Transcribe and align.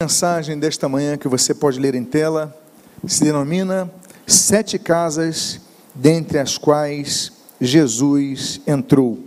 A 0.00 0.04
mensagem 0.04 0.56
desta 0.56 0.88
manhã 0.88 1.18
que 1.18 1.26
você 1.26 1.52
pode 1.52 1.80
ler 1.80 1.96
em 1.96 2.04
tela 2.04 2.56
se 3.04 3.24
denomina 3.24 3.92
Sete 4.28 4.78
Casas, 4.78 5.60
dentre 5.92 6.38
as 6.38 6.56
quais 6.56 7.32
Jesus 7.60 8.60
entrou. 8.64 9.18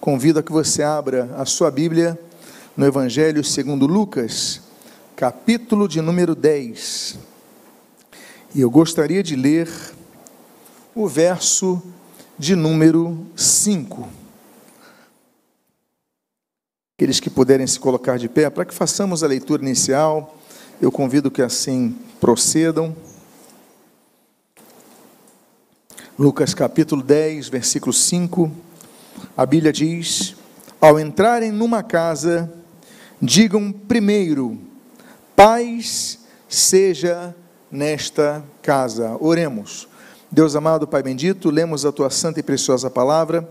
Convido 0.00 0.38
a 0.38 0.42
que 0.42 0.50
você 0.50 0.82
abra 0.82 1.28
a 1.36 1.44
sua 1.44 1.70
Bíblia 1.70 2.18
no 2.74 2.86
Evangelho 2.86 3.44
segundo 3.44 3.86
Lucas, 3.86 4.62
capítulo 5.14 5.86
de 5.86 6.00
número 6.00 6.34
10. 6.34 7.18
E 8.54 8.62
eu 8.62 8.70
gostaria 8.70 9.22
de 9.22 9.36
ler 9.36 9.68
o 10.94 11.06
verso 11.06 11.82
de 12.38 12.56
número 12.56 13.26
5. 13.36 14.23
Aqueles 17.04 17.20
que 17.20 17.28
puderem 17.28 17.66
se 17.66 17.78
colocar 17.78 18.16
de 18.16 18.30
pé, 18.30 18.48
para 18.48 18.64
que 18.64 18.72
façamos 18.72 19.22
a 19.22 19.26
leitura 19.26 19.62
inicial, 19.62 20.38
eu 20.80 20.90
convido 20.90 21.30
que 21.30 21.42
assim 21.42 21.94
procedam. 22.18 22.96
Lucas 26.18 26.54
capítulo 26.54 27.02
10, 27.02 27.50
versículo 27.50 27.92
5, 27.92 28.50
a 29.36 29.44
Bíblia 29.44 29.70
diz: 29.70 30.34
Ao 30.80 30.98
entrarem 30.98 31.52
numa 31.52 31.82
casa, 31.82 32.50
digam 33.20 33.70
primeiro, 33.70 34.58
paz 35.36 36.20
seja 36.48 37.36
nesta 37.70 38.42
casa. 38.62 39.14
Oremos. 39.20 39.86
Deus 40.30 40.56
amado, 40.56 40.88
Pai 40.88 41.02
bendito, 41.02 41.50
lemos 41.50 41.84
a 41.84 41.92
tua 41.92 42.08
santa 42.08 42.40
e 42.40 42.42
preciosa 42.42 42.88
palavra 42.88 43.46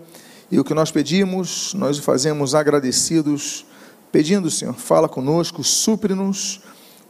e 0.54 0.60
o 0.60 0.64
que 0.64 0.76
nós 0.76 0.92
pedimos, 0.92 1.74
nós 1.74 1.98
o 1.98 2.02
fazemos 2.04 2.54
agradecidos, 2.54 3.66
pedindo, 4.12 4.52
Senhor, 4.52 4.76
fala 4.76 5.10
conosco, 5.10 5.64
supre-nos 5.64 6.62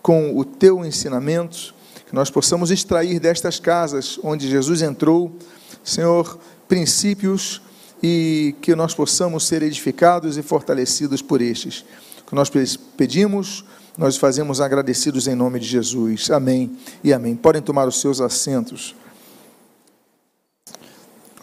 com 0.02 0.40
o 0.40 0.46
teu 0.46 0.86
ensinamento, 0.86 1.76
que 2.08 2.16
nós 2.16 2.30
possamos 2.30 2.72
extrair 2.72 3.20
destas 3.20 3.60
casas 3.60 4.18
onde 4.24 4.50
Jesus 4.50 4.82
entrou, 4.82 5.38
Senhor, 5.84 6.40
princípios 6.70 7.62
e 8.02 8.56
que 8.62 8.74
nós 8.76 8.96
possamos 8.96 9.46
ser 9.46 9.62
edificados 9.62 10.38
e 10.38 10.42
fortalecidos 10.42 11.22
por 11.22 11.42
estes. 11.42 11.84
O 12.22 12.30
que 12.30 12.36
nós 12.36 12.50
pedimos, 12.96 13.66
nós 13.98 14.16
fazemos 14.16 14.62
agradecidos 14.62 15.28
em 15.28 15.36
nome 15.36 15.60
de 15.60 15.68
Jesus. 15.68 16.32
Amém 16.32 16.78
e 17.04 17.12
amém. 17.12 17.36
Podem 17.36 17.62
tomar 17.62 17.90
os 17.90 18.00
seus 18.00 18.22
assentos. 18.22 18.96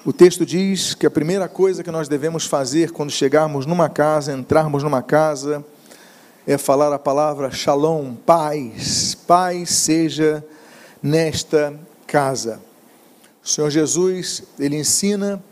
O 0.02 0.14
texto 0.14 0.46
diz 0.46 0.94
que 0.94 1.04
a 1.04 1.10
primeira 1.10 1.46
coisa 1.46 1.84
que 1.84 1.90
nós 1.90 2.08
devemos 2.08 2.46
fazer 2.46 2.90
quando 2.90 3.10
chegarmos 3.10 3.66
numa 3.66 3.86
casa, 3.86 4.32
entrarmos 4.32 4.82
numa 4.82 5.02
casa, 5.02 5.62
é 6.46 6.56
falar 6.56 6.90
a 6.90 6.98
palavra 6.98 7.50
shalom, 7.50 8.14
paz. 8.14 9.14
Paz 9.14 9.68
seja 9.68 10.42
nesta 11.02 11.78
casa. 12.06 12.62
O 13.44 13.48
Senhor 13.48 13.68
Jesus, 13.68 14.42
ele 14.58 14.76
ensina, 14.76 15.42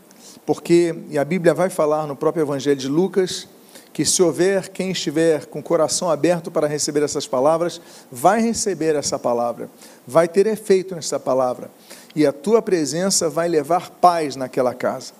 porque, 0.47 0.95
e 1.11 1.19
a 1.19 1.23
Bíblia 1.23 1.53
vai 1.53 1.69
falar 1.69 2.07
no 2.07 2.15
próprio 2.15 2.41
Evangelho 2.41 2.75
de 2.75 2.87
Lucas, 2.87 3.47
que 3.93 4.03
se 4.03 4.23
houver 4.23 4.69
quem 4.69 4.89
estiver 4.89 5.45
com 5.45 5.59
o 5.59 5.63
coração 5.63 6.09
aberto 6.09 6.49
para 6.49 6.65
receber 6.65 7.03
essas 7.03 7.27
palavras, 7.27 7.79
vai 8.11 8.41
receber 8.41 8.95
essa 8.95 9.19
palavra, 9.19 9.69
vai 10.07 10.27
ter 10.27 10.47
efeito 10.47 10.95
nessa 10.95 11.19
palavra 11.19 11.69
e 12.15 12.25
a 12.25 12.31
tua 12.31 12.61
presença 12.61 13.29
vai 13.29 13.47
levar 13.47 13.89
paz 13.91 14.35
naquela 14.35 14.73
casa. 14.73 15.13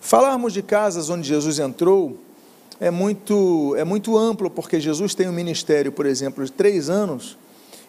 Falarmos 0.00 0.52
de 0.52 0.62
casas 0.62 1.08
onde 1.08 1.26
Jesus 1.26 1.58
entrou 1.58 2.18
é 2.80 2.90
muito, 2.90 3.74
é 3.76 3.84
muito 3.84 4.18
amplo, 4.18 4.50
porque 4.50 4.80
Jesus 4.80 5.14
tem 5.14 5.28
um 5.28 5.32
ministério, 5.32 5.92
por 5.92 6.06
exemplo, 6.06 6.44
de 6.44 6.52
três 6.52 6.90
anos, 6.90 7.38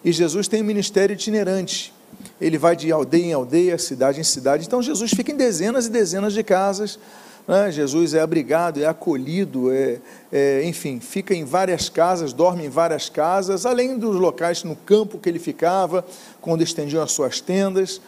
e 0.04 0.12
Jesus 0.12 0.48
tem 0.48 0.62
um 0.62 0.64
ministério 0.64 1.14
itinerante. 1.14 1.92
Ele 2.40 2.56
vai 2.56 2.76
de 2.76 2.90
aldeia 2.92 3.24
em 3.24 3.32
aldeia, 3.32 3.78
cidade 3.78 4.20
em 4.20 4.24
cidade. 4.24 4.64
Então 4.66 4.80
Jesus 4.80 5.10
fica 5.10 5.32
em 5.32 5.36
dezenas 5.36 5.86
e 5.86 5.90
dezenas 5.90 6.32
de 6.32 6.42
casas. 6.42 6.98
Né? 7.46 7.70
Jesus 7.70 8.14
é 8.14 8.20
abrigado, 8.20 8.80
é 8.80 8.86
acolhido, 8.86 9.72
é, 9.72 9.98
é, 10.32 10.64
enfim, 10.64 11.00
fica 11.00 11.34
em 11.34 11.44
várias 11.44 11.88
casas, 11.88 12.32
dorme 12.32 12.64
em 12.64 12.68
várias 12.68 13.08
casas, 13.08 13.66
além 13.66 13.98
dos 13.98 14.16
locais 14.16 14.62
no 14.64 14.76
campo 14.76 15.18
que 15.18 15.28
ele 15.28 15.38
ficava, 15.38 16.04
quando 16.40 16.62
estendiam 16.62 17.02
as 17.02 17.12
suas 17.12 17.40
tendas 17.40 18.00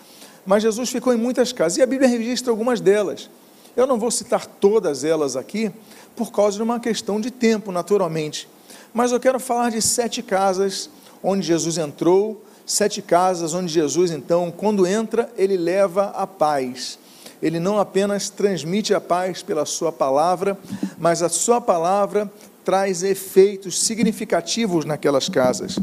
mas 0.48 0.62
Jesus 0.62 0.88
ficou 0.88 1.12
em 1.12 1.16
muitas 1.18 1.52
casas, 1.52 1.76
e 1.76 1.82
a 1.82 1.86
Bíblia 1.86 2.08
registra 2.08 2.50
algumas 2.50 2.80
delas. 2.80 3.28
Eu 3.76 3.86
não 3.86 3.98
vou 3.98 4.10
citar 4.10 4.46
todas 4.46 5.04
elas 5.04 5.36
aqui, 5.36 5.70
por 6.16 6.32
causa 6.32 6.56
de 6.56 6.62
uma 6.62 6.80
questão 6.80 7.20
de 7.20 7.30
tempo, 7.30 7.70
naturalmente. 7.70 8.48
Mas 8.94 9.12
eu 9.12 9.20
quero 9.20 9.38
falar 9.38 9.70
de 9.70 9.82
sete 9.82 10.22
casas 10.22 10.88
onde 11.22 11.46
Jesus 11.46 11.76
entrou, 11.76 12.42
sete 12.64 13.02
casas 13.02 13.52
onde 13.52 13.70
Jesus, 13.70 14.10
então, 14.10 14.50
quando 14.50 14.86
entra, 14.86 15.30
ele 15.36 15.58
leva 15.58 16.14
a 16.16 16.26
paz. 16.26 16.98
Ele 17.42 17.60
não 17.60 17.78
apenas 17.78 18.30
transmite 18.30 18.94
a 18.94 19.00
paz 19.02 19.42
pela 19.42 19.66
sua 19.66 19.92
palavra, 19.92 20.58
mas 20.96 21.22
a 21.22 21.28
sua 21.28 21.60
palavra 21.60 22.32
traz 22.64 23.02
efeitos 23.02 23.78
significativos 23.78 24.86
naquelas 24.86 25.28
casas. 25.28 25.78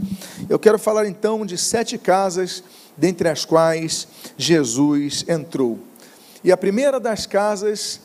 Eu 0.50 0.58
quero 0.58 0.80
falar 0.80 1.06
então 1.08 1.46
de 1.46 1.56
sete 1.56 2.00
casas 2.00 2.64
dentre 2.98 3.28
as 3.30 3.46
quais 3.46 4.08
Jesus 4.38 5.26
entrou. 5.28 5.80
E 6.44 6.52
a 6.52 6.58
primeira 6.58 7.00
das 7.00 7.26
casas 7.26 8.00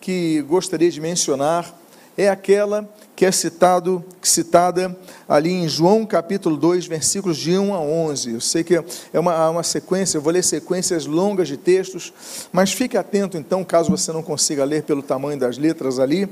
que 0.00 0.42
gostaria 0.42 0.90
de 0.90 1.00
mencionar 1.00 1.74
é 2.16 2.28
aquela 2.28 2.88
que 3.16 3.24
é 3.24 3.30
citado, 3.30 4.04
citada 4.20 4.96
ali 5.28 5.50
em 5.50 5.68
João 5.68 6.04
capítulo 6.04 6.56
2, 6.56 6.86
versículos 6.86 7.36
de 7.36 7.56
1 7.56 7.74
a 7.74 7.80
11. 7.80 8.32
Eu 8.32 8.40
sei 8.40 8.64
que 8.64 8.74
é 9.12 9.20
uma, 9.20 9.50
uma 9.50 9.62
sequência, 9.62 10.18
eu 10.18 10.22
vou 10.22 10.32
ler 10.32 10.42
sequências 10.42 11.06
longas 11.06 11.46
de 11.46 11.56
textos, 11.56 12.12
mas 12.52 12.72
fique 12.72 12.96
atento 12.96 13.36
então, 13.36 13.64
caso 13.64 13.90
você 13.90 14.12
não 14.12 14.22
consiga 14.22 14.64
ler 14.64 14.82
pelo 14.82 15.02
tamanho 15.02 15.38
das 15.38 15.56
letras 15.56 15.98
ali, 15.98 16.28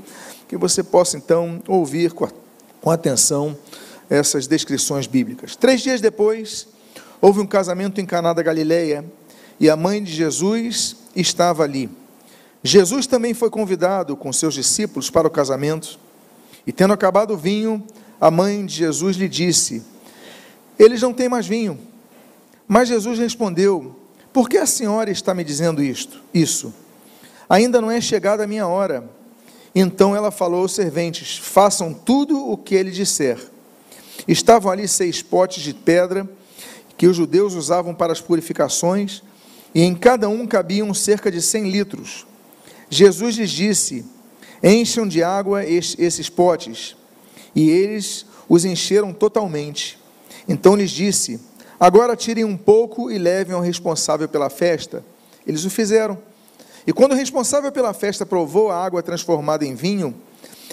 que 0.47 0.57
você 0.57 0.83
possa 0.83 1.17
então 1.17 1.61
ouvir 1.67 2.11
com, 2.11 2.25
a, 2.25 2.29
com 2.81 2.91
atenção 2.91 3.57
essas 4.09 4.45
descrições 4.45 5.07
bíblicas. 5.07 5.55
Três 5.55 5.81
dias 5.81 6.01
depois, 6.01 6.67
Houve 7.23 7.39
um 7.39 7.45
casamento 7.45 8.01
em 8.01 8.05
Caná 8.05 8.33
da 8.33 8.43
Galileia 8.43 9.05
e 9.57 9.69
a 9.69 9.77
mãe 9.77 10.03
de 10.03 10.11
Jesus 10.11 10.97
estava 11.15 11.63
ali. 11.63 11.89
Jesus 12.61 13.07
também 13.07 13.33
foi 13.33 13.49
convidado 13.49 14.17
com 14.17 14.33
seus 14.33 14.53
discípulos 14.53 15.09
para 15.09 15.25
o 15.25 15.31
casamento. 15.31 15.97
E 16.67 16.73
tendo 16.73 16.91
acabado 16.91 17.33
o 17.33 17.37
vinho, 17.37 17.81
a 18.19 18.29
mãe 18.29 18.65
de 18.65 18.75
Jesus 18.75 19.15
lhe 19.15 19.29
disse: 19.29 19.81
Eles 20.77 21.01
não 21.01 21.13
têm 21.13 21.29
mais 21.29 21.47
vinho. 21.47 21.79
Mas 22.67 22.89
Jesus 22.89 23.17
respondeu: 23.17 23.95
Por 24.33 24.49
que 24.49 24.57
a 24.57 24.65
senhora 24.65 25.09
está 25.09 25.33
me 25.33 25.45
dizendo 25.45 25.81
isto? 25.81 26.21
Isso. 26.33 26.73
Ainda 27.47 27.79
não 27.79 27.89
é 27.89 28.01
chegada 28.01 28.43
a 28.43 28.47
minha 28.47 28.67
hora. 28.67 29.09
Então 29.73 30.13
ela 30.13 30.29
falou 30.29 30.63
aos 30.63 30.73
serventes: 30.73 31.37
Façam 31.37 31.93
tudo 31.93 32.37
o 32.51 32.57
que 32.57 32.75
ele 32.75 32.91
disser. 32.91 33.39
Estavam 34.27 34.69
ali 34.69 34.89
seis 34.89 35.21
potes 35.21 35.63
de 35.63 35.73
pedra 35.73 36.29
que 37.03 37.07
os 37.07 37.17
judeus 37.17 37.53
usavam 37.53 37.93
para 37.93 38.13
as 38.13 38.21
purificações, 38.21 39.21
e 39.75 39.81
em 39.81 39.93
cada 39.93 40.29
um 40.29 40.47
cabiam 40.47 40.93
cerca 40.93 41.29
de 41.29 41.41
cem 41.41 41.69
litros. 41.69 42.25
Jesus 42.89 43.35
lhes 43.35 43.51
disse: 43.51 44.05
Encham 44.63 45.05
de 45.05 45.21
água 45.21 45.65
esses 45.65 46.29
potes. 46.29 46.95
E 47.53 47.69
eles 47.69 48.25
os 48.47 48.63
encheram 48.63 49.11
totalmente. 49.11 49.99
Então 50.47 50.77
lhes 50.77 50.91
disse: 50.91 51.41
Agora 51.77 52.15
tirem 52.15 52.45
um 52.45 52.55
pouco 52.55 53.11
e 53.11 53.17
levem 53.17 53.53
ao 53.53 53.59
responsável 53.61 54.29
pela 54.29 54.49
festa. 54.49 55.03
Eles 55.45 55.65
o 55.65 55.69
fizeram. 55.69 56.17
E 56.87 56.93
quando 56.93 57.11
o 57.11 57.17
responsável 57.17 57.69
pela 57.73 57.93
festa 57.93 58.25
provou 58.25 58.71
a 58.71 58.81
água 58.81 59.03
transformada 59.03 59.65
em 59.65 59.75
vinho, 59.75 60.15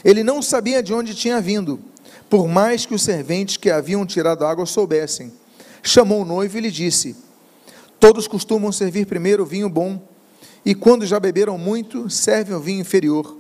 ele 0.05 0.23
não 0.23 0.41
sabia 0.41 0.81
de 0.81 0.95
onde 0.95 1.13
tinha 1.13 1.41
vindo, 1.41 1.81
por 2.29 2.47
mais 2.47 2.87
que 2.87 2.95
os 2.95 3.03
serventes 3.03 3.57
que 3.57 3.69
haviam 3.69 4.07
tirado 4.07 4.45
a 4.45 4.51
água 4.53 4.65
soubessem 4.65 5.40
chamou 5.83 6.23
o 6.23 6.25
noivo 6.25 6.59
e 6.59 6.61
lhe 6.61 6.71
disse: 6.71 7.17
Todos 7.99 8.27
costumam 8.27 8.73
servir 8.73 9.07
primeiro 9.07 9.43
o 9.43 9.47
vinho 9.47 9.69
bom, 9.69 10.03
e 10.65 10.75
quando 10.75 11.07
já 11.07 11.19
beberam 11.21 11.57
muito, 11.59 12.09
servem 12.09 12.55
o 12.55 12.61
vinho 12.61 12.81
inferior. 12.81 13.37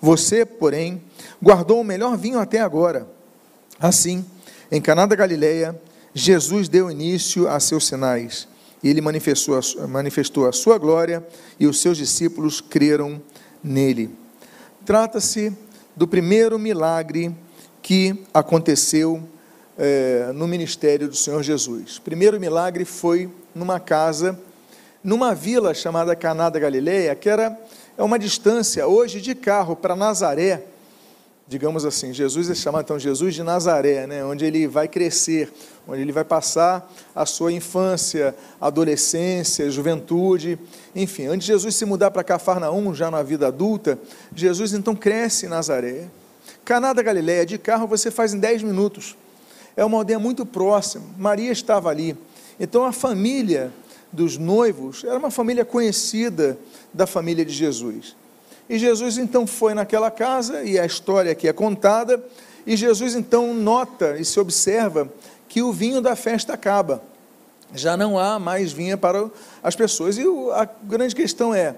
Você, 0.00 0.44
porém, 0.44 1.02
guardou 1.42 1.80
o 1.80 1.84
melhor 1.84 2.16
vinho 2.16 2.38
até 2.38 2.60
agora. 2.60 3.08
Assim, 3.80 4.24
em 4.70 4.80
Caná 4.80 5.06
da 5.06 5.16
Galileia, 5.16 5.80
Jesus 6.14 6.68
deu 6.68 6.90
início 6.90 7.48
a 7.48 7.58
seus 7.60 7.86
sinais. 7.86 8.48
Ele 8.82 9.00
manifestou 9.00 9.58
a, 9.58 9.86
manifestou 9.86 10.48
a 10.48 10.52
sua 10.52 10.78
glória 10.78 11.26
e 11.58 11.66
os 11.66 11.80
seus 11.80 11.96
discípulos 11.96 12.60
creram 12.60 13.20
nele. 13.62 14.10
Trata-se 14.84 15.52
do 15.96 16.06
primeiro 16.06 16.58
milagre 16.58 17.34
que 17.82 18.24
aconteceu 18.32 19.22
é, 19.78 20.32
no 20.34 20.48
ministério 20.48 21.08
do 21.08 21.14
Senhor 21.16 21.42
Jesus. 21.42 21.98
O 21.98 22.02
primeiro 22.02 22.40
milagre 22.40 22.84
foi 22.84 23.30
numa 23.54 23.78
casa, 23.78 24.38
numa 25.02 25.34
vila 25.34 25.72
chamada 25.72 26.16
Caná 26.16 26.50
da 26.50 26.58
Galileia, 26.58 27.14
que 27.14 27.28
era 27.28 27.56
é 27.96 28.02
uma 28.02 28.18
distância 28.18 28.86
hoje 28.86 29.20
de 29.20 29.34
carro 29.34 29.74
para 29.74 29.96
Nazaré, 29.96 30.64
digamos 31.48 31.84
assim, 31.86 32.12
Jesus 32.12 32.50
é 32.50 32.54
chamado 32.54 32.84
então 32.84 32.98
Jesus 32.98 33.34
de 33.34 33.42
Nazaré, 33.42 34.06
né, 34.06 34.22
onde 34.22 34.44
ele 34.44 34.68
vai 34.68 34.86
crescer, 34.86 35.50
onde 35.86 36.02
ele 36.02 36.12
vai 36.12 36.24
passar 36.24 36.92
a 37.14 37.24
sua 37.24 37.50
infância, 37.50 38.34
adolescência, 38.60 39.70
juventude, 39.70 40.58
enfim, 40.94 41.26
antes 41.26 41.46
de 41.46 41.52
Jesus 41.52 41.74
se 41.74 41.86
mudar 41.86 42.10
para 42.10 42.22
Cafarnaum, 42.22 42.94
já 42.94 43.10
na 43.10 43.22
vida 43.22 43.46
adulta, 43.46 43.98
Jesus 44.34 44.74
então 44.74 44.94
cresce 44.94 45.46
em 45.46 45.48
Nazaré. 45.48 46.08
Caná 46.64 46.92
da 46.92 47.02
Galileia, 47.02 47.46
de 47.46 47.56
carro 47.56 47.86
você 47.86 48.10
faz 48.10 48.34
em 48.34 48.38
10 48.38 48.62
minutos. 48.62 49.16
É 49.78 49.84
uma 49.84 49.98
aldeia 49.98 50.18
muito 50.18 50.44
próxima. 50.44 51.04
Maria 51.16 51.52
estava 51.52 51.88
ali. 51.88 52.16
Então 52.58 52.84
a 52.84 52.90
família 52.90 53.72
dos 54.12 54.36
noivos 54.36 55.04
era 55.04 55.16
uma 55.16 55.30
família 55.30 55.64
conhecida 55.64 56.58
da 56.92 57.06
família 57.06 57.44
de 57.44 57.52
Jesus. 57.52 58.16
E 58.68 58.76
Jesus 58.76 59.18
então 59.18 59.46
foi 59.46 59.74
naquela 59.74 60.10
casa, 60.10 60.64
e 60.64 60.80
a 60.80 60.84
história 60.84 61.30
aqui 61.30 61.46
é 61.46 61.52
contada, 61.52 62.20
e 62.66 62.76
Jesus 62.76 63.14
então 63.14 63.54
nota 63.54 64.16
e 64.18 64.24
se 64.24 64.40
observa 64.40 65.08
que 65.48 65.62
o 65.62 65.72
vinho 65.72 66.00
da 66.00 66.16
festa 66.16 66.54
acaba. 66.54 67.00
Já 67.72 67.96
não 67.96 68.18
há 68.18 68.36
mais 68.36 68.72
vinho 68.72 68.98
para 68.98 69.30
as 69.62 69.76
pessoas. 69.76 70.18
E 70.18 70.24
a 70.54 70.68
grande 70.82 71.14
questão 71.14 71.54
é 71.54 71.76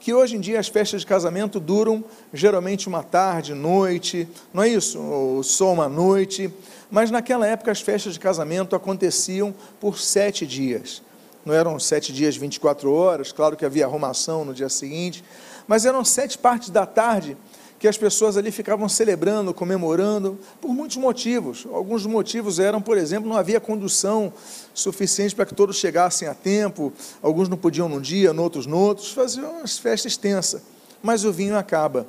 que 0.00 0.14
hoje 0.14 0.36
em 0.36 0.40
dia 0.40 0.58
as 0.58 0.68
festas 0.68 1.02
de 1.02 1.06
casamento 1.06 1.60
duram 1.60 2.02
geralmente 2.32 2.88
uma 2.88 3.02
tarde, 3.02 3.52
noite, 3.52 4.26
não 4.54 4.62
é 4.62 4.68
isso? 4.70 4.98
Ou 4.98 5.42
só 5.42 5.70
uma 5.70 5.86
noite. 5.86 6.50
Mas 6.92 7.10
naquela 7.10 7.46
época 7.46 7.72
as 7.72 7.80
festas 7.80 8.12
de 8.12 8.20
casamento 8.20 8.76
aconteciam 8.76 9.54
por 9.80 9.98
sete 9.98 10.46
dias. 10.46 11.00
Não 11.42 11.54
eram 11.54 11.80
sete 11.80 12.12
dias, 12.12 12.36
24 12.36 12.92
horas, 12.92 13.32
claro 13.32 13.56
que 13.56 13.64
havia 13.64 13.86
arrumação 13.86 14.44
no 14.44 14.52
dia 14.52 14.68
seguinte, 14.68 15.24
mas 15.66 15.86
eram 15.86 16.04
sete 16.04 16.36
partes 16.36 16.68
da 16.68 16.84
tarde 16.84 17.34
que 17.78 17.88
as 17.88 17.96
pessoas 17.96 18.36
ali 18.36 18.52
ficavam 18.52 18.90
celebrando, 18.90 19.54
comemorando, 19.54 20.38
por 20.60 20.68
muitos 20.74 20.98
motivos. 20.98 21.66
Alguns 21.72 22.04
motivos 22.04 22.58
eram, 22.58 22.80
por 22.80 22.98
exemplo, 22.98 23.28
não 23.28 23.38
havia 23.38 23.58
condução 23.58 24.30
suficiente 24.74 25.34
para 25.34 25.46
que 25.46 25.54
todos 25.54 25.78
chegassem 25.78 26.28
a 26.28 26.34
tempo, 26.34 26.92
alguns 27.22 27.48
não 27.48 27.56
podiam 27.56 27.88
num 27.88 28.02
dia, 28.02 28.38
outros 28.38 28.66
no 28.66 28.78
outros, 28.78 29.12
faziam 29.12 29.50
uma 29.50 29.66
festa 29.66 30.06
extensa. 30.06 30.62
Mas 31.02 31.24
o 31.24 31.32
vinho 31.32 31.56
acaba. 31.56 32.06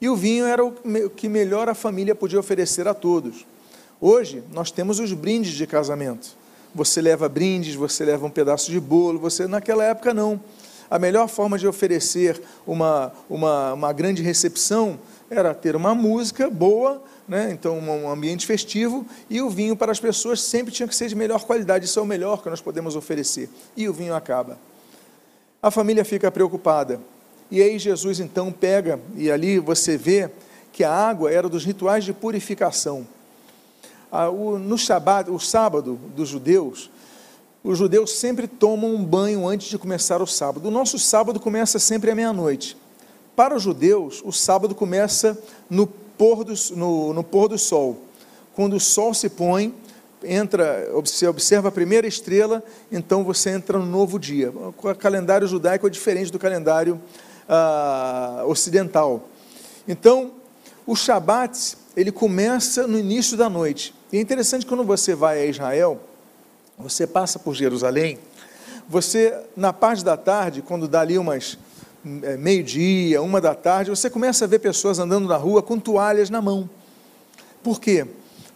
E 0.00 0.08
o 0.08 0.16
vinho 0.16 0.44
era 0.46 0.64
o 0.64 0.72
que 1.10 1.28
melhor 1.28 1.68
a 1.68 1.74
família 1.74 2.14
podia 2.14 2.40
oferecer 2.40 2.88
a 2.88 2.92
todos. 2.92 3.46
Hoje, 4.00 4.42
nós 4.52 4.70
temos 4.70 4.98
os 4.98 5.12
brindes 5.12 5.52
de 5.52 5.66
casamento. 5.66 6.36
Você 6.74 7.00
leva 7.02 7.28
brindes, 7.28 7.74
você 7.74 8.04
leva 8.04 8.24
um 8.26 8.30
pedaço 8.30 8.70
de 8.70 8.80
bolo, 8.80 9.18
você 9.18 9.46
naquela 9.46 9.84
época 9.84 10.14
não 10.14 10.40
a 10.90 10.98
melhor 10.98 11.28
forma 11.28 11.56
de 11.56 11.68
oferecer 11.68 12.42
uma, 12.66 13.12
uma, 13.28 13.74
uma 13.74 13.92
grande 13.92 14.22
recepção 14.22 14.98
era 15.30 15.54
ter 15.54 15.76
uma 15.76 15.94
música 15.94 16.50
boa, 16.50 17.00
né? 17.28 17.50
então 17.52 17.78
um 17.78 18.10
ambiente 18.10 18.44
festivo, 18.44 19.06
e 19.28 19.40
o 19.40 19.48
vinho 19.48 19.76
para 19.76 19.92
as 19.92 20.00
pessoas 20.00 20.42
sempre 20.42 20.72
tinha 20.72 20.88
que 20.88 20.96
ser 20.96 21.06
de 21.06 21.14
melhor 21.14 21.44
qualidade, 21.44 21.84
isso 21.84 22.00
é 22.00 22.02
o 22.02 22.06
melhor 22.06 22.42
que 22.42 22.50
nós 22.50 22.60
podemos 22.60 22.96
oferecer. 22.96 23.48
E 23.76 23.88
o 23.88 23.92
vinho 23.92 24.12
acaba. 24.12 24.58
A 25.62 25.70
família 25.70 26.04
fica 26.04 26.28
preocupada. 26.32 27.00
E 27.48 27.62
aí 27.62 27.78
Jesus 27.78 28.18
então 28.18 28.50
pega, 28.50 28.98
e 29.16 29.30
ali 29.30 29.60
você 29.60 29.96
vê 29.96 30.28
que 30.72 30.82
a 30.82 30.92
água 30.92 31.30
era 31.30 31.48
dos 31.48 31.64
rituais 31.64 32.04
de 32.04 32.12
purificação. 32.12 33.06
No 34.60 34.76
Shabat, 34.76 35.30
o 35.30 35.38
sábado 35.38 35.98
dos 36.14 36.28
judeus, 36.28 36.90
os 37.62 37.76
judeus 37.76 38.12
sempre 38.12 38.48
tomam 38.48 38.94
um 38.94 39.04
banho 39.04 39.46
antes 39.46 39.68
de 39.68 39.76
começar 39.76 40.22
o 40.22 40.26
sábado. 40.26 40.66
O 40.66 40.70
nosso 40.70 40.98
sábado 40.98 41.38
começa 41.38 41.78
sempre 41.78 42.10
à 42.10 42.14
meia-noite. 42.14 42.76
Para 43.36 43.54
os 43.54 43.62
judeus, 43.62 44.22
o 44.24 44.32
sábado 44.32 44.74
começa 44.74 45.38
no 45.68 45.86
pôr, 45.86 46.44
do, 46.44 46.54
no, 46.74 47.12
no 47.12 47.22
pôr 47.22 47.48
do 47.48 47.58
sol. 47.58 47.98
Quando 48.54 48.76
o 48.76 48.80
sol 48.80 49.12
se 49.12 49.28
põe, 49.28 49.74
entra, 50.24 50.90
você 50.94 51.26
observa 51.26 51.68
a 51.68 51.72
primeira 51.72 52.06
estrela, 52.06 52.62
então 52.90 53.24
você 53.24 53.50
entra 53.50 53.78
no 53.78 53.86
novo 53.86 54.18
dia. 54.18 54.50
O 54.50 54.94
calendário 54.94 55.46
judaico 55.46 55.86
é 55.86 55.90
diferente 55.90 56.32
do 56.32 56.38
calendário 56.38 57.00
ah, 57.48 58.42
ocidental. 58.46 59.28
Então, 59.86 60.32
o 60.86 60.96
Shabat, 60.96 61.76
ele 61.96 62.10
começa 62.10 62.86
no 62.86 62.98
início 62.98 63.36
da 63.36 63.48
noite. 63.48 63.94
E 64.12 64.18
é 64.18 64.20
interessante 64.20 64.66
quando 64.66 64.82
você 64.82 65.14
vai 65.14 65.40
a 65.40 65.46
Israel, 65.46 66.00
você 66.76 67.06
passa 67.06 67.38
por 67.38 67.54
Jerusalém, 67.54 68.18
você, 68.88 69.38
na 69.56 69.72
parte 69.72 70.04
da 70.04 70.16
tarde, 70.16 70.62
quando 70.62 70.88
dá 70.88 71.00
ali 71.00 71.16
umas 71.16 71.56
é, 72.22 72.36
meio-dia, 72.36 73.22
uma 73.22 73.40
da 73.40 73.54
tarde, 73.54 73.88
você 73.90 74.10
começa 74.10 74.44
a 74.44 74.48
ver 74.48 74.58
pessoas 74.58 74.98
andando 74.98 75.28
na 75.28 75.36
rua 75.36 75.62
com 75.62 75.78
toalhas 75.78 76.28
na 76.28 76.42
mão. 76.42 76.68
Por 77.62 77.80
quê? 77.80 78.04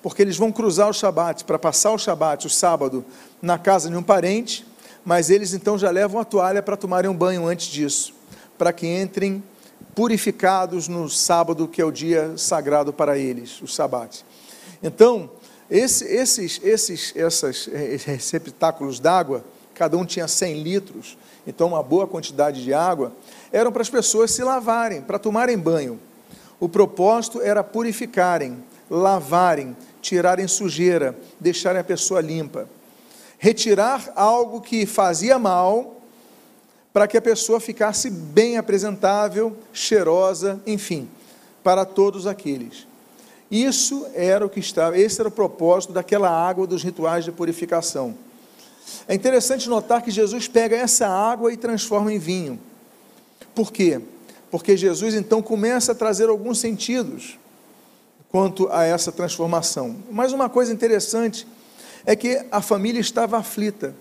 Porque 0.03 0.23
eles 0.23 0.37
vão 0.37 0.51
cruzar 0.51 0.89
o 0.89 0.93
Shabat, 0.93 1.45
para 1.45 1.59
passar 1.59 1.93
o 1.93 1.99
Shabat, 1.99 2.49
o 2.49 2.51
sábado, 2.51 3.05
na 3.41 3.57
casa 3.57 3.89
de 3.89 3.97
um 3.97 4.03
parente, 4.03 4.67
mas 5.05 5.31
eles 5.31 5.55
então 5.55 5.79
já 5.79 5.91
levam 5.91 6.21
a 6.21 6.25
toalha 6.25 6.63
para 6.65 6.77
tomarem 6.77 7.09
um 7.09 7.15
banho 7.15 7.47
antes 7.47 7.69
disso, 7.69 8.13
para 8.59 8.73
que 8.73 8.89
entrem 8.89 9.41
purificados 9.95 10.89
no 10.89 11.09
sábado, 11.09 11.69
que 11.69 11.81
é 11.81 11.85
o 11.85 11.93
dia 11.93 12.33
sagrado 12.37 12.93
para 12.93 13.17
eles, 13.17 13.63
o 13.63 13.69
Shabat. 13.69 14.25
Então, 14.83 15.31
esse, 15.71 16.05
esses, 16.05 16.61
esses 16.63 17.17
essas 17.17 17.67
receptáculos 18.05 19.01
d'água, 19.01 19.45
cada 19.75 19.97
um 19.97 20.05
tinha 20.05 20.29
100 20.29 20.63
litros, 20.63 21.19
então 21.47 21.69
uma 21.69 21.83
boa 21.83 22.07
quantidade 22.07 22.63
de 22.63 22.73
água, 22.73 23.13
eram 23.53 23.73
para 23.73 23.83
as 23.83 23.91
pessoas 23.91 24.31
se 24.31 24.43
lavarem, 24.43 25.03
para 25.03 25.19
tomarem 25.19 25.59
banho. 25.59 25.99
O 26.61 26.69
propósito 26.69 27.41
era 27.43 27.65
purificarem, 27.65 28.63
lavarem, 28.89 29.77
tirarem 30.01 30.47
sujeira, 30.47 31.17
deixarem 31.41 31.81
a 31.81 31.85
pessoa 31.85 32.21
limpa. 32.21 32.69
Retirar 33.39 34.13
algo 34.15 34.61
que 34.61 34.87
fazia 34.87 35.39
mal, 35.39 36.01
para 36.93 37.09
que 37.09 37.17
a 37.17 37.23
pessoa 37.23 37.59
ficasse 37.59 38.09
bem 38.09 38.57
apresentável, 38.57 39.57
cheirosa, 39.73 40.63
enfim, 40.65 41.09
para 41.63 41.85
todos 41.85 42.27
aqueles. 42.27 42.87
Isso 43.55 44.05
era 44.15 44.45
o 44.45 44.51
que 44.51 44.59
estava, 44.59 44.99
esse 44.99 45.21
era 45.21 45.29
o 45.29 45.33
propósito 45.33 45.93
daquela 45.93 46.29
água 46.29 46.67
dos 46.67 46.83
rituais 46.83 47.25
de 47.25 47.31
purificação. 47.31 48.17
É 49.07 49.15
interessante 49.15 49.69
notar 49.69 50.03
que 50.03 50.11
Jesus 50.11 50.49
pega 50.49 50.75
essa 50.75 51.07
água 51.07 51.53
e 51.53 51.57
transforma 51.57 52.13
em 52.13 52.19
vinho. 52.19 52.59
Por 53.55 53.71
quê? 53.71 54.01
Porque 54.51 54.77
Jesus 54.77 55.15
então 55.15 55.41
começa 55.41 55.93
a 55.93 55.95
trazer 55.95 56.29
alguns 56.29 56.59
sentidos 56.59 57.39
quanto 58.29 58.69
a 58.73 58.83
essa 58.83 59.13
transformação. 59.13 59.99
Mas 60.11 60.33
uma 60.33 60.49
coisa 60.49 60.73
interessante 60.73 61.47
é 62.05 62.17
que 62.17 62.45
a 62.51 62.61
família 62.61 63.01
estava 63.01 63.39
aflita. 63.39 63.95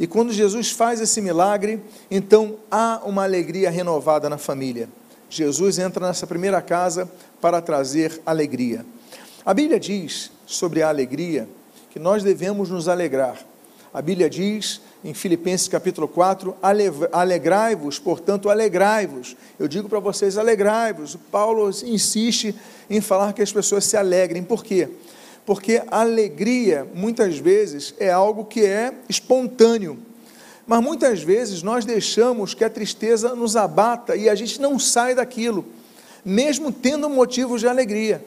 E 0.00 0.08
quando 0.08 0.32
Jesus 0.32 0.72
faz 0.72 1.00
esse 1.00 1.20
milagre, 1.20 1.80
então 2.10 2.56
há 2.68 3.00
uma 3.04 3.22
alegria 3.22 3.70
renovada 3.70 4.28
na 4.28 4.36
família. 4.36 4.88
Jesus 5.30 5.78
entra 5.78 6.04
nessa 6.04 6.26
primeira 6.26 6.60
casa 6.60 7.08
para 7.40 7.60
trazer 7.60 8.20
alegria. 8.26 8.84
A 9.46 9.54
Bíblia 9.54 9.78
diz 9.78 10.32
sobre 10.44 10.82
a 10.82 10.88
alegria 10.88 11.48
que 11.90 12.00
nós 12.00 12.24
devemos 12.24 12.68
nos 12.68 12.88
alegrar. 12.88 13.38
A 13.94 14.02
Bíblia 14.02 14.28
diz 14.28 14.80
em 15.04 15.14
Filipenses 15.14 15.68
capítulo 15.68 16.08
4, 16.08 16.56
alegrai-vos, 17.12 17.96
portanto, 18.00 18.50
alegrai-vos. 18.50 19.36
Eu 19.56 19.68
digo 19.68 19.88
para 19.88 20.00
vocês, 20.00 20.36
alegrai-vos. 20.36 21.16
Paulo 21.30 21.70
insiste 21.84 22.56
em 22.90 23.00
falar 23.00 23.32
que 23.34 23.40
as 23.40 23.52
pessoas 23.52 23.84
se 23.84 23.96
alegrem. 23.96 24.42
Por 24.42 24.64
quê? 24.64 24.88
Porque 25.44 25.80
alegria, 25.92 26.84
muitas 26.92 27.38
vezes, 27.38 27.94
é 28.00 28.10
algo 28.10 28.46
que 28.46 28.66
é 28.66 28.94
espontâneo. 29.08 29.96
Mas 30.66 30.82
muitas 30.82 31.22
vezes 31.22 31.62
nós 31.62 31.84
deixamos 31.84 32.52
que 32.52 32.64
a 32.64 32.70
tristeza 32.70 33.32
nos 33.36 33.54
abata 33.54 34.16
e 34.16 34.28
a 34.28 34.34
gente 34.34 34.60
não 34.60 34.76
sai 34.76 35.14
daquilo, 35.14 35.64
mesmo 36.24 36.72
tendo 36.72 37.08
motivos 37.08 37.60
de 37.60 37.68
alegria 37.68 38.20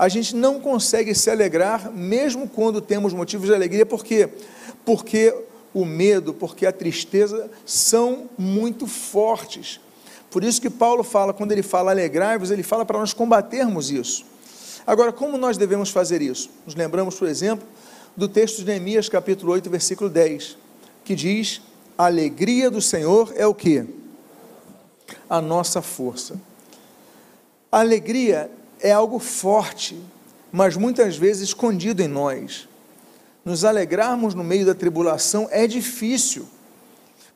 a 0.00 0.08
gente 0.08 0.34
não 0.34 0.58
consegue 0.58 1.14
se 1.14 1.28
alegrar, 1.28 1.92
mesmo 1.92 2.48
quando 2.48 2.80
temos 2.80 3.12
motivos 3.12 3.48
de 3.48 3.54
alegria, 3.54 3.84
por 3.84 4.02
quê? 4.02 4.30
Porque 4.82 5.34
o 5.74 5.84
medo, 5.84 6.32
porque 6.32 6.64
a 6.64 6.72
tristeza 6.72 7.50
são 7.66 8.30
muito 8.38 8.86
fortes. 8.86 9.78
Por 10.30 10.42
isso 10.42 10.58
que 10.58 10.70
Paulo 10.70 11.04
fala, 11.04 11.34
quando 11.34 11.52
ele 11.52 11.62
fala 11.62 11.90
alegrai-vos, 11.90 12.50
ele 12.50 12.62
fala 12.62 12.82
para 12.86 12.98
nós 12.98 13.12
combatermos 13.12 13.90
isso. 13.90 14.24
Agora, 14.86 15.12
como 15.12 15.36
nós 15.36 15.58
devemos 15.58 15.90
fazer 15.90 16.22
isso? 16.22 16.48
Nos 16.64 16.74
lembramos, 16.74 17.16
por 17.16 17.28
exemplo, 17.28 17.68
do 18.16 18.26
texto 18.26 18.60
de 18.60 18.64
Neemias, 18.64 19.06
capítulo 19.06 19.52
8, 19.52 19.68
versículo 19.68 20.08
10, 20.08 20.56
que 21.04 21.14
diz: 21.14 21.60
A 21.98 22.06
alegria 22.06 22.70
do 22.70 22.80
Senhor 22.80 23.34
é 23.36 23.46
o 23.46 23.54
que? 23.54 23.84
A 25.28 25.42
nossa 25.42 25.82
força. 25.82 26.40
A 27.70 27.80
alegria 27.80 28.50
é 28.82 28.92
algo 28.92 29.18
forte, 29.18 30.00
mas 30.50 30.76
muitas 30.76 31.16
vezes 31.16 31.48
escondido 31.48 32.02
em 32.02 32.08
nós. 32.08 32.68
Nos 33.44 33.64
alegrarmos 33.64 34.34
no 34.34 34.44
meio 34.44 34.66
da 34.66 34.74
tribulação 34.74 35.48
é 35.50 35.66
difícil, 35.66 36.46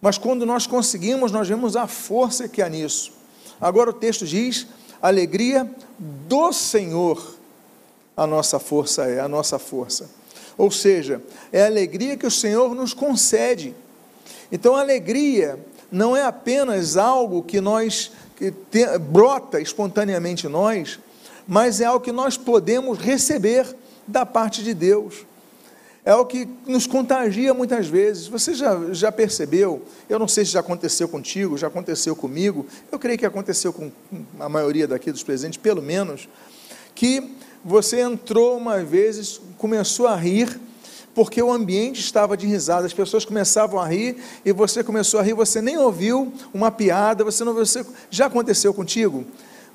mas 0.01 0.19
quando 0.19 0.45
nós 0.45 0.67
conseguimos, 0.67 1.33
nós 1.33 1.49
vemos 1.49 1.77
a 1.77 1.87
força 1.87 2.49
que 2.49 2.61
há 2.61 2.69
nisso. 2.69 3.13
Agora 3.61 3.91
o 3.91 3.95
texto 3.95 4.27
diz: 4.27 4.67
alegria 5.01 5.71
do 5.99 6.53
Senhor, 6.53 7.37
a 8.17 8.27
nossa 8.27 8.59
força 8.59 9.05
é, 9.05 9.21
a 9.21 9.29
nossa 9.29 9.59
força. 9.59 10.11
Ou 10.57 10.71
seja, 10.71 11.23
é 11.53 11.63
a 11.63 11.67
alegria 11.67 12.17
que 12.17 12.27
o 12.27 12.31
Senhor 12.31 12.75
nos 12.75 12.95
concede. 12.95 13.75
Então, 14.53 14.77
a 14.77 14.81
alegria 14.81 15.59
não 15.91 16.17
é 16.17 16.23
apenas 16.23 16.97
algo 16.97 17.43
que 17.43 17.61
nós 17.61 18.13
que 18.37 18.51
te, 18.51 18.99
brota 18.99 19.61
espontaneamente 19.61 20.47
em 20.47 20.51
nós, 20.51 20.99
mas 21.47 21.81
é 21.81 21.85
algo 21.85 22.05
que 22.05 22.13
nós 22.13 22.37
podemos 22.37 22.99
receber 22.99 23.75
da 24.07 24.25
parte 24.25 24.63
de 24.63 24.75
Deus. 24.75 25.27
É 26.05 26.15
o 26.15 26.27
que 26.27 26.47
nos 26.67 26.87
contagia 26.87 27.55
muitas 27.55 27.87
vezes. 27.87 28.27
Você 28.27 28.53
já, 28.53 28.79
já 28.93 29.11
percebeu? 29.11 29.83
Eu 30.07 30.19
não 30.19 30.29
sei 30.29 30.45
se 30.45 30.51
já 30.51 30.61
aconteceu 30.61 31.09
contigo, 31.09 31.57
já 31.57 31.69
aconteceu 31.69 32.15
comigo. 32.15 32.67
Eu 32.93 32.99
creio 32.99 33.19
que 33.19 33.25
aconteceu 33.25 33.73
com 33.73 33.91
a 34.39 34.49
maioria 34.49 34.87
daqui 34.87 35.11
dos 35.11 35.23
presentes, 35.23 35.59
pelo 35.59 35.81
menos, 35.81 36.29
que 36.95 37.37
você 37.65 38.03
entrou 38.03 38.59
uma 38.59 38.85
vez, 38.85 39.41
começou 39.57 40.07
a 40.07 40.15
rir, 40.15 40.61
porque 41.15 41.43
o 41.43 41.51
ambiente 41.51 42.01
estava 42.01 42.37
de 42.37 42.47
risada, 42.47 42.85
as 42.85 42.93
pessoas 42.93 43.25
começavam 43.25 43.81
a 43.81 43.87
rir 43.87 44.17
e 44.45 44.53
você 44.53 44.85
começou 44.85 45.21
a 45.21 45.23
rir, 45.23 45.33
você 45.33 45.63
nem 45.63 45.79
ouviu 45.79 46.31
uma 46.53 46.71
piada, 46.71 47.25
você 47.25 47.45
não 47.45 47.55
você 47.55 47.87
já 48.11 48.27
aconteceu 48.27 48.75
contigo? 48.75 49.25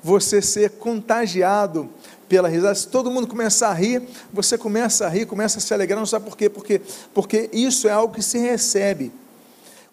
Você 0.02 0.40
ser 0.40 0.70
contagiado 0.70 1.88
pela 2.28 2.48
risada, 2.48 2.74
se 2.76 2.86
todo 2.86 3.10
mundo 3.10 3.26
começar 3.26 3.70
a 3.70 3.74
rir, 3.74 4.02
você 4.32 4.56
começa 4.56 5.04
a 5.04 5.08
rir, 5.08 5.26
começa 5.26 5.58
a 5.58 5.60
se 5.60 5.74
alegrar, 5.74 5.98
não 5.98 6.06
sabe 6.06 6.26
por 6.26 6.36
quê? 6.36 6.48
Porque, 6.48 6.80
porque 7.12 7.50
isso 7.52 7.88
é 7.88 7.90
algo 7.90 8.14
que 8.14 8.22
se 8.22 8.38
recebe. 8.38 9.12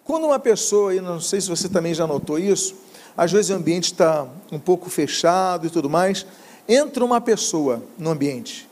Quando 0.04 0.24
uma 0.24 0.38
pessoa, 0.38 0.94
e 0.94 1.00
não 1.00 1.20
sei 1.20 1.40
se 1.40 1.48
você 1.48 1.68
também 1.68 1.92
já 1.92 2.06
notou 2.06 2.38
isso, 2.38 2.76
às 3.16 3.32
vezes 3.32 3.50
o 3.50 3.54
ambiente 3.54 3.92
está 3.92 4.24
um 4.52 4.58
pouco 4.58 4.88
fechado 4.88 5.66
e 5.66 5.70
tudo 5.70 5.90
mais, 5.90 6.24
entra 6.68 7.04
uma 7.04 7.20
pessoa 7.20 7.82
no 7.98 8.10
ambiente, 8.10 8.68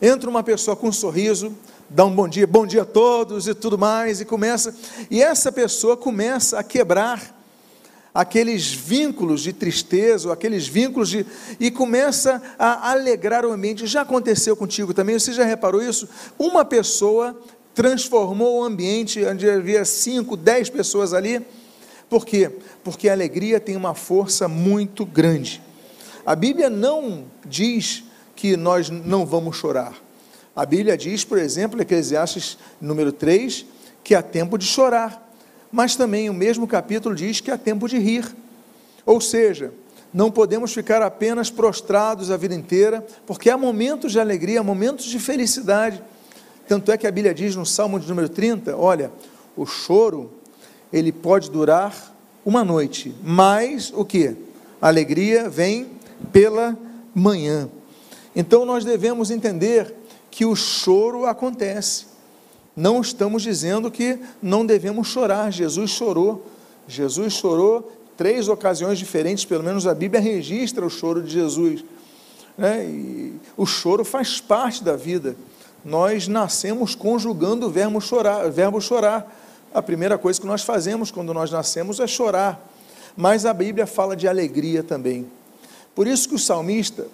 entra 0.00 0.30
uma 0.30 0.42
pessoa 0.42 0.74
com 0.74 0.88
um 0.88 0.92
sorriso, 0.92 1.54
dá 1.90 2.06
um 2.06 2.10
bom 2.10 2.26
dia, 2.26 2.46
bom 2.46 2.66
dia 2.66 2.82
a 2.82 2.86
todos 2.86 3.46
e 3.46 3.54
tudo 3.54 3.76
mais, 3.76 4.22
e 4.22 4.24
começa, 4.24 4.74
e 5.10 5.22
essa 5.22 5.52
pessoa 5.52 5.98
começa 5.98 6.58
a 6.58 6.62
quebrar 6.62 7.35
aqueles 8.16 8.72
vínculos 8.72 9.42
de 9.42 9.52
tristeza, 9.52 10.28
ou 10.28 10.32
aqueles 10.32 10.66
vínculos 10.66 11.10
de. 11.10 11.26
e 11.60 11.70
começa 11.70 12.42
a 12.58 12.90
alegrar 12.90 13.44
o 13.44 13.52
ambiente. 13.52 13.86
Já 13.86 14.00
aconteceu 14.00 14.56
contigo 14.56 14.94
também? 14.94 15.18
Você 15.18 15.34
já 15.34 15.44
reparou 15.44 15.82
isso? 15.82 16.08
Uma 16.38 16.64
pessoa 16.64 17.38
transformou 17.74 18.60
o 18.60 18.64
ambiente 18.64 19.22
onde 19.22 19.48
havia 19.48 19.84
cinco, 19.84 20.34
dez 20.34 20.70
pessoas 20.70 21.12
ali. 21.12 21.44
Por 22.08 22.24
quê? 22.24 22.50
Porque 22.82 23.08
a 23.08 23.12
alegria 23.12 23.60
tem 23.60 23.76
uma 23.76 23.94
força 23.94 24.48
muito 24.48 25.04
grande. 25.04 25.60
A 26.24 26.34
Bíblia 26.34 26.70
não 26.70 27.26
diz 27.44 28.02
que 28.34 28.56
nós 28.56 28.88
não 28.88 29.26
vamos 29.26 29.56
chorar. 29.56 29.94
A 30.54 30.64
Bíblia 30.64 30.96
diz, 30.96 31.22
por 31.22 31.36
exemplo, 31.36 31.82
Eclesiastes 31.82 32.56
número 32.80 33.12
3, 33.12 33.66
que 34.02 34.14
há 34.14 34.22
tempo 34.22 34.56
de 34.56 34.64
chorar, 34.64 35.25
mas 35.70 35.96
também 35.96 36.30
o 36.30 36.34
mesmo 36.34 36.66
capítulo 36.66 37.14
diz 37.14 37.40
que 37.40 37.50
há 37.50 37.58
tempo 37.58 37.88
de 37.88 37.98
rir. 37.98 38.26
Ou 39.04 39.20
seja, 39.20 39.72
não 40.12 40.30
podemos 40.30 40.72
ficar 40.72 41.02
apenas 41.02 41.50
prostrados 41.50 42.30
a 42.30 42.36
vida 42.36 42.54
inteira, 42.54 43.06
porque 43.26 43.50
há 43.50 43.58
momentos 43.58 44.12
de 44.12 44.20
alegria, 44.20 44.62
momentos 44.62 45.04
de 45.04 45.18
felicidade. 45.18 46.02
Tanto 46.66 46.90
é 46.90 46.96
que 46.96 47.06
a 47.06 47.10
Bíblia 47.10 47.34
diz 47.34 47.54
no 47.54 47.66
Salmo 47.66 48.00
de 48.00 48.08
número 48.08 48.28
30, 48.28 48.76
olha, 48.76 49.12
o 49.56 49.66
choro, 49.66 50.32
ele 50.92 51.12
pode 51.12 51.50
durar 51.50 52.14
uma 52.44 52.64
noite, 52.64 53.14
mas 53.22 53.92
o 53.94 54.04
que? 54.04 54.36
A 54.80 54.88
alegria 54.88 55.48
vem 55.48 55.88
pela 56.32 56.76
manhã. 57.14 57.68
Então 58.34 58.64
nós 58.64 58.84
devemos 58.84 59.30
entender 59.30 59.94
que 60.30 60.44
o 60.44 60.54
choro 60.54 61.26
acontece. 61.26 62.06
Não 62.76 63.00
estamos 63.00 63.42
dizendo 63.42 63.90
que 63.90 64.18
não 64.42 64.66
devemos 64.66 65.08
chorar. 65.08 65.50
Jesus 65.50 65.90
chorou. 65.90 66.44
Jesus 66.86 67.32
chorou 67.32 67.90
três 68.16 68.48
ocasiões 68.48 68.98
diferentes, 68.98 69.44
pelo 69.44 69.62
menos 69.62 69.86
a 69.86 69.94
Bíblia 69.94 70.20
registra 70.20 70.84
o 70.84 70.90
choro 70.90 71.22
de 71.22 71.32
Jesus. 71.32 71.82
Né? 72.56 72.84
E 72.84 73.34
o 73.56 73.64
choro 73.64 74.04
faz 74.04 74.40
parte 74.40 74.84
da 74.84 74.94
vida. 74.94 75.34
Nós 75.84 76.28
nascemos 76.28 76.94
conjugando 76.94 77.66
o 77.66 77.70
verbo 77.70 78.00
chorar, 78.00 78.50
verbo 78.50 78.80
chorar. 78.80 79.34
A 79.72 79.82
primeira 79.82 80.18
coisa 80.18 80.40
que 80.40 80.46
nós 80.46 80.62
fazemos 80.62 81.10
quando 81.10 81.32
nós 81.32 81.50
nascemos 81.50 81.98
é 82.00 82.06
chorar. 82.06 82.60
Mas 83.16 83.46
a 83.46 83.54
Bíblia 83.54 83.86
fala 83.86 84.14
de 84.14 84.28
alegria 84.28 84.82
também. 84.82 85.26
Por 85.94 86.06
isso 86.06 86.28
que 86.28 86.34
o 86.34 86.38
salmista, 86.38 87.06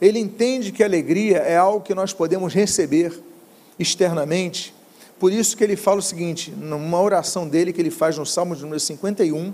ele 0.00 0.18
entende 0.18 0.72
que 0.72 0.84
alegria 0.84 1.38
é 1.38 1.56
algo 1.56 1.80
que 1.80 1.94
nós 1.94 2.12
podemos 2.12 2.52
receber 2.52 3.18
externamente. 3.78 4.75
Por 5.18 5.32
isso 5.32 5.56
que 5.56 5.64
ele 5.64 5.76
fala 5.76 5.98
o 5.98 6.02
seguinte, 6.02 6.50
numa 6.50 7.00
oração 7.00 7.48
dele 7.48 7.72
que 7.72 7.80
ele 7.80 7.90
faz 7.90 8.18
no 8.18 8.26
Salmo 8.26 8.54
de 8.54 8.62
número 8.62 8.80
51, 8.80 9.52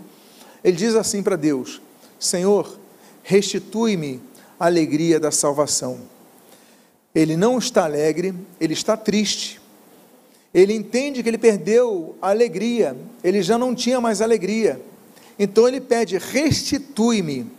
ele 0.64 0.76
diz 0.76 0.94
assim 0.94 1.22
para 1.22 1.36
Deus: 1.36 1.80
Senhor, 2.18 2.78
restitui-me 3.22 4.20
a 4.58 4.66
alegria 4.66 5.20
da 5.20 5.30
salvação. 5.30 6.00
Ele 7.14 7.36
não 7.36 7.58
está 7.58 7.84
alegre, 7.84 8.34
ele 8.60 8.72
está 8.72 8.96
triste. 8.96 9.60
Ele 10.54 10.74
entende 10.74 11.22
que 11.22 11.28
ele 11.28 11.38
perdeu 11.38 12.16
a 12.20 12.30
alegria, 12.30 12.96
ele 13.22 13.42
já 13.42 13.56
não 13.56 13.74
tinha 13.74 14.00
mais 14.00 14.20
alegria. 14.20 14.80
Então 15.38 15.66
ele 15.66 15.80
pede: 15.80 16.18
restitui-me 16.18 17.50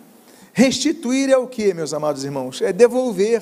Restituir 0.54 1.32
é 1.32 1.38
o 1.38 1.48
que, 1.48 1.74
meus 1.74 1.94
amados 1.94 2.24
irmãos? 2.24 2.62
É 2.62 2.72
devolver. 2.72 3.42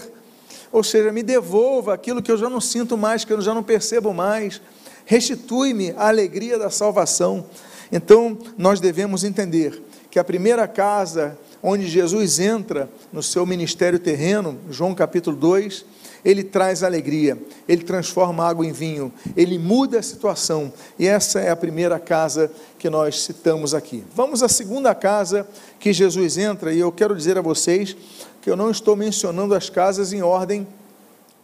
Ou 0.71 0.83
seja, 0.83 1.11
me 1.11 1.21
devolva 1.21 1.93
aquilo 1.93 2.21
que 2.21 2.31
eu 2.31 2.37
já 2.37 2.49
não 2.49 2.61
sinto 2.61 2.97
mais, 2.97 3.25
que 3.25 3.33
eu 3.33 3.41
já 3.41 3.53
não 3.53 3.63
percebo 3.63 4.13
mais. 4.13 4.61
Restitui-me 5.05 5.91
a 5.97 6.07
alegria 6.07 6.57
da 6.57 6.69
salvação. 6.69 7.45
Então, 7.91 8.37
nós 8.57 8.79
devemos 8.79 9.23
entender 9.23 9.81
que 10.09 10.17
a 10.17 10.23
primeira 10.23 10.67
casa 10.67 11.37
onde 11.63 11.87
Jesus 11.87 12.39
entra 12.39 12.89
no 13.11 13.21
seu 13.21 13.45
ministério 13.45 13.99
terreno, 13.99 14.57
João 14.69 14.95
capítulo 14.95 15.35
2, 15.35 15.85
ele 16.23 16.43
traz 16.43 16.83
alegria, 16.83 17.37
ele 17.67 17.83
transforma 17.83 18.47
água 18.47 18.65
em 18.65 18.71
vinho, 18.71 19.11
ele 19.35 19.57
muda 19.57 19.99
a 19.99 20.03
situação. 20.03 20.71
E 20.97 21.07
essa 21.07 21.39
é 21.39 21.49
a 21.49 21.55
primeira 21.55 21.99
casa 21.99 22.51
que 22.77 22.89
nós 22.89 23.23
citamos 23.23 23.73
aqui. 23.73 24.03
Vamos 24.15 24.43
à 24.43 24.49
segunda 24.49 24.93
casa 24.93 25.47
que 25.79 25.91
Jesus 25.91 26.37
entra, 26.37 26.73
e 26.73 26.79
eu 26.79 26.91
quero 26.91 27.15
dizer 27.15 27.37
a 27.37 27.41
vocês 27.41 27.95
que 28.41 28.49
eu 28.49 28.55
não 28.55 28.69
estou 28.69 28.95
mencionando 28.95 29.53
as 29.55 29.69
casas 29.69 30.13
em 30.13 30.21
ordem 30.21 30.67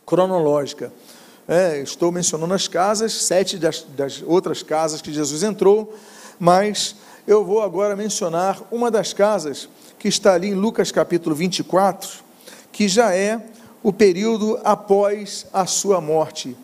cronológica. 0.05 0.91
É, 1.47 1.79
estou 1.81 2.11
mencionando 2.11 2.53
as 2.53 2.67
casas, 2.67 3.13
sete 3.13 3.57
das, 3.57 3.85
das 3.95 4.21
outras 4.25 4.61
casas 4.61 5.01
que 5.01 5.13
Jesus 5.13 5.43
entrou, 5.43 5.95
mas 6.39 6.95
eu 7.25 7.43
vou 7.43 7.61
agora 7.61 7.95
mencionar 7.95 8.61
uma 8.71 8.91
das 8.91 9.13
casas 9.13 9.69
que 9.99 10.07
está 10.07 10.33
ali 10.33 10.49
em 10.49 10.53
Lucas 10.53 10.91
capítulo 10.91 11.35
24, 11.35 12.09
que 12.71 12.87
já 12.87 13.13
é 13.13 13.41
o 13.81 13.91
período 13.91 14.59
após 14.63 15.45
a 15.53 15.65
sua 15.65 16.01
morte, 16.01 16.55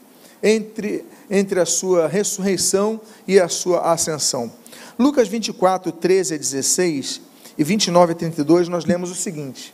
entre, 0.41 1.05
entre 1.29 1.59
a 1.59 1.65
sua 1.65 2.07
ressurreição 2.07 2.99
e 3.27 3.39
a 3.39 3.47
sua 3.47 3.91
ascensão. 3.91 4.51
Lucas 4.97 5.27
24, 5.27 5.91
13 5.91 6.35
a 6.35 6.37
16 6.37 7.21
e 7.57 7.63
29 7.63 8.11
a 8.11 8.15
32, 8.15 8.67
nós 8.67 8.85
lemos 8.85 9.09
o 9.09 9.15
seguinte: 9.15 9.73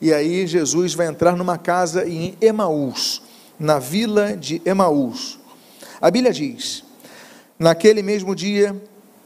E 0.00 0.12
aí 0.12 0.46
Jesus 0.46 0.94
vai 0.94 1.06
entrar 1.06 1.36
numa 1.36 1.58
casa 1.58 2.08
em 2.08 2.36
Emaús, 2.40 3.22
na 3.58 3.78
vila 3.78 4.36
de 4.36 4.62
Emaús. 4.64 5.38
A 6.00 6.10
Bíblia 6.10 6.32
diz: 6.32 6.84
Naquele 7.58 8.02
mesmo 8.02 8.34
dia, 8.34 8.74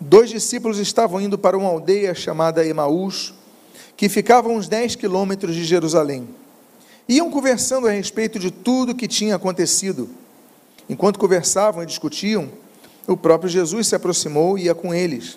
dois 0.00 0.30
discípulos 0.30 0.78
estavam 0.78 1.20
indo 1.20 1.38
para 1.38 1.56
uma 1.56 1.68
aldeia 1.68 2.14
chamada 2.14 2.66
Emaús, 2.66 3.34
que 3.98 4.08
ficava 4.08 4.48
a 4.48 4.52
uns 4.52 4.68
10 4.68 4.94
quilômetros 4.94 5.56
de 5.56 5.64
Jerusalém. 5.64 6.28
Iam 7.08 7.32
conversando 7.32 7.88
a 7.88 7.90
respeito 7.90 8.38
de 8.38 8.48
tudo 8.48 8.94
que 8.94 9.08
tinha 9.08 9.34
acontecido. 9.34 10.08
Enquanto 10.88 11.18
conversavam 11.18 11.82
e 11.82 11.86
discutiam, 11.86 12.48
o 13.08 13.16
próprio 13.16 13.50
Jesus 13.50 13.88
se 13.88 13.96
aproximou 13.96 14.56
e 14.56 14.66
ia 14.66 14.74
com 14.74 14.94
eles. 14.94 15.36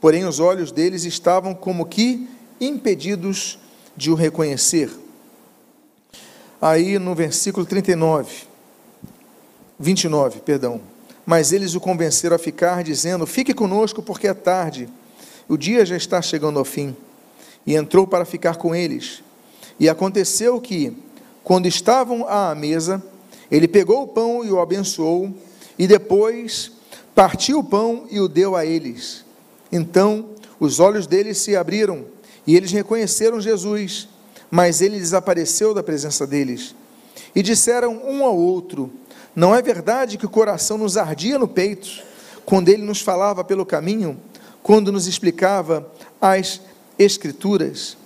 Porém, 0.00 0.24
os 0.24 0.38
olhos 0.38 0.70
deles 0.70 1.04
estavam 1.04 1.52
como 1.56 1.86
que 1.86 2.28
impedidos 2.60 3.58
de 3.96 4.12
o 4.12 4.14
reconhecer. 4.14 4.90
Aí 6.62 7.00
no 7.00 7.16
versículo 7.16 7.66
39, 7.66 8.32
29, 9.76 10.38
perdão. 10.38 10.80
Mas 11.26 11.50
eles 11.50 11.74
o 11.74 11.80
convenceram 11.80 12.36
a 12.36 12.38
ficar, 12.38 12.84
dizendo: 12.84 13.26
Fique 13.26 13.52
conosco, 13.52 14.00
porque 14.00 14.28
é 14.28 14.34
tarde, 14.34 14.88
o 15.48 15.56
dia 15.56 15.84
já 15.84 15.96
está 15.96 16.22
chegando 16.22 16.60
ao 16.60 16.64
fim. 16.64 16.96
E 17.66 17.74
entrou 17.74 18.06
para 18.06 18.24
ficar 18.24 18.56
com 18.56 18.74
eles. 18.74 19.22
E 19.78 19.88
aconteceu 19.88 20.60
que, 20.60 20.96
quando 21.44 21.66
estavam 21.66 22.26
à 22.28 22.54
mesa, 22.54 23.02
ele 23.50 23.68
pegou 23.68 24.02
o 24.02 24.08
pão 24.08 24.44
e 24.44 24.50
o 24.50 24.60
abençoou, 24.60 25.32
e 25.78 25.86
depois 25.86 26.72
partiu 27.14 27.60
o 27.60 27.64
pão 27.64 28.06
e 28.10 28.20
o 28.20 28.28
deu 28.28 28.56
a 28.56 28.64
eles. 28.66 29.24
Então 29.70 30.30
os 30.58 30.80
olhos 30.80 31.06
deles 31.06 31.38
se 31.38 31.56
abriram, 31.56 32.04
E 32.46 32.56
eles 32.56 32.72
reconheceram 32.72 33.42
Jesus, 33.42 34.08
mas 34.50 34.80
ele 34.80 34.98
desapareceu 34.98 35.74
da 35.74 35.82
presença 35.82 36.26
deles. 36.26 36.74
E 37.34 37.42
disseram 37.42 38.00
um 38.02 38.24
ao 38.24 38.36
outro: 38.36 38.90
Não 39.36 39.54
é 39.54 39.60
verdade 39.60 40.16
que 40.16 40.24
o 40.24 40.30
coração 40.30 40.78
nos 40.78 40.96
ardia 40.96 41.38
no 41.38 41.46
peito, 41.46 42.02
quando 42.46 42.70
ele 42.70 42.82
nos 42.82 43.02
falava 43.02 43.44
pelo 43.44 43.66
caminho, 43.66 44.18
quando 44.62 44.90
nos 44.90 45.06
explicava 45.06 45.92
as 46.18 46.62
Escrituras? 46.98 47.96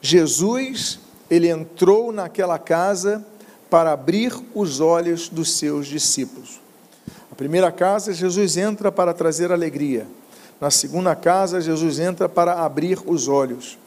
Jesus, 0.00 0.98
ele 1.30 1.48
entrou 1.48 2.12
naquela 2.12 2.58
casa 2.58 3.24
para 3.68 3.92
abrir 3.92 4.32
os 4.54 4.80
olhos 4.80 5.28
dos 5.28 5.52
seus 5.52 5.86
discípulos. 5.86 6.60
A 7.30 7.34
primeira 7.34 7.70
casa, 7.70 8.12
Jesus 8.12 8.56
entra 8.56 8.90
para 8.90 9.12
trazer 9.12 9.52
alegria. 9.52 10.06
Na 10.60 10.70
segunda 10.70 11.14
casa, 11.14 11.60
Jesus 11.60 11.98
entra 11.98 12.28
para 12.28 12.64
abrir 12.64 12.98
os 13.06 13.28
olhos. 13.28 13.78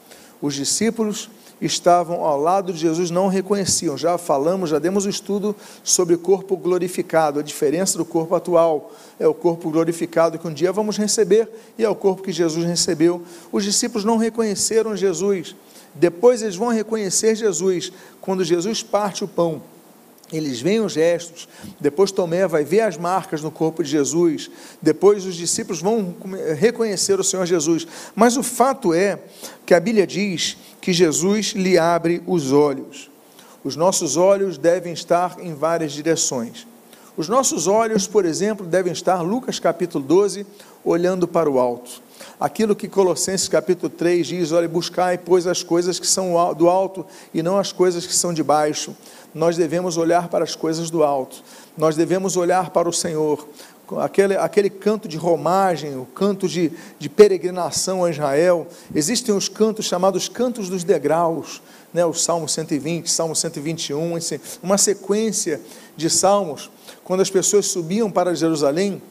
Os 0.41 0.53
discípulos 0.53 1.29
estavam 1.61 2.25
ao 2.25 2.39
lado 2.39 2.73
de 2.73 2.79
Jesus, 2.79 3.11
não 3.11 3.25
o 3.25 3.29
reconheciam. 3.29 3.97
Já 3.97 4.17
falamos, 4.17 4.71
já 4.71 4.79
demos 4.79 5.05
o 5.05 5.07
um 5.07 5.09
estudo 5.09 5.55
sobre 5.83 6.17
corpo 6.17 6.57
glorificado. 6.57 7.39
A 7.39 7.43
diferença 7.43 7.97
do 7.97 8.05
corpo 8.05 8.33
atual 8.35 8.91
é 9.19 9.27
o 9.27 9.33
corpo 9.33 9.69
glorificado 9.69 10.39
que 10.39 10.47
um 10.47 10.53
dia 10.53 10.71
vamos 10.71 10.97
receber 10.97 11.47
e 11.77 11.83
é 11.83 11.89
o 11.89 11.95
corpo 11.95 12.23
que 12.23 12.31
Jesus 12.31 12.65
recebeu. 12.65 13.21
Os 13.51 13.63
discípulos 13.63 14.03
não 14.03 14.17
reconheceram 14.17 14.95
Jesus. 14.97 15.55
Depois 15.93 16.41
eles 16.41 16.55
vão 16.55 16.69
reconhecer 16.69 17.35
Jesus 17.35 17.91
quando 18.19 18.43
Jesus 18.43 18.81
parte 18.81 19.23
o 19.23 19.27
pão 19.27 19.61
eles 20.31 20.61
veem 20.61 20.79
os 20.79 20.93
gestos, 20.93 21.47
depois 21.79 22.11
Tomé 22.11 22.47
vai 22.47 22.63
ver 22.63 22.81
as 22.81 22.97
marcas 22.97 23.41
no 23.41 23.51
corpo 23.51 23.83
de 23.83 23.89
Jesus, 23.89 24.49
depois 24.81 25.25
os 25.25 25.35
discípulos 25.35 25.81
vão 25.81 26.15
reconhecer 26.57 27.19
o 27.19 27.23
Senhor 27.23 27.45
Jesus. 27.45 27.85
Mas 28.15 28.37
o 28.37 28.43
fato 28.43 28.93
é 28.93 29.19
que 29.65 29.73
a 29.73 29.79
Bíblia 29.79 30.07
diz 30.07 30.57
que 30.79 30.93
Jesus 30.93 31.47
lhe 31.47 31.77
abre 31.77 32.23
os 32.25 32.51
olhos. 32.51 33.09
Os 33.63 33.75
nossos 33.75 34.17
olhos 34.17 34.57
devem 34.57 34.93
estar 34.93 35.37
em 35.39 35.53
várias 35.53 35.91
direções. 35.91 36.65
Os 37.15 37.27
nossos 37.27 37.67
olhos, 37.67 38.07
por 38.07 38.25
exemplo, 38.25 38.65
devem 38.65 38.93
estar, 38.93 39.21
Lucas 39.21 39.59
capítulo 39.59 40.03
12, 40.03 40.45
olhando 40.83 41.27
para 41.27 41.49
o 41.49 41.59
alto. 41.59 42.01
Aquilo 42.39 42.75
que 42.75 42.87
Colossenses 42.87 43.47
capítulo 43.47 43.89
3 43.89 44.27
diz: 44.27 44.51
olha, 44.51 44.67
buscai, 44.67 45.17
pois, 45.17 45.47
as 45.47 45.63
coisas 45.63 45.99
que 45.99 46.07
são 46.07 46.53
do 46.53 46.69
alto 46.69 47.05
e 47.33 47.43
não 47.43 47.57
as 47.57 47.71
coisas 47.71 48.05
que 48.05 48.13
são 48.13 48.33
de 48.33 48.43
baixo. 48.43 48.95
Nós 49.33 49.55
devemos 49.55 49.97
olhar 49.97 50.27
para 50.27 50.43
as 50.43 50.55
coisas 50.55 50.89
do 50.89 51.03
alto, 51.03 51.43
nós 51.77 51.95
devemos 51.95 52.35
olhar 52.35 52.69
para 52.71 52.89
o 52.89 52.93
Senhor. 52.93 53.47
Aquele, 53.99 54.37
aquele 54.37 54.69
canto 54.69 55.05
de 55.05 55.17
romagem, 55.17 55.97
o 55.97 56.05
canto 56.05 56.47
de, 56.47 56.71
de 56.97 57.09
peregrinação 57.09 58.05
a 58.05 58.09
Israel, 58.09 58.65
existem 58.95 59.35
os 59.35 59.49
cantos 59.49 59.85
chamados 59.85 60.29
cantos 60.29 60.69
dos 60.69 60.85
degraus, 60.85 61.61
né, 61.93 62.05
o 62.05 62.13
Salmo 62.13 62.47
120, 62.47 63.11
Salmo 63.11 63.35
121, 63.35 64.17
uma 64.63 64.77
sequência 64.77 65.59
de 65.97 66.09
salmos, 66.09 66.71
quando 67.03 67.19
as 67.19 67.29
pessoas 67.29 67.65
subiam 67.65 68.09
para 68.09 68.33
Jerusalém, 68.33 69.01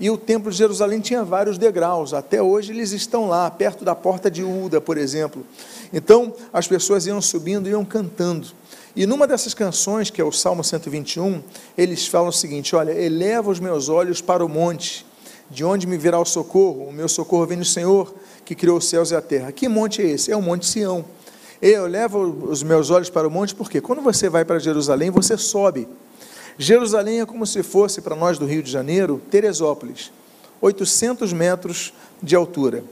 e 0.00 0.10
o 0.10 0.16
templo 0.16 0.50
de 0.50 0.56
Jerusalém 0.56 1.00
tinha 1.00 1.24
vários 1.24 1.58
degraus, 1.58 2.14
até 2.14 2.40
hoje 2.40 2.72
eles 2.72 2.92
estão 2.92 3.28
lá, 3.28 3.50
perto 3.50 3.84
da 3.84 3.94
porta 3.94 4.30
de 4.30 4.44
Uda, 4.44 4.80
por 4.80 4.96
exemplo. 4.96 5.44
Então 5.92 6.32
as 6.52 6.68
pessoas 6.68 7.06
iam 7.06 7.20
subindo 7.20 7.66
e 7.68 7.70
iam 7.70 7.84
cantando. 7.84 8.48
E 8.94 9.06
numa 9.06 9.26
dessas 9.26 9.54
canções, 9.54 10.10
que 10.10 10.20
é 10.20 10.24
o 10.24 10.32
Salmo 10.32 10.62
121, 10.62 11.42
eles 11.76 12.06
falam 12.06 12.28
o 12.28 12.32
seguinte: 12.32 12.74
Olha, 12.74 12.92
eleva 12.92 13.50
os 13.50 13.60
meus 13.60 13.88
olhos 13.88 14.20
para 14.20 14.44
o 14.44 14.48
monte, 14.48 15.04
de 15.50 15.64
onde 15.64 15.86
me 15.86 15.96
virá 15.96 16.18
o 16.18 16.24
socorro? 16.24 16.88
O 16.88 16.92
meu 16.92 17.08
socorro 17.08 17.46
vem 17.46 17.58
do 17.58 17.64
Senhor, 17.64 18.14
que 18.44 18.54
criou 18.54 18.78
os 18.78 18.88
céus 18.88 19.10
e 19.10 19.16
a 19.16 19.20
terra. 19.20 19.52
Que 19.52 19.68
monte 19.68 20.02
é 20.02 20.06
esse? 20.06 20.30
É 20.30 20.36
o 20.36 20.42
Monte 20.42 20.66
Sião. 20.66 21.04
Eu 21.60 21.86
levo 21.86 22.20
os 22.48 22.62
meus 22.62 22.88
olhos 22.90 23.10
para 23.10 23.26
o 23.26 23.30
monte, 23.30 23.54
porque 23.54 23.80
quando 23.80 24.00
você 24.00 24.28
vai 24.28 24.44
para 24.44 24.60
Jerusalém, 24.60 25.10
você 25.10 25.36
sobe. 25.36 25.88
Jerusalém 26.58 27.20
é 27.20 27.26
como 27.26 27.46
se 27.46 27.62
fosse, 27.62 28.00
para 28.00 28.16
nós 28.16 28.36
do 28.36 28.44
Rio 28.44 28.62
de 28.62 28.70
Janeiro, 28.70 29.22
Teresópolis, 29.30 30.10
800 30.60 31.32
metros 31.32 31.94
de 32.20 32.34
altura. 32.34 32.82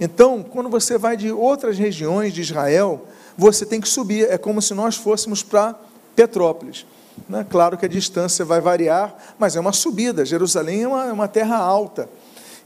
Então, 0.00 0.42
quando 0.42 0.70
você 0.70 0.96
vai 0.96 1.16
de 1.16 1.30
outras 1.30 1.78
regiões 1.78 2.32
de 2.32 2.40
Israel, 2.40 3.06
você 3.36 3.66
tem 3.66 3.80
que 3.80 3.88
subir. 3.88 4.28
É 4.30 4.38
como 4.38 4.62
se 4.62 4.72
nós 4.72 4.96
fôssemos 4.96 5.42
para 5.42 5.78
Petrópolis. 6.16 6.86
Né? 7.28 7.46
Claro 7.48 7.76
que 7.76 7.84
a 7.84 7.88
distância 7.88 8.44
vai 8.44 8.60
variar, 8.60 9.14
mas 9.38 9.54
é 9.54 9.60
uma 9.60 9.72
subida. 9.72 10.24
Jerusalém 10.24 10.82
é 10.82 10.88
uma, 10.88 11.06
é 11.06 11.12
uma 11.12 11.28
terra 11.28 11.56
alta. 11.56 12.08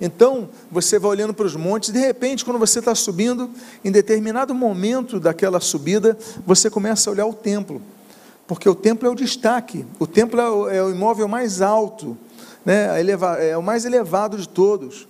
Então, 0.01 0.49
você 0.71 0.99
vai 0.99 1.11
olhando 1.11 1.35
para 1.35 1.47
os 1.47 1.57
montes, 1.57 1.91
de 1.91 1.99
repente, 1.99 2.45
quando 2.45 2.59
você 2.59 2.79
está 2.79 2.95
subindo, 2.95 3.51
em 3.85 3.91
determinado 3.91 4.55
momento 4.55 5.19
daquela 5.19 5.59
subida, 5.59 6.17
você 6.47 6.71
começa 6.71 7.11
a 7.11 7.13
olhar 7.13 7.27
o 7.27 7.35
templo, 7.35 7.83
porque 8.49 8.67
o 8.67 8.75
templo 8.75 9.07
é 9.07 9.11
o 9.11 9.15
destaque, 9.15 9.85
o 9.99 10.07
templo 10.07 10.41
é 10.41 10.51
o, 10.51 10.69
é 10.71 10.83
o 10.83 10.91
imóvel 10.91 11.29
mais 11.29 11.61
alto, 11.61 12.17
né? 12.65 12.89
é 13.41 13.57
o 13.57 13.63
mais 13.63 13.85
elevado 13.85 14.39
de 14.39 14.49
todos. 14.49 15.07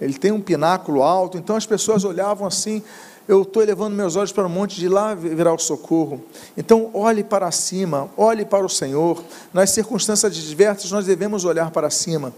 Ele 0.00 0.14
tem 0.14 0.32
um 0.32 0.40
pináculo 0.40 1.02
alto, 1.02 1.38
então 1.38 1.54
as 1.54 1.64
pessoas 1.64 2.04
olhavam 2.04 2.48
assim, 2.48 2.82
eu 3.28 3.42
estou 3.42 3.62
elevando 3.62 3.94
meus 3.94 4.16
olhos 4.16 4.32
para 4.32 4.44
o 4.44 4.50
monte 4.50 4.74
de 4.80 4.88
lá 4.88 5.14
virá 5.14 5.54
o 5.54 5.58
socorro. 5.58 6.20
Então, 6.56 6.90
olhe 6.92 7.22
para 7.22 7.48
cima, 7.52 8.10
olhe 8.16 8.44
para 8.44 8.66
o 8.66 8.68
Senhor. 8.68 9.22
Nas 9.54 9.70
circunstâncias 9.70 10.34
diversas, 10.34 10.90
nós 10.90 11.06
devemos 11.06 11.44
olhar 11.44 11.70
para 11.70 11.90
cima. 11.90 12.32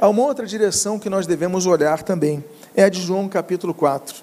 Há 0.00 0.08
uma 0.08 0.22
outra 0.22 0.46
direção 0.46 0.98
que 0.98 1.10
nós 1.10 1.26
devemos 1.26 1.66
olhar 1.66 2.02
também, 2.02 2.42
é 2.74 2.84
a 2.84 2.88
de 2.88 3.02
João 3.02 3.28
capítulo 3.28 3.74
4. 3.74 4.22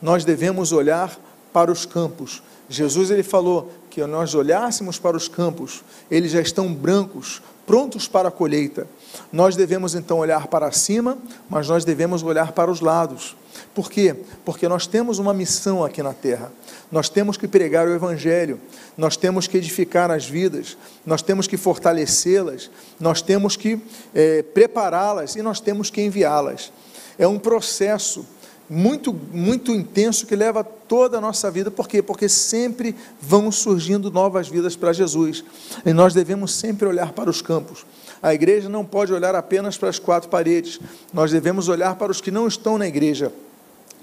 Nós 0.00 0.24
devemos 0.24 0.72
olhar 0.72 1.14
para 1.52 1.70
os 1.70 1.84
campos. 1.84 2.42
Jesus 2.70 3.10
ele 3.10 3.22
falou 3.22 3.70
que 3.90 4.06
nós 4.06 4.34
olhássemos 4.34 4.98
para 4.98 5.16
os 5.16 5.26
campos, 5.26 5.82
eles 6.10 6.30
já 6.30 6.40
estão 6.40 6.72
brancos, 6.72 7.42
prontos 7.66 8.06
para 8.06 8.28
a 8.28 8.32
colheita. 8.32 8.86
Nós 9.32 9.56
devemos 9.56 9.94
então 9.94 10.18
olhar 10.18 10.46
para 10.46 10.70
cima, 10.70 11.18
mas 11.48 11.68
nós 11.68 11.84
devemos 11.84 12.22
olhar 12.22 12.52
para 12.52 12.70
os 12.70 12.80
lados. 12.80 13.36
Por 13.74 13.90
quê? 13.90 14.14
Porque 14.44 14.68
nós 14.68 14.86
temos 14.86 15.18
uma 15.18 15.34
missão 15.34 15.84
aqui 15.84 16.02
na 16.02 16.14
terra. 16.14 16.52
Nós 16.90 17.08
temos 17.08 17.36
que 17.36 17.46
pregar 17.46 17.86
o 17.86 17.94
Evangelho, 17.94 18.60
nós 18.96 19.16
temos 19.16 19.46
que 19.46 19.56
edificar 19.56 20.10
as 20.10 20.24
vidas, 20.24 20.76
nós 21.04 21.22
temos 21.22 21.46
que 21.46 21.56
fortalecê-las, 21.56 22.70
nós 22.98 23.20
temos 23.22 23.56
que 23.56 23.80
é, 24.14 24.42
prepará-las 24.42 25.36
e 25.36 25.42
nós 25.42 25.60
temos 25.60 25.90
que 25.90 26.02
enviá-las. 26.02 26.72
É 27.18 27.26
um 27.26 27.38
processo 27.38 28.24
muito, 28.70 29.12
muito 29.12 29.72
intenso 29.72 30.24
que 30.24 30.36
leva 30.36 30.62
toda 30.62 31.18
a 31.18 31.20
nossa 31.20 31.50
vida. 31.50 31.72
Por 31.72 31.88
quê? 31.88 32.00
Porque 32.00 32.28
sempre 32.28 32.94
vão 33.20 33.50
surgindo 33.50 34.12
novas 34.12 34.48
vidas 34.48 34.76
para 34.76 34.92
Jesus. 34.92 35.42
E 35.84 35.92
nós 35.92 36.14
devemos 36.14 36.54
sempre 36.54 36.86
olhar 36.86 37.12
para 37.12 37.28
os 37.28 37.42
campos. 37.42 37.84
A 38.22 38.32
igreja 38.32 38.68
não 38.68 38.84
pode 38.84 39.12
olhar 39.12 39.34
apenas 39.34 39.76
para 39.76 39.88
as 39.88 39.98
quatro 39.98 40.28
paredes, 40.28 40.78
nós 41.12 41.32
devemos 41.32 41.68
olhar 41.68 41.96
para 41.96 42.12
os 42.12 42.20
que 42.20 42.30
não 42.30 42.46
estão 42.46 42.78
na 42.78 42.86
igreja. 42.86 43.32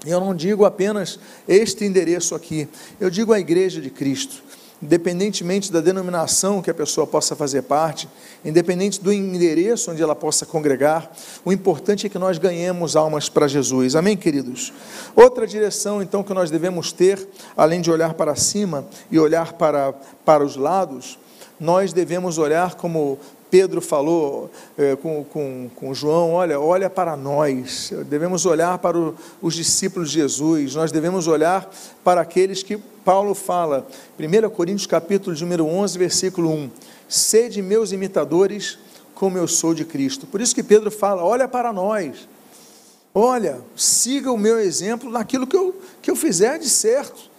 Eu 0.04 0.20
não 0.20 0.34
digo 0.34 0.64
apenas 0.64 1.18
este 1.46 1.84
endereço 1.84 2.34
aqui, 2.34 2.68
eu 3.00 3.10
digo 3.10 3.32
a 3.32 3.40
igreja 3.40 3.80
de 3.80 3.90
Cristo. 3.90 4.42
Independentemente 4.80 5.72
da 5.72 5.80
denominação 5.80 6.62
que 6.62 6.70
a 6.70 6.74
pessoa 6.74 7.06
possa 7.06 7.34
fazer 7.34 7.62
parte, 7.62 8.08
independente 8.44 9.02
do 9.02 9.12
endereço 9.12 9.90
onde 9.90 10.00
ela 10.00 10.14
possa 10.14 10.46
congregar, 10.46 11.10
o 11.44 11.52
importante 11.52 12.06
é 12.06 12.08
que 12.08 12.18
nós 12.18 12.38
ganhemos 12.38 12.94
almas 12.94 13.28
para 13.28 13.48
Jesus. 13.48 13.96
Amém, 13.96 14.16
queridos? 14.16 14.72
Outra 15.16 15.46
direção, 15.46 16.00
então, 16.00 16.22
que 16.22 16.32
nós 16.32 16.48
devemos 16.50 16.92
ter, 16.92 17.28
além 17.56 17.80
de 17.80 17.90
olhar 17.90 18.14
para 18.14 18.36
cima 18.36 18.86
e 19.10 19.18
olhar 19.18 19.54
para, 19.54 19.92
para 20.24 20.44
os 20.44 20.54
lados, 20.54 21.18
nós 21.58 21.92
devemos 21.92 22.38
olhar 22.38 22.76
como 22.76 23.18
Pedro 23.50 23.80
falou 23.80 24.50
é, 24.76 24.96
com, 24.96 25.24
com, 25.24 25.70
com 25.74 25.94
João: 25.94 26.32
olha, 26.32 26.60
olha 26.60 26.90
para 26.90 27.16
nós, 27.16 27.92
devemos 28.06 28.46
olhar 28.46 28.78
para 28.78 28.98
o, 28.98 29.14
os 29.40 29.54
discípulos 29.54 30.10
de 30.10 30.20
Jesus, 30.20 30.74
nós 30.74 30.92
devemos 30.92 31.26
olhar 31.26 31.70
para 32.04 32.20
aqueles 32.20 32.62
que 32.62 32.76
Paulo 33.04 33.34
fala, 33.34 33.86
1 34.18 34.50
Coríntios 34.50 34.86
capítulo 34.86 35.36
número 35.38 35.66
11, 35.66 35.98
versículo 35.98 36.50
1: 36.50 36.70
sede 37.08 37.62
meus 37.62 37.90
imitadores, 37.92 38.78
como 39.14 39.38
eu 39.38 39.48
sou 39.48 39.72
de 39.72 39.84
Cristo. 39.84 40.26
Por 40.26 40.40
isso 40.40 40.54
que 40.54 40.62
Pedro 40.62 40.90
fala: 40.90 41.24
olha 41.24 41.48
para 41.48 41.72
nós, 41.72 42.28
olha, 43.14 43.60
siga 43.74 44.30
o 44.30 44.38
meu 44.38 44.58
exemplo 44.60 45.10
naquilo 45.10 45.46
que 45.46 45.56
eu, 45.56 45.74
que 46.02 46.10
eu 46.10 46.16
fizer 46.16 46.58
de 46.58 46.68
certo. 46.68 47.30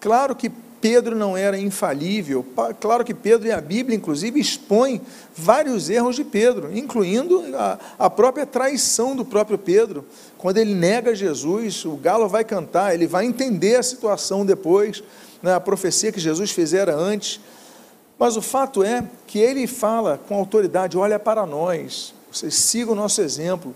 Claro 0.00 0.36
que 0.36 0.50
Pedro 0.80 1.16
não 1.16 1.36
era 1.36 1.58
infalível. 1.58 2.44
Claro 2.80 3.04
que 3.04 3.14
Pedro, 3.14 3.48
e 3.48 3.52
a 3.52 3.60
Bíblia, 3.60 3.96
inclusive, 3.96 4.38
expõe 4.38 5.00
vários 5.34 5.88
erros 5.90 6.16
de 6.16 6.24
Pedro, 6.24 6.76
incluindo 6.76 7.42
a, 7.54 7.78
a, 7.98 8.10
própria 8.10 8.46
traição 8.46 9.16
do 9.16 9.24
próprio 9.24 9.58
Pedro. 9.58 10.04
Quando 10.38 10.58
ele 10.58 10.74
nega 10.74 11.14
Jesus, 11.14 11.84
o 11.84 11.96
galo 11.96 12.28
vai 12.28 12.44
cantar, 12.44 12.94
ele 12.94 13.06
vai 13.06 13.24
entender 13.24 13.76
a 13.76 13.82
situação 13.82 14.44
depois, 14.44 15.02
né, 15.42 15.54
a 15.54 15.60
profecia 15.60 16.12
que 16.12 16.20
Jesus 16.20 16.50
fizera 16.50 16.94
antes. 16.94 17.40
Mas 18.18 18.36
o 18.36 18.42
fato 18.42 18.82
é 18.82 19.04
que 19.26 19.38
ele 19.38 19.66
fala 19.66 20.20
com 20.28 20.34
autoridade: 20.34 20.96
olha 20.96 21.18
para 21.18 21.44
nós, 21.46 22.14
vocês 22.30 22.54
sigam 22.54 22.92
o 22.92 22.96
nosso 22.96 23.20
exemplo. 23.20 23.74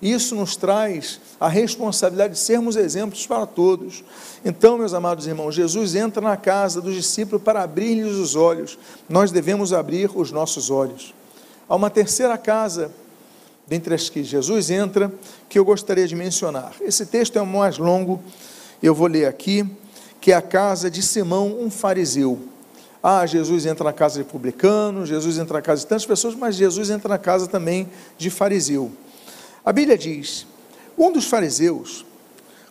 Isso 0.00 0.34
nos 0.34 0.56
traz 0.56 1.20
a 1.40 1.48
responsabilidade 1.48 2.34
de 2.34 2.38
sermos 2.38 2.76
exemplos 2.76 3.26
para 3.26 3.46
todos. 3.46 4.04
Então, 4.44 4.76
meus 4.76 4.92
amados 4.92 5.26
irmãos, 5.26 5.54
Jesus 5.54 5.94
entra 5.94 6.20
na 6.20 6.36
casa 6.36 6.80
dos 6.80 6.94
discípulos 6.94 7.42
para 7.42 7.62
abrir-lhes 7.62 8.14
os 8.16 8.36
olhos. 8.36 8.78
Nós 9.08 9.30
devemos 9.30 9.72
abrir 9.72 10.10
os 10.14 10.30
nossos 10.30 10.70
olhos. 10.70 11.14
Há 11.68 11.74
uma 11.74 11.90
terceira 11.90 12.36
casa, 12.36 12.92
dentre 13.66 13.94
as 13.94 14.08
que 14.08 14.22
Jesus 14.22 14.70
entra, 14.70 15.12
que 15.48 15.58
eu 15.58 15.64
gostaria 15.64 16.06
de 16.06 16.14
mencionar. 16.14 16.74
Esse 16.80 17.06
texto 17.06 17.36
é 17.36 17.42
o 17.42 17.46
mais 17.46 17.78
longo, 17.78 18.22
eu 18.82 18.94
vou 18.94 19.06
ler 19.06 19.26
aqui, 19.26 19.66
que 20.20 20.30
é 20.30 20.34
a 20.34 20.42
casa 20.42 20.90
de 20.90 21.02
Simão, 21.02 21.58
um 21.58 21.70
fariseu. 21.70 22.38
Ah, 23.02 23.24
Jesus 23.24 23.66
entra 23.66 23.84
na 23.84 23.92
casa 23.92 24.22
de 24.22 24.28
publicano, 24.28 25.06
Jesus 25.06 25.38
entra 25.38 25.54
na 25.54 25.62
casa 25.62 25.80
de 25.80 25.86
tantas 25.86 26.06
pessoas, 26.06 26.34
mas 26.34 26.56
Jesus 26.56 26.90
entra 26.90 27.08
na 27.08 27.18
casa 27.18 27.46
também 27.46 27.88
de 28.18 28.30
fariseu. 28.30 28.90
A 29.66 29.72
Bíblia 29.72 29.98
diz: 29.98 30.46
um 30.96 31.10
dos 31.10 31.26
fariseus 31.26 32.06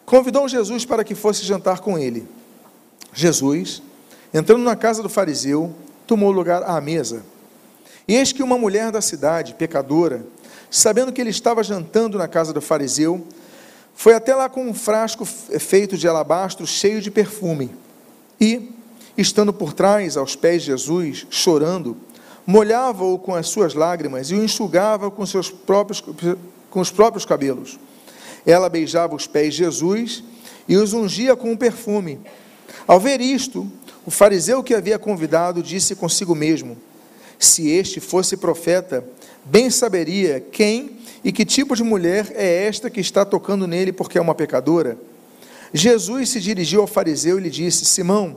convidou 0.06 0.48
Jesus 0.48 0.86
para 0.86 1.04
que 1.04 1.14
fosse 1.14 1.44
jantar 1.44 1.82
com 1.82 2.00
ele. 2.00 2.26
Jesus, 3.14 3.84
entrando 4.34 4.64
na 4.64 4.78
casa 4.78 5.04
do 5.04 5.10
fariseu, 5.10 5.76
tomou 6.08 6.32
lugar 6.32 6.64
à 6.64 6.80
mesa. 6.80 7.24
E 8.08 8.16
eis 8.16 8.32
que 8.32 8.42
uma 8.42 8.58
mulher 8.58 8.92
da 8.92 9.02
cidade, 9.02 9.56
pecadora, 9.56 10.26
sabendo 10.72 11.12
que 11.12 11.20
ele 11.20 11.32
estava 11.32 11.64
jantando 11.64 12.18
na 12.18 12.28
casa 12.28 12.54
do 12.54 12.62
fariseu, 12.62 13.26
foi 13.94 14.14
até 14.14 14.34
lá 14.34 14.48
com 14.48 14.66
um 14.66 14.74
frasco 14.74 15.26
feito 15.26 15.98
de 15.98 16.08
alabastro 16.08 16.66
cheio 16.68 17.02
de 17.02 17.12
perfume. 17.12 17.72
E, 18.40 18.70
estando 19.18 19.52
por 19.52 19.74
trás, 19.74 20.18
aos 20.18 20.36
pés 20.36 20.62
de 20.62 20.68
Jesus, 20.68 21.26
chorando, 21.30 21.98
molhava-o 22.46 23.18
com 23.18 23.34
as 23.34 23.48
suas 23.48 23.74
lágrimas 23.74 24.30
e 24.30 24.36
o 24.36 24.44
enxugava 24.44 25.10
com 25.10 25.26
seus 25.26 25.50
próprios 25.50 26.04
com 26.76 26.82
os 26.82 26.92
próprios 26.92 27.24
cabelos. 27.24 27.80
Ela 28.46 28.68
beijava 28.68 29.16
os 29.16 29.26
pés 29.26 29.54
de 29.54 29.60
Jesus 29.60 30.22
e 30.68 30.76
os 30.76 30.92
ungia 30.92 31.34
com 31.34 31.54
um 31.54 31.56
perfume. 31.56 32.20
Ao 32.86 33.00
ver 33.00 33.22
isto, 33.22 33.72
o 34.06 34.12
fariseu 34.12 34.62
que 34.62 34.76
havia 34.76 35.00
convidado 35.00 35.64
disse 35.64 35.96
consigo 35.96 36.36
mesmo: 36.36 36.76
Se 37.40 37.70
este 37.70 38.02
fosse 38.02 38.36
profeta, 38.36 39.06
bem 39.46 39.70
saberia 39.70 40.44
quem 40.52 40.98
e 41.24 41.32
que 41.32 41.46
tipo 41.46 41.78
de 41.78 41.84
mulher 41.84 42.30
é 42.36 42.68
esta 42.68 42.90
que 42.90 43.00
está 43.00 43.24
tocando 43.24 43.66
nele 43.66 43.94
porque 43.94 44.18
é 44.18 44.22
uma 44.22 44.36
pecadora. 44.36 44.98
Jesus 45.74 46.28
se 46.28 46.42
dirigiu 46.42 46.82
ao 46.82 46.88
fariseu 46.88 47.40
e 47.40 47.44
lhe 47.44 47.50
disse: 47.50 47.86
Simão, 47.86 48.36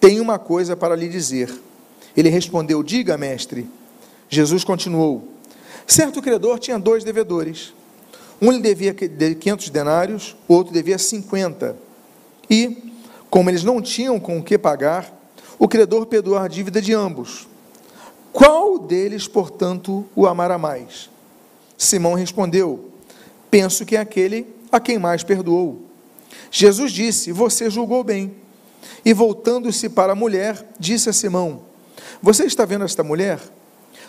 tenho 0.00 0.20
uma 0.20 0.36
coisa 0.36 0.76
para 0.76 0.96
lhe 0.96 1.08
dizer. 1.08 1.48
Ele 2.16 2.28
respondeu: 2.28 2.82
Diga, 2.82 3.16
mestre. 3.16 3.68
Jesus 4.28 4.64
continuou: 4.64 5.37
Certo 5.88 6.20
credor 6.20 6.58
tinha 6.58 6.78
dois 6.78 7.02
devedores. 7.02 7.72
Um 8.42 8.52
lhe 8.52 8.60
devia 8.60 8.92
500 8.92 9.70
denários, 9.70 10.36
o 10.46 10.52
outro 10.52 10.70
devia 10.70 10.98
50. 10.98 11.74
E, 12.50 12.92
como 13.30 13.48
eles 13.48 13.64
não 13.64 13.80
tinham 13.80 14.20
com 14.20 14.38
o 14.38 14.42
que 14.42 14.58
pagar, 14.58 15.10
o 15.58 15.66
credor 15.66 16.04
perdoou 16.04 16.36
a 16.36 16.46
dívida 16.46 16.82
de 16.82 16.92
ambos. 16.92 17.48
Qual 18.34 18.78
deles, 18.78 19.26
portanto, 19.26 20.04
o 20.14 20.26
amará 20.26 20.58
mais? 20.58 21.08
Simão 21.76 22.12
respondeu: 22.12 22.90
Penso 23.50 23.86
que 23.86 23.96
é 23.96 24.00
aquele 24.00 24.46
a 24.70 24.78
quem 24.78 24.98
mais 24.98 25.24
perdoou. 25.24 25.82
Jesus 26.50 26.92
disse: 26.92 27.32
Você 27.32 27.70
julgou 27.70 28.04
bem. 28.04 28.36
E 29.04 29.14
voltando-se 29.14 29.88
para 29.88 30.12
a 30.12 30.16
mulher, 30.16 30.66
disse 30.78 31.08
a 31.08 31.14
Simão: 31.14 31.62
Você 32.22 32.44
está 32.44 32.66
vendo 32.66 32.84
esta 32.84 33.02
mulher? 33.02 33.40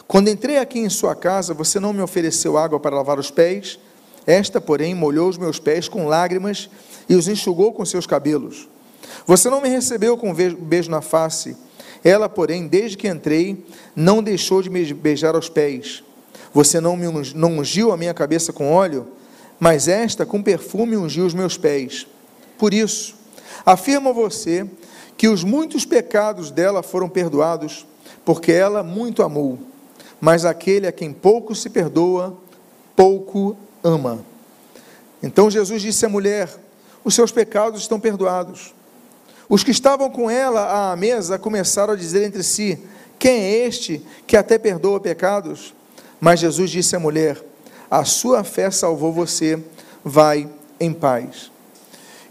Quando 0.09 0.27
entrei 0.27 0.57
aqui 0.57 0.79
em 0.79 0.89
sua 0.89 1.13
casa, 1.13 1.53
você 1.53 1.79
não 1.79 1.93
me 1.93 2.01
ofereceu 2.01 2.57
água 2.57 2.79
para 2.79 2.95
lavar 2.95 3.19
os 3.19 3.29
pés. 3.29 3.77
Esta, 4.25 4.59
porém, 4.59 4.95
molhou 4.95 5.29
os 5.29 5.37
meus 5.37 5.59
pés 5.59 5.87
com 5.87 6.07
lágrimas 6.07 6.67
e 7.07 7.13
os 7.13 7.27
enxugou 7.27 7.71
com 7.71 7.85
seus 7.85 8.07
cabelos. 8.07 8.67
Você 9.27 9.51
não 9.51 9.61
me 9.61 9.69
recebeu 9.69 10.17
com 10.17 10.31
um 10.31 10.33
beijo 10.33 10.89
na 10.89 10.99
face. 10.99 11.55
Ela, 12.03 12.27
porém, 12.27 12.67
desde 12.67 12.97
que 12.97 13.07
entrei, 13.07 13.63
não 13.95 14.23
deixou 14.23 14.63
de 14.63 14.69
me 14.71 14.91
beijar 14.95 15.35
aos 15.35 15.47
pés. 15.47 16.03
Você 16.51 16.79
não 16.79 16.97
me 16.97 17.05
não 17.35 17.59
ungiu 17.59 17.91
a 17.91 17.97
minha 17.97 18.13
cabeça 18.13 18.51
com 18.51 18.73
óleo, 18.73 19.09
mas 19.59 19.87
esta 19.87 20.25
com 20.25 20.41
perfume 20.41 20.97
ungiu 20.97 21.23
os 21.23 21.35
meus 21.35 21.55
pés. 21.55 22.07
Por 22.57 22.73
isso, 22.73 23.13
afirmo 23.63 24.09
a 24.09 24.13
você 24.13 24.67
que 25.15 25.27
os 25.27 25.43
muitos 25.43 25.85
pecados 25.85 26.49
dela 26.49 26.81
foram 26.81 27.07
perdoados, 27.07 27.85
porque 28.25 28.51
ela 28.51 28.81
muito 28.81 29.21
amou 29.21 29.69
mas 30.19 30.45
aquele 30.45 30.87
a 30.87 30.91
quem 30.91 31.13
pouco 31.13 31.55
se 31.55 31.69
perdoa, 31.69 32.37
pouco 32.95 33.55
ama. 33.83 34.23
Então 35.21 35.49
Jesus 35.49 35.81
disse 35.81 36.05
à 36.05 36.09
mulher: 36.09 36.49
Os 37.03 37.13
seus 37.13 37.31
pecados 37.31 37.81
estão 37.81 37.99
perdoados. 37.99 38.73
Os 39.47 39.63
que 39.63 39.71
estavam 39.71 40.09
com 40.09 40.29
ela 40.29 40.91
à 40.91 40.95
mesa 40.95 41.39
começaram 41.39 41.93
a 41.93 41.97
dizer 41.97 42.23
entre 42.23 42.43
si: 42.43 42.79
Quem 43.17 43.39
é 43.39 43.65
este 43.67 44.01
que 44.27 44.37
até 44.37 44.57
perdoa 44.57 44.99
pecados? 44.99 45.73
Mas 46.19 46.39
Jesus 46.39 46.69
disse 46.69 46.95
à 46.95 46.99
mulher: 46.99 47.41
A 47.89 48.03
sua 48.03 48.43
fé 48.43 48.69
salvou 48.69 49.11
você, 49.11 49.61
vai 50.03 50.49
em 50.79 50.93
paz. 50.93 51.51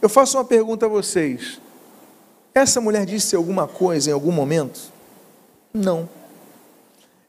Eu 0.01 0.09
faço 0.09 0.37
uma 0.39 0.45
pergunta 0.45 0.87
a 0.87 0.89
vocês: 0.89 1.61
essa 2.55 2.81
mulher 2.81 3.05
disse 3.07 3.37
alguma 3.37 3.67
coisa 3.67 4.11
em 4.11 4.13
algum 4.13 4.33
momento? 4.33 4.93
Não. 5.73 6.09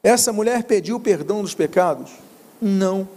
Essa 0.02 0.32
mulher 0.32 0.64
pediu 0.64 0.98
perdão 0.98 1.42
dos 1.42 1.54
pecados? 1.54 2.10
Não. 2.60 3.08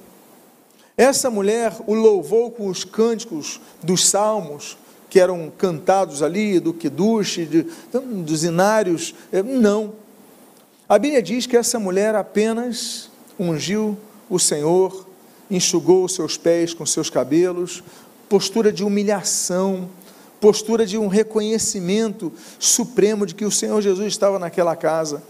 Essa 0.97 1.29
mulher 1.29 1.73
o 1.87 1.93
louvou 1.93 2.51
com 2.51 2.67
os 2.67 2.83
cânticos 2.83 3.59
dos 3.81 4.07
salmos 4.07 4.77
que 5.09 5.19
eram 5.19 5.51
cantados 5.57 6.23
ali, 6.23 6.59
do 6.59 6.73
Kiddush, 6.73 7.47
de, 7.47 7.67
dos 8.23 8.43
inários? 8.43 9.13
É, 9.31 9.41
não. 9.43 9.93
A 10.89 10.97
Bíblia 10.99 11.21
diz 11.21 11.45
que 11.45 11.55
essa 11.55 11.79
mulher 11.79 12.15
apenas 12.15 13.09
ungiu 13.39 13.97
o 14.29 14.37
Senhor, 14.37 15.07
enxugou 15.49 16.05
os 16.05 16.13
seus 16.13 16.37
pés 16.37 16.73
com 16.73 16.85
seus 16.85 17.09
cabelos, 17.09 17.83
postura 18.27 18.71
de 18.71 18.83
humilhação, 18.83 19.89
postura 20.41 20.85
de 20.85 20.97
um 20.97 21.07
reconhecimento 21.07 22.31
supremo 22.59 23.25
de 23.25 23.33
que 23.33 23.45
o 23.45 23.51
Senhor 23.51 23.81
Jesus 23.81 24.07
estava 24.07 24.37
naquela 24.37 24.75
casa. 24.75 25.23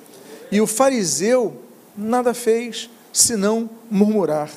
E 0.53 0.61
o 0.61 0.67
fariseu 0.67 1.51
nada 1.97 2.31
fez 2.31 2.87
senão 3.11 3.67
murmurar. 3.89 4.51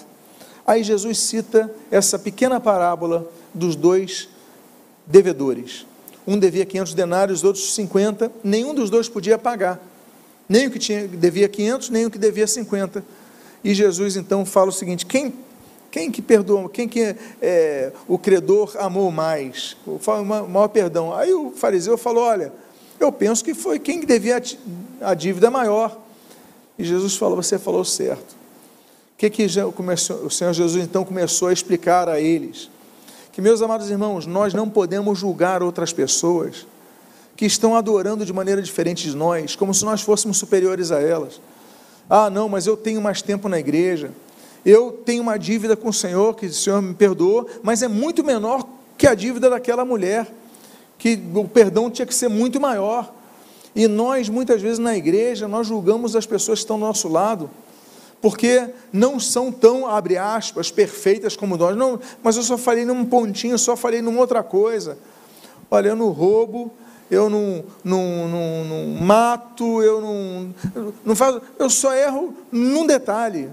Aí 0.66 0.82
Jesus 0.82 1.18
cita 1.18 1.74
essa 1.90 2.18
pequena 2.18 2.60
parábola 2.60 3.26
dos 3.54 3.74
dois 3.74 4.28
devedores. 5.06 5.86
Um 6.26 6.38
devia 6.38 6.66
500 6.66 6.92
denários, 6.92 7.44
outros 7.44 7.72
50. 7.72 8.30
Nenhum 8.44 8.74
dos 8.74 8.90
dois 8.90 9.08
podia 9.08 9.38
pagar. 9.38 9.80
Nem 10.46 10.66
o 10.66 10.70
que 10.70 10.78
tinha, 10.78 11.08
devia 11.08 11.48
500, 11.48 11.88
nem 11.88 12.04
o 12.04 12.10
que 12.10 12.18
devia 12.18 12.46
50. 12.46 13.02
E 13.64 13.72
Jesus 13.72 14.16
então 14.16 14.44
fala 14.44 14.68
o 14.68 14.72
seguinte: 14.72 15.06
quem, 15.06 15.32
quem 15.90 16.10
que 16.10 16.20
perdoa, 16.20 16.68
quem 16.68 16.86
que 16.86 17.16
é, 17.40 17.90
o 18.06 18.18
credor 18.18 18.76
amou 18.78 19.10
mais? 19.10 19.78
O 19.86 19.98
maior 20.46 20.68
perdão. 20.68 21.14
Aí 21.14 21.32
o 21.32 21.52
fariseu 21.52 21.96
falou: 21.96 22.24
olha, 22.24 22.52
eu 22.98 23.12
penso 23.12 23.44
que 23.44 23.54
foi 23.54 23.78
quem 23.78 24.00
devia 24.00 24.42
a 25.00 25.14
dívida 25.14 25.50
maior. 25.50 25.98
E 26.78 26.84
Jesus 26.84 27.16
falou: 27.16 27.36
Você 27.36 27.58
falou 27.58 27.84
certo. 27.84 28.32
O 29.14 29.18
que, 29.18 29.30
que 29.30 29.46
o 29.46 30.30
Senhor 30.30 30.52
Jesus 30.52 30.84
então 30.84 31.04
começou 31.04 31.48
a 31.48 31.52
explicar 31.52 32.08
a 32.08 32.20
eles? 32.20 32.70
Que, 33.32 33.40
meus 33.40 33.62
amados 33.62 33.90
irmãos, 33.90 34.26
nós 34.26 34.52
não 34.52 34.68
podemos 34.68 35.18
julgar 35.18 35.62
outras 35.62 35.92
pessoas 35.92 36.66
que 37.34 37.46
estão 37.46 37.76
adorando 37.76 38.24
de 38.24 38.32
maneira 38.32 38.60
diferente 38.60 39.08
de 39.08 39.16
nós, 39.16 39.56
como 39.56 39.72
se 39.74 39.84
nós 39.84 40.00
fôssemos 40.00 40.38
superiores 40.38 40.90
a 40.90 41.00
elas. 41.00 41.40
Ah, 42.08 42.30
não, 42.30 42.48
mas 42.48 42.66
eu 42.66 42.76
tenho 42.76 43.00
mais 43.00 43.20
tempo 43.20 43.48
na 43.48 43.58
igreja, 43.58 44.10
eu 44.64 44.92
tenho 45.04 45.22
uma 45.22 45.38
dívida 45.38 45.76
com 45.76 45.88
o 45.88 45.92
Senhor, 45.92 46.34
que 46.34 46.46
o 46.46 46.52
Senhor 46.52 46.80
me 46.80 46.94
perdoou, 46.94 47.48
mas 47.62 47.82
é 47.82 47.88
muito 47.88 48.24
menor 48.24 48.66
que 48.96 49.06
a 49.06 49.14
dívida 49.14 49.50
daquela 49.50 49.84
mulher 49.84 50.30
que 50.98 51.20
o 51.34 51.46
perdão 51.46 51.90
tinha 51.90 52.06
que 52.06 52.14
ser 52.14 52.28
muito 52.28 52.60
maior. 52.60 53.12
E 53.74 53.86
nós, 53.86 54.28
muitas 54.28 54.62
vezes 54.62 54.78
na 54.78 54.96
igreja, 54.96 55.46
nós 55.46 55.66
julgamos 55.66 56.16
as 56.16 56.24
pessoas 56.24 56.58
que 56.58 56.64
estão 56.64 56.76
ao 56.76 56.80
nosso 56.80 57.08
lado, 57.08 57.50
porque 58.22 58.70
não 58.92 59.20
são 59.20 59.52
tão, 59.52 59.86
abre 59.86 60.16
aspas, 60.16 60.70
perfeitas 60.70 61.36
como 61.36 61.56
nós. 61.56 61.76
Não, 61.76 62.00
mas 62.22 62.36
eu 62.36 62.42
só 62.42 62.56
falei 62.56 62.84
num 62.84 63.04
pontinho, 63.04 63.58
só 63.58 63.76
falei 63.76 64.00
numa 64.00 64.20
outra 64.20 64.42
coisa. 64.42 64.96
Olha, 65.70 65.90
eu 65.90 65.96
não 65.96 66.08
roubo, 66.08 66.72
eu 67.10 67.28
não, 67.28 67.64
não, 67.84 68.28
não, 68.28 68.64
não 68.64 69.02
mato, 69.02 69.82
eu 69.82 70.00
não, 70.00 70.54
não 71.04 71.14
faço, 71.14 71.42
eu 71.58 71.68
só 71.68 71.92
erro 71.94 72.34
num 72.50 72.86
detalhe, 72.86 73.50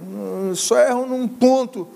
só 0.55 0.77
erro 0.79 1.05
num 1.05 1.27
ponto 1.27 1.87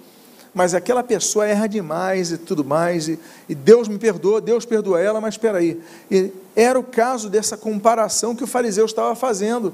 mas 0.58 0.74
aquela 0.74 1.04
pessoa 1.04 1.46
erra 1.46 1.68
demais 1.68 2.32
e 2.32 2.38
tudo 2.40 2.66
mais, 2.66 3.08
e, 3.08 3.20
e 3.48 3.54
Deus 3.54 3.88
me 3.88 4.00
perdoa, 4.00 4.42
Deus 4.42 4.66
perdoa 4.66 5.00
ela, 5.00 5.22
mas 5.22 5.36
espera 5.36 5.60
aí. 5.60 5.80
E 6.10 6.32
era 6.56 6.80
o 6.80 6.84
caso 6.84 7.30
dessa 7.30 7.56
comparação 7.56 8.36
que 8.36 8.44
o 8.44 8.48
fariseu 8.48 8.84
estava 8.88 9.16
fazendo. 9.16 9.72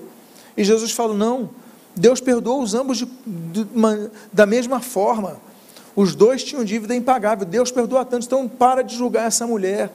E 0.58 0.64
Jesus 0.66 0.92
falou: 0.92 1.16
não, 1.16 1.50
Deus 1.96 2.20
perdoa 2.20 2.62
os 2.62 2.74
ambos 2.74 2.98
de, 2.98 3.06
de 3.26 3.66
uma, 3.74 4.12
da 4.34 4.46
mesma 4.46 4.82
forma. 4.82 5.40
Os 5.96 6.16
dois 6.16 6.44
tinham 6.44 6.66
dívida 6.66 6.94
impagável. 6.94 7.46
Deus 7.46 7.72
perdoa 7.72 8.04
tanto. 8.04 8.26
Então, 8.26 8.46
para 8.46 8.82
de 8.82 8.94
julgar 8.94 9.28
essa 9.28 9.48
mulher. 9.48 9.90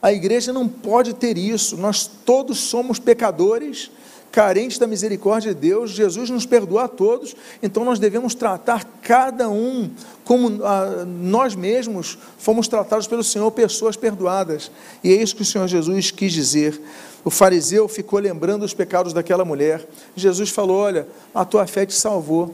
A 0.00 0.10
igreja 0.10 0.54
não 0.54 0.66
pode 0.66 1.12
ter 1.12 1.36
isso. 1.36 1.76
Nós 1.76 2.06
todos 2.06 2.60
somos 2.60 2.98
pecadores, 2.98 3.90
carentes 4.34 4.78
da 4.78 4.86
misericórdia 4.88 5.54
de 5.54 5.60
Deus. 5.60 5.92
Jesus 5.92 6.28
nos 6.28 6.44
perdoa 6.44 6.86
a 6.86 6.88
todos. 6.88 7.36
Então, 7.62 7.84
nós 7.84 8.00
devemos 8.00 8.34
tratar 8.34 8.84
cada 9.00 9.48
um 9.48 9.88
como 10.24 10.64
ah, 10.64 11.04
nós 11.06 11.54
mesmos 11.54 12.18
fomos 12.36 12.66
tratados 12.66 13.06
pelo 13.06 13.22
Senhor, 13.22 13.48
pessoas 13.52 13.96
perdoadas. 13.96 14.72
E 15.04 15.12
é 15.12 15.14
isso 15.14 15.36
que 15.36 15.42
o 15.42 15.44
Senhor 15.44 15.68
Jesus 15.68 16.10
quis 16.10 16.32
dizer. 16.32 16.80
O 17.24 17.30
fariseu 17.30 17.86
ficou 17.86 18.18
lembrando 18.18 18.64
os 18.64 18.74
pecados 18.74 19.12
daquela 19.12 19.44
mulher. 19.44 19.86
Jesus 20.16 20.50
falou: 20.50 20.78
Olha, 20.78 21.06
a 21.32 21.44
tua 21.44 21.64
fé 21.64 21.86
te 21.86 21.94
salvou. 21.94 22.52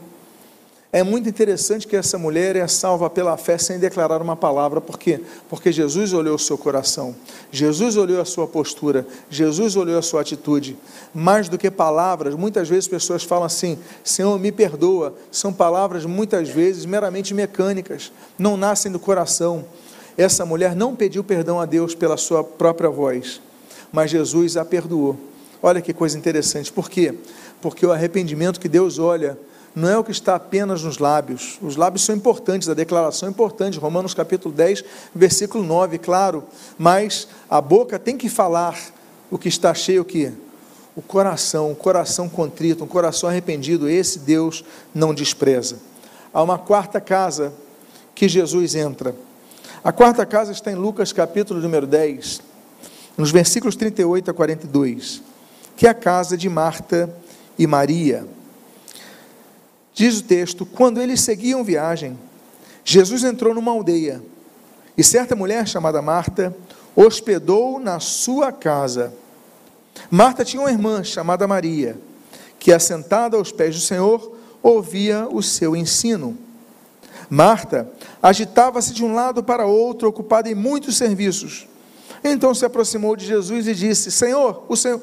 É 0.93 1.03
muito 1.03 1.29
interessante 1.29 1.87
que 1.87 1.95
essa 1.95 2.17
mulher 2.17 2.57
é 2.57 2.67
salva 2.67 3.09
pela 3.09 3.37
fé 3.37 3.57
sem 3.57 3.79
declarar 3.79 4.21
uma 4.21 4.35
palavra. 4.35 4.81
Por 4.81 4.99
quê? 4.99 5.21
Porque 5.49 5.71
Jesus 5.71 6.11
olhou 6.11 6.35
o 6.35 6.39
seu 6.39 6.57
coração, 6.57 7.15
Jesus 7.49 7.95
olhou 7.95 8.19
a 8.19 8.25
sua 8.25 8.45
postura, 8.45 9.07
Jesus 9.29 9.77
olhou 9.77 9.97
a 9.97 10.01
sua 10.01 10.19
atitude. 10.19 10.77
Mais 11.13 11.47
do 11.47 11.57
que 11.57 11.71
palavras, 11.71 12.35
muitas 12.35 12.67
vezes 12.67 12.89
pessoas 12.89 13.23
falam 13.23 13.45
assim: 13.45 13.79
Senhor, 14.03 14.37
me 14.37 14.51
perdoa. 14.51 15.15
São 15.31 15.53
palavras 15.53 16.05
muitas 16.05 16.49
vezes 16.49 16.85
meramente 16.85 17.33
mecânicas, 17.33 18.11
não 18.37 18.57
nascem 18.57 18.91
do 18.91 18.99
coração. 18.99 19.63
Essa 20.17 20.45
mulher 20.45 20.75
não 20.75 20.93
pediu 20.93 21.23
perdão 21.23 21.57
a 21.61 21.65
Deus 21.65 21.95
pela 21.95 22.17
sua 22.17 22.43
própria 22.43 22.89
voz, 22.89 23.41
mas 23.93 24.11
Jesus 24.11 24.57
a 24.57 24.65
perdoou. 24.65 25.17
Olha 25.63 25.79
que 25.79 25.93
coisa 25.93 26.17
interessante. 26.17 26.69
Por 26.69 26.89
quê? 26.89 27.13
Porque 27.61 27.85
o 27.85 27.93
arrependimento 27.93 28.59
que 28.59 28.67
Deus 28.67 28.99
olha 28.99 29.37
não 29.73 29.89
é 29.89 29.97
o 29.97 30.03
que 30.03 30.11
está 30.11 30.35
apenas 30.35 30.83
nos 30.83 30.97
lábios. 30.97 31.57
Os 31.61 31.75
lábios 31.75 32.03
são 32.03 32.15
importantes, 32.15 32.67
a 32.67 32.73
declaração 32.73 33.27
é 33.27 33.31
importante. 33.31 33.79
Romanos 33.79 34.13
capítulo 34.13 34.53
10, 34.53 34.83
versículo 35.15 35.63
9, 35.63 35.97
claro. 35.97 36.43
Mas 36.77 37.27
a 37.49 37.61
boca 37.61 37.97
tem 37.97 38.17
que 38.17 38.29
falar 38.29 38.77
o 39.29 39.37
que 39.37 39.47
está 39.47 39.73
cheio 39.73 40.01
o 40.01 40.05
que? 40.05 40.31
O 40.93 41.01
coração, 41.01 41.71
o 41.71 41.75
coração 41.75 42.27
contrito, 42.27 42.83
um 42.83 42.87
coração 42.87 43.29
arrependido, 43.29 43.87
esse 43.87 44.19
Deus 44.19 44.63
não 44.93 45.13
despreza. 45.13 45.77
Há 46.33 46.43
uma 46.43 46.57
quarta 46.57 46.99
casa 46.99 47.53
que 48.13 48.27
Jesus 48.27 48.75
entra. 48.75 49.15
A 49.81 49.93
quarta 49.93 50.25
casa 50.25 50.51
está 50.51 50.69
em 50.69 50.75
Lucas 50.75 51.13
capítulo 51.13 51.61
número 51.61 51.87
10, 51.87 52.41
nos 53.17 53.31
versículos 53.31 53.75
38 53.77 54.29
a 54.29 54.33
42, 54.33 55.23
que 55.77 55.87
é 55.87 55.89
a 55.89 55.93
casa 55.93 56.37
de 56.37 56.49
Marta 56.49 57.09
e 57.57 57.65
Maria. 57.65 58.27
Diz 59.93 60.19
o 60.19 60.23
texto: 60.23 60.65
quando 60.65 61.01
eles 61.01 61.21
seguiam 61.21 61.63
viagem, 61.63 62.17
Jesus 62.83 63.23
entrou 63.23 63.53
numa 63.53 63.71
aldeia 63.71 64.21
e 64.97 65.03
certa 65.03 65.35
mulher 65.35 65.67
chamada 65.67 66.01
Marta 66.01 66.55
hospedou 66.95 67.79
na 67.79 67.99
sua 67.99 68.51
casa. 68.51 69.13
Marta 70.09 70.43
tinha 70.43 70.61
uma 70.61 70.71
irmã 70.71 71.03
chamada 71.03 71.47
Maria, 71.47 71.97
que 72.59 72.71
assentada 72.71 73.37
aos 73.37 73.51
pés 73.51 73.75
do 73.75 73.81
Senhor 73.81 74.37
ouvia 74.61 75.27
o 75.29 75.41
seu 75.41 75.75
ensino. 75.75 76.37
Marta 77.29 77.89
agitava-se 78.21 78.93
de 78.93 79.03
um 79.03 79.13
lado 79.13 79.43
para 79.43 79.65
outro, 79.65 80.09
ocupada 80.09 80.49
em 80.49 80.55
muitos 80.55 80.97
serviços. 80.97 81.67
Então 82.23 82.53
se 82.53 82.65
aproximou 82.65 83.15
de 83.15 83.25
Jesus 83.25 83.67
e 83.67 83.73
disse: 83.73 84.11
Senhor, 84.11 84.65
o 84.67 84.75
Senhor, 84.75 85.01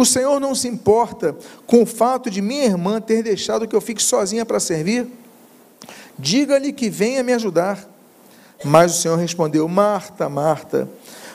o 0.00 0.06
Senhor 0.06 0.38
não 0.38 0.54
se 0.54 0.68
importa 0.68 1.36
com 1.66 1.82
o 1.82 1.86
fato 1.86 2.30
de 2.30 2.40
minha 2.40 2.64
irmã 2.64 3.00
ter 3.00 3.22
deixado 3.22 3.66
que 3.66 3.74
eu 3.74 3.80
fique 3.80 4.00
sozinha 4.02 4.46
para 4.46 4.60
servir? 4.60 5.08
Diga-lhe 6.16 6.72
que 6.72 6.88
venha 6.88 7.22
me 7.22 7.32
ajudar. 7.32 7.84
Mas 8.64 8.96
o 8.96 9.02
Senhor 9.02 9.16
respondeu: 9.16 9.66
Marta, 9.68 10.28
Marta, 10.28 10.88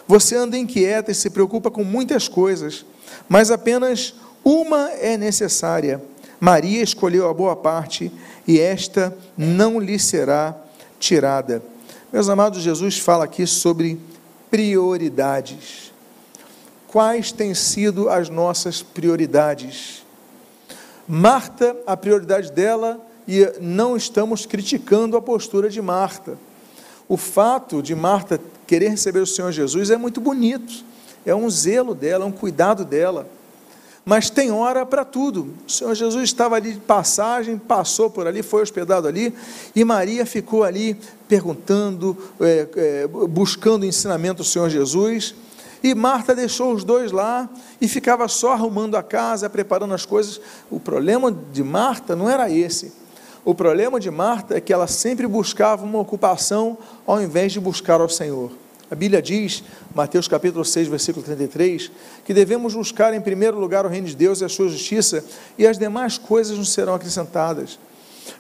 você 0.08 0.36
anda 0.36 0.58
inquieta 0.58 1.12
e 1.12 1.15
se 1.15 1.30
preocupa 1.30 1.69
com 1.69 1.84
muitas 1.84 2.28
coisas, 2.28 2.86
mas 3.28 3.52
apenas 3.52 4.15
uma 4.43 4.89
é 4.91 5.17
necessária. 5.17 6.02
Maria 6.39 6.82
escolheu 6.82 7.30
a 7.30 7.34
boa 7.34 7.56
parte 7.56 8.12
e 8.47 8.60
esta 8.60 9.15
não 9.38 9.80
lhe 9.80 9.99
será 9.99 10.56
tirada. 10.99 11.62
Meus 12.12 12.30
amados, 12.30 12.62
Jesus 12.62 12.97
fala 12.97 13.26
aqui 13.26 13.47
sobre 13.47 13.99
prioridades 14.49 15.92
quais 16.93 17.32
têm 17.32 17.56
sido 17.56 18.08
as 18.08 18.29
nossas 18.29 18.84
prioridades. 18.84 20.06
Marta, 21.08 21.75
a 21.88 21.97
prioridade 21.97 22.51
dela, 22.51 23.01
e 23.27 23.51
não 23.60 23.97
estamos 23.97 24.45
criticando 24.45 25.17
a 25.17 25.21
postura 25.21 25.71
de 25.71 25.82
Marta. 25.82 26.38
O 27.10 27.17
fato 27.17 27.82
de 27.82 27.95
Marta 27.95 28.39
querer 28.67 28.89
receber 28.89 29.21
o 29.21 29.25
Senhor 29.25 29.51
Jesus 29.51 29.89
é 29.89 29.97
muito 29.97 30.21
bonito, 30.21 30.71
é 31.25 31.34
um 31.34 31.49
zelo 31.49 31.95
dela, 31.95 32.25
é 32.25 32.27
um 32.27 32.32
cuidado 32.32 32.86
dela. 32.86 33.27
Mas 34.06 34.29
tem 34.29 34.51
hora 34.51 34.86
para 34.86 35.03
tudo. 35.03 35.51
O 35.67 35.71
Senhor 35.71 35.95
Jesus 35.95 36.25
estava 36.25 36.58
ali 36.58 36.73
de 36.73 36.79
passagem, 36.79 37.58
passou 37.58 38.08
por 38.08 38.27
ali, 38.27 38.43
foi 38.43 38.62
hospedado 38.62 39.08
ali, 39.08 39.34
e 39.75 39.84
Maria 39.84 40.27
ficou 40.27 40.63
ali 40.63 40.95
perguntando, 41.27 42.15
é, 42.39 42.67
é, 42.75 43.08
buscando 43.08 43.84
ensinamento 43.84 44.43
do 44.43 44.47
Senhor 44.47 44.69
Jesus. 44.69 45.34
E 45.84 45.93
Marta 45.93 46.34
deixou 46.34 46.74
os 46.74 46.86
dois 46.86 47.12
lá 47.12 47.50
e 47.82 47.89
ficava 47.89 48.28
só 48.30 48.54
arrumando 48.54 48.96
a 48.96 49.04
casa, 49.04 49.50
preparando 49.50 49.93
as 49.93 50.06
coisas. 50.06 50.39
O 50.72 50.80
problema 50.80 51.30
de 51.52 51.62
Marta 51.62 52.15
não 52.15 52.30
era 52.30 52.50
esse. 52.50 52.93
O 53.43 53.54
problema 53.54 54.00
de 54.00 54.10
Marta 54.10 54.56
é 54.56 54.62
que 54.62 54.72
ela 54.72 54.88
sempre 54.88 55.28
buscava 55.28 55.84
uma 55.84 56.00
ocupação 56.00 56.78
ao 57.06 57.22
invés 57.22 57.52
de 57.52 57.60
buscar 57.60 58.00
ao 58.00 58.08
Senhor. 58.08 58.52
A 58.89 58.96
Bíblia 58.96 59.22
diz, 59.22 59.63
Mateus 59.93 60.28
capítulo 60.28 60.63
6, 60.63 60.88
versículo 60.88 61.26
33, 61.26 61.91
que 62.24 62.34
devemos 62.34 62.76
buscar 62.76 63.13
em 63.13 63.19
primeiro 63.19 63.60
lugar 63.60 63.86
o 63.86 63.89
reino 63.89 64.08
de 64.08 64.15
Deus 64.15 64.39
e 64.39 64.46
a 64.46 64.50
sua 64.50 64.69
justiça, 64.69 65.26
e 65.58 65.67
as 65.67 65.78
demais 65.78 66.17
coisas 66.17 66.58
nos 66.58 66.72
serão 66.72 66.93
acrescentadas. 66.93 67.78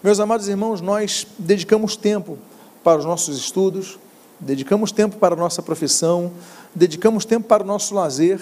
Meus 0.01 0.19
amados 0.19 0.47
irmãos, 0.47 0.79
nós 0.79 1.27
dedicamos 1.37 1.97
tempo 1.97 2.37
para 2.83 2.99
os 2.99 3.05
nossos 3.05 3.37
estudos, 3.37 3.97
dedicamos 4.43 4.91
tempo 4.91 5.17
para 5.17 5.33
a 5.33 5.37
nossa 5.37 5.61
profissão, 5.61 6.31
dedicamos 6.75 7.25
tempo 7.25 7.47
para 7.47 7.63
o 7.63 7.65
nosso 7.65 7.95
lazer, 7.95 8.39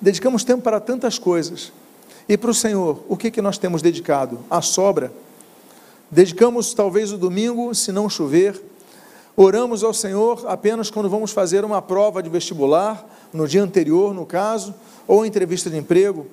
dedicamos 0.00 0.44
tempo 0.44 0.62
para 0.62 0.80
tantas 0.80 1.18
coisas. 1.18 1.72
E 2.28 2.36
para 2.36 2.50
o 2.50 2.54
Senhor, 2.54 3.02
o 3.08 3.16
que, 3.16 3.30
que 3.30 3.42
nós 3.42 3.58
temos 3.58 3.82
dedicado? 3.82 4.38
A 4.48 4.62
sobra. 4.62 5.12
Dedicamos 6.10 6.72
talvez 6.72 7.12
o 7.12 7.18
domingo, 7.18 7.74
se 7.74 7.92
não 7.92 8.08
chover. 8.08 8.60
Oramos 9.36 9.82
ao 9.82 9.92
Senhor 9.92 10.44
apenas 10.46 10.90
quando 10.90 11.08
vamos 11.08 11.32
fazer 11.32 11.64
uma 11.64 11.82
prova 11.82 12.22
de 12.22 12.28
vestibular, 12.28 13.04
no 13.32 13.46
dia 13.46 13.62
anterior, 13.62 14.12
no 14.14 14.26
caso, 14.26 14.74
ou 15.06 15.24
entrevista 15.24 15.70
de 15.70 15.76
emprego. 15.76 16.26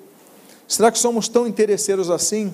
Será 0.68 0.92
que 0.92 1.00
somos 1.00 1.28
tão 1.28 1.48
interesseiros 1.48 2.10
assim? 2.10 2.54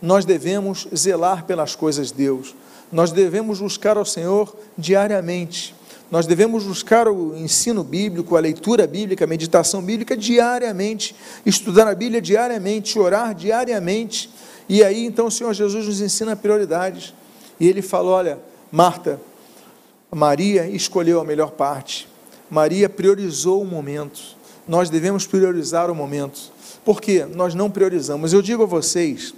Nós 0.00 0.24
devemos 0.24 0.86
zelar 0.94 1.44
pelas 1.44 1.74
coisas 1.74 2.08
de 2.08 2.14
Deus. 2.14 2.54
Nós 2.92 3.10
devemos 3.10 3.60
buscar 3.60 3.96
ao 3.96 4.04
Senhor 4.04 4.54
diariamente. 4.76 5.74
Nós 6.10 6.26
devemos 6.26 6.64
buscar 6.64 7.06
o 7.06 7.36
ensino 7.36 7.84
bíblico, 7.84 8.36
a 8.36 8.40
leitura 8.40 8.86
bíblica, 8.86 9.24
a 9.24 9.28
meditação 9.28 9.82
bíblica 9.82 10.16
diariamente, 10.16 11.14
estudar 11.44 11.86
a 11.86 11.94
Bíblia 11.94 12.20
diariamente, 12.20 12.98
orar 12.98 13.34
diariamente. 13.34 14.30
E 14.68 14.82
aí 14.82 15.04
então 15.04 15.26
o 15.26 15.30
Senhor 15.30 15.52
Jesus 15.52 15.86
nos 15.86 16.00
ensina 16.00 16.34
prioridades. 16.34 17.12
E 17.60 17.68
ele 17.68 17.82
falou: 17.82 18.12
Olha, 18.12 18.38
Marta, 18.72 19.20
Maria 20.10 20.66
escolheu 20.66 21.20
a 21.20 21.24
melhor 21.24 21.50
parte. 21.50 22.08
Maria 22.50 22.88
priorizou 22.88 23.60
o 23.60 23.66
momento. 23.66 24.20
Nós 24.66 24.88
devemos 24.88 25.26
priorizar 25.26 25.90
o 25.90 25.94
momento. 25.94 26.50
Por 26.84 27.02
quê? 27.02 27.26
Nós 27.26 27.54
não 27.54 27.70
priorizamos. 27.70 28.32
Eu 28.32 28.40
digo 28.40 28.62
a 28.62 28.66
vocês 28.66 29.34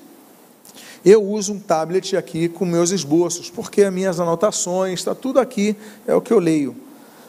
eu 1.05 1.23
uso 1.23 1.55
um 1.55 1.59
tablet 1.59 2.17
aqui 2.17 2.49
com 2.49 2.65
meus 2.65 2.91
esboços, 2.91 3.51
porque 3.51 3.83
as 3.83 3.93
minhas 3.93 4.21
anotações, 4.21 5.01
está 5.01 5.15
tudo 5.15 5.41
aqui, 5.41 5.77
é 6.07 6.15
o 6.15 6.21
que 6.21 6.33
eu 6.33 6.39
leio. 6.39 6.77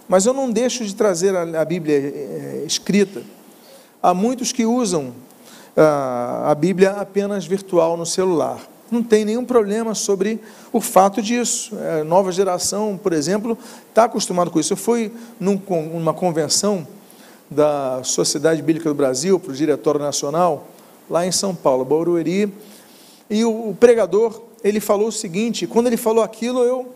Mas 0.07 0.25
eu 0.25 0.33
não 0.33 0.51
deixo 0.51 0.83
de 0.85 0.93
trazer 0.93 1.35
a, 1.35 1.61
a 1.61 1.65
Bíblia 1.65 1.95
é, 1.95 2.63
escrita. 2.65 3.21
Há 4.03 4.13
muitos 4.13 4.51
que 4.51 4.65
usam 4.65 5.13
a, 5.75 6.51
a 6.51 6.55
Bíblia 6.55 6.91
apenas 6.91 7.45
virtual 7.45 7.95
no 7.95 8.05
celular. 8.05 8.59
Não 8.91 9.01
tem 9.01 9.23
nenhum 9.23 9.45
problema 9.45 9.95
sobre 9.95 10.41
o 10.73 10.81
fato 10.81 11.21
disso. 11.21 11.73
A 12.01 12.03
nova 12.03 12.29
geração, 12.29 12.99
por 13.01 13.13
exemplo, 13.13 13.57
está 13.87 14.03
acostumada 14.03 14.49
com 14.49 14.59
isso. 14.59 14.73
Eu 14.73 14.77
fui 14.77 15.13
num, 15.39 15.61
numa 15.93 16.13
convenção 16.13 16.85
da 17.49 18.01
Sociedade 18.03 18.61
Bíblica 18.61 18.89
do 18.89 18.95
Brasil, 18.95 19.39
para 19.39 19.51
o 19.51 19.55
Diretório 19.55 19.99
Nacional, 19.99 20.67
lá 21.09 21.25
em 21.25 21.31
São 21.31 21.55
Paulo, 21.55 21.85
Barueri, 21.85 22.51
e 23.31 23.45
o, 23.45 23.73
pregador, 23.79 24.41
ele 24.61 24.81
falou 24.81 25.07
o 25.07 25.11
seguinte, 25.11 25.65
quando 25.65 25.87
ele 25.87 25.95
falou 25.95 26.21
aquilo, 26.21 26.65
eu 26.65 26.93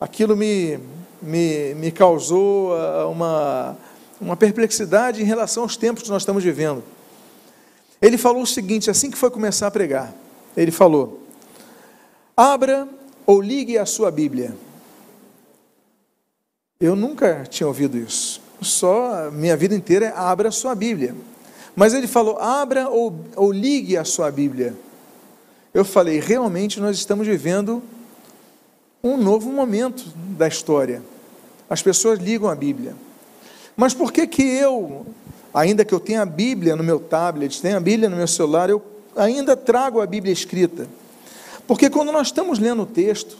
aquilo 0.00 0.36
me, 0.36 0.78
me, 1.20 1.74
me 1.74 1.90
causou 1.90 2.72
ah, 2.72 3.08
uma, 3.08 3.76
uma 4.20 4.36
perplexidade 4.36 5.20
em 5.20 5.24
relação 5.24 5.64
aos 5.64 5.76
tempos 5.76 6.04
que 6.04 6.08
nós 6.08 6.22
estamos 6.22 6.44
vivendo. 6.44 6.84
Ele 8.00 8.16
falou 8.16 8.42
o 8.42 8.46
seguinte, 8.46 8.88
assim 8.88 9.10
que 9.10 9.18
foi 9.18 9.28
começar 9.28 9.66
a 9.66 9.70
pregar, 9.72 10.14
ele 10.56 10.70
falou: 10.70 11.20
abra 12.36 12.88
ou 13.26 13.40
ligue 13.40 13.76
a 13.76 13.84
sua 13.84 14.08
Bíblia. 14.08 14.54
Eu 16.78 16.94
nunca 16.94 17.44
tinha 17.50 17.66
ouvido 17.66 17.98
isso. 17.98 18.40
Só 18.62 19.32
minha 19.32 19.56
vida 19.56 19.74
inteira 19.74 20.06
é 20.06 20.12
abra 20.16 20.48
a 20.48 20.52
sua 20.52 20.76
Bíblia. 20.76 21.12
Mas 21.74 21.92
ele 21.92 22.06
falou, 22.06 22.38
abra 22.38 22.88
ou, 22.88 23.18
ou 23.34 23.50
ligue 23.50 23.96
a 23.96 24.04
sua 24.04 24.30
Bíblia. 24.30 24.76
Eu 25.72 25.84
falei, 25.84 26.18
realmente 26.18 26.80
nós 26.80 26.96
estamos 26.96 27.26
vivendo 27.26 27.80
um 29.02 29.16
novo 29.16 29.52
momento 29.52 30.04
da 30.36 30.48
história. 30.48 31.00
As 31.68 31.80
pessoas 31.80 32.18
ligam 32.18 32.48
a 32.48 32.54
Bíblia. 32.56 32.96
Mas 33.76 33.94
por 33.94 34.12
que 34.12 34.26
que 34.26 34.42
eu, 34.42 35.06
ainda 35.54 35.84
que 35.84 35.94
eu 35.94 36.00
tenha 36.00 36.22
a 36.22 36.26
Bíblia 36.26 36.74
no 36.74 36.82
meu 36.82 36.98
tablet, 36.98 37.62
tenha 37.62 37.76
a 37.76 37.80
Bíblia 37.80 38.10
no 38.10 38.16
meu 38.16 38.26
celular, 38.26 38.68
eu 38.68 38.82
ainda 39.14 39.56
trago 39.56 40.00
a 40.00 40.06
Bíblia 40.06 40.32
escrita? 40.32 40.88
Porque 41.68 41.88
quando 41.88 42.10
nós 42.10 42.26
estamos 42.26 42.58
lendo 42.58 42.82
o 42.82 42.86
texto, 42.86 43.36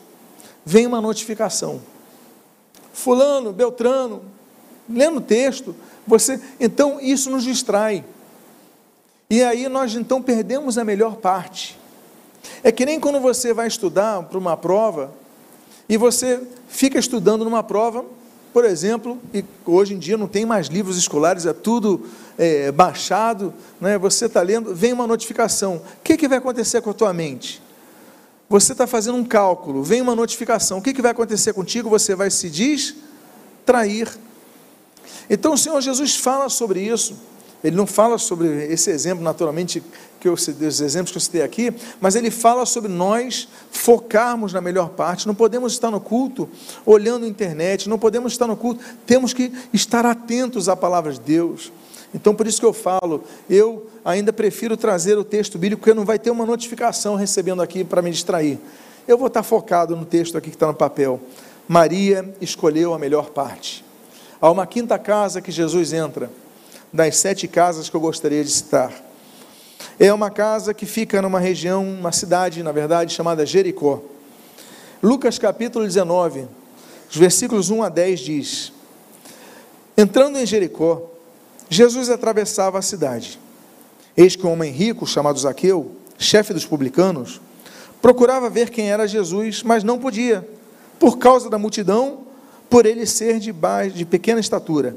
vem 0.65 0.87
uma 0.87 1.01
notificação. 1.01 1.81
Fulano, 2.93 3.53
Beltrano, 3.53 4.23
lendo 4.89 5.19
o 5.19 5.21
texto, 5.21 5.75
você, 6.07 6.41
então 6.61 7.01
isso 7.01 7.29
nos 7.29 7.43
distrai. 7.43 8.05
E 9.29 9.43
aí 9.43 9.69
nós 9.69 9.97
então 9.97 10.23
perdemos 10.23 10.79
a 10.79 10.85
melhor 10.85 11.17
parte. 11.17 11.80
É 12.63 12.71
que 12.71 12.85
nem 12.85 13.01
quando 13.01 13.21
você 13.21 13.53
vai 13.53 13.67
estudar 13.67 14.23
para 14.25 14.39
uma 14.39 14.57
prova 14.57 15.13
e 15.89 15.97
você 15.97 16.41
fica 16.69 16.99
estudando 16.99 17.45
numa 17.45 17.63
prova, 17.63 18.05
por 18.53 18.65
exemplo, 18.65 19.19
e 19.33 19.45
hoje 19.65 19.95
em 19.95 19.99
dia 19.99 20.17
não 20.17 20.27
tem 20.27 20.45
mais 20.45 20.67
livros 20.67 20.97
escolares, 20.97 21.47
é 21.47 21.53
tudo 21.53 22.07
é, 22.37 22.73
baixado, 22.73 23.55
né? 23.81 23.97
você 23.97 24.27
está 24.27 24.43
lendo, 24.43 24.75
vem 24.75 24.93
uma 24.93 25.07
notificação. 25.07 25.77
O 25.77 26.03
que, 26.03 26.17
que 26.17 26.29
vai 26.29 26.39
acontecer 26.39 26.81
com 26.81 26.91
a 26.91 26.95
tua 26.95 27.13
mente? 27.13 27.63
Você 28.49 28.73
está 28.73 28.87
fazendo 28.87 29.17
um 29.17 29.25
cálculo, 29.25 29.85
vem 29.85 30.01
uma 30.01 30.17
notificação. 30.17 30.79
O 30.79 30.83
que, 30.83 30.93
que 30.93 31.01
vai 31.01 31.13
acontecer 31.13 31.53
contigo? 31.53 31.89
Você 31.89 32.17
vai 32.17 32.31
se 32.31 32.51
distrair. 32.51 34.09
Então 35.29 35.53
o 35.53 35.59
Senhor 35.59 35.81
Jesus 35.81 36.17
fala 36.17 36.49
sobre 36.49 36.81
isso. 36.81 37.17
Ele 37.63 37.77
não 37.77 37.87
fala 37.87 38.17
sobre 38.17 38.67
esse 38.67 38.91
exemplo, 38.91 39.23
naturalmente, 39.23 39.83
que 40.19 40.29
eu, 40.29 40.33
os 40.35 40.49
exemplos 40.81 41.11
que 41.11 41.17
eu 41.17 41.21
citei 41.21 41.43
aqui, 41.43 41.73
mas 42.01 42.15
ele 42.15 42.31
fala 42.31 42.65
sobre 42.65 42.91
nós 42.91 43.49
focarmos 43.71 44.53
na 44.53 44.61
melhor 44.61 44.91
parte. 44.91 45.27
Não 45.27 45.35
podemos 45.35 45.73
estar 45.73 45.91
no 45.91 46.01
culto 46.01 46.49
olhando 46.87 47.25
a 47.25 47.29
internet, 47.29 47.89
não 47.89 47.99
podemos 47.99 48.33
estar 48.33 48.47
no 48.47 48.57
culto, 48.57 48.83
temos 49.07 49.33
que 49.33 49.53
estar 49.73 50.07
atentos 50.07 50.69
à 50.69 50.77
palavra 50.77 51.13
de 51.13 51.21
Deus. 51.21 51.73
Então, 52.15 52.35
por 52.35 52.47
isso 52.47 52.59
que 52.59 52.67
eu 52.67 52.73
falo, 52.73 53.23
eu 53.49 53.87
ainda 54.05 54.33
prefiro 54.33 54.77
trazer 54.77 55.17
o 55.17 55.25
texto 55.25 55.59
bíblico, 55.59 55.81
porque 55.81 55.95
não 55.95 56.05
vai 56.05 56.19
ter 56.19 56.31
uma 56.31 56.45
notificação 56.45 57.15
recebendo 57.15 57.63
aqui 57.63 57.85
para 57.85 58.03
me 58.03 58.11
distrair. 58.11 58.59
Eu 59.07 59.17
vou 59.17 59.29
estar 59.29 59.43
focado 59.43 59.95
no 59.95 60.05
texto 60.05 60.37
aqui 60.37 60.51
que 60.51 60.57
está 60.57 60.67
no 60.67 60.75
papel. 60.75 61.21
Maria 61.69 62.35
escolheu 62.41 62.93
a 62.95 62.99
melhor 62.99 63.31
parte. 63.31 63.85
Há 64.41 64.51
uma 64.51 64.67
quinta 64.67 64.99
casa 64.99 65.41
que 65.41 65.53
Jesus 65.53 65.93
entra 65.93 66.31
das 66.93 67.17
sete 67.17 67.47
casas 67.47 67.89
que 67.89 67.97
eu 67.97 68.01
gostaria 68.01 68.43
de 68.43 68.51
citar. 68.51 68.93
É 69.99 70.13
uma 70.13 70.31
casa 70.31 70.75
que 70.75 70.87
fica 70.87 71.23
numa 71.23 71.39
região, 71.39 71.85
uma 71.85 72.13
cidade, 72.13 72.63
na 72.63 72.73
verdade, 72.73 73.15
chamada 73.15 73.47
Jericó. 73.47 74.03
Lucas 75.03 75.39
capítulo 75.39 75.85
19, 75.85 76.47
os 77.11 77.17
versículos 77.17 77.71
1 77.71 77.83
a 77.83 77.89
10 77.89 78.21
diz: 78.21 78.73
Entrando 79.97 80.39
em 80.39 80.47
Jericó, 80.47 81.11
Jesus 81.69 82.11
atravessava 82.11 82.79
a 82.79 82.83
cidade. 82.83 83.39
Eis 84.17 84.37
que 84.37 84.47
um 84.47 84.53
homem 84.53 84.73
rico, 84.73 85.07
chamado 85.07 85.39
Zaqueu, 85.39 85.93
chefe 86.19 86.53
dos 86.53 86.67
publicanos, 86.67 87.41
procurava 88.03 88.51
ver 88.51 88.71
quem 88.71 88.91
era 88.91 89.07
Jesus, 89.07 89.63
mas 89.63 89.85
não 89.85 89.99
podia, 89.99 90.47
por 90.99 91.19
causa 91.19 91.49
da 91.49 91.59
multidão, 91.59 92.27
por 92.69 92.87
ele 92.87 93.07
ser 93.07 93.39
de, 93.39 93.53
baixo, 93.53 93.97
de 93.97 94.05
pequena 94.05 94.41
estatura. 94.41 94.97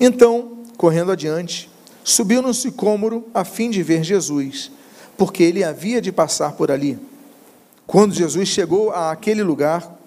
Então, 0.00 0.58
correndo 0.76 1.12
adiante, 1.12 1.70
subiu 2.02 2.42
no 2.42 2.52
sicômoro 2.52 3.26
a 3.32 3.44
fim 3.44 3.70
de 3.70 3.82
ver 3.82 4.04
Jesus, 4.04 4.70
porque 5.16 5.42
ele 5.42 5.64
havia 5.64 6.00
de 6.00 6.12
passar 6.12 6.52
por 6.52 6.70
ali. 6.70 6.98
Quando 7.86 8.14
Jesus 8.14 8.48
chegou 8.48 8.90
àquele 8.90 9.42
lugar, 9.42 9.98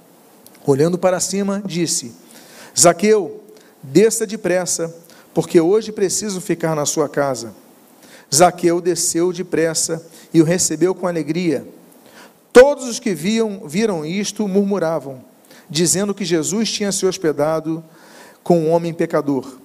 olhando 0.66 0.98
para 0.98 1.20
cima, 1.20 1.62
disse: 1.66 2.14
Zaqueu, 2.78 3.44
desça 3.82 4.26
depressa, 4.26 4.94
porque 5.34 5.60
hoje 5.60 5.92
preciso 5.92 6.42
ficar 6.42 6.76
na 6.76 6.86
sua 6.86 7.08
casa. 7.08 7.54
Zaqueu 8.34 8.82
desceu 8.82 9.32
depressa 9.32 10.06
e 10.34 10.42
o 10.42 10.46
recebeu 10.46 10.94
com 10.94 11.08
alegria. 11.08 11.68
Todos 12.52 12.88
os 12.88 13.00
que 13.00 13.14
viam, 13.14 13.68
viram 13.68 14.06
isto 14.06 14.48
murmuravam, 14.48 15.24
dizendo 15.70 16.14
que 16.14 16.26
Jesus 16.26 16.72
tinha 16.72 16.92
se 16.92 17.06
hospedado 17.06 17.84
com 18.44 18.62
um 18.62 18.72
homem 18.72 18.94
pecador. 18.94 19.60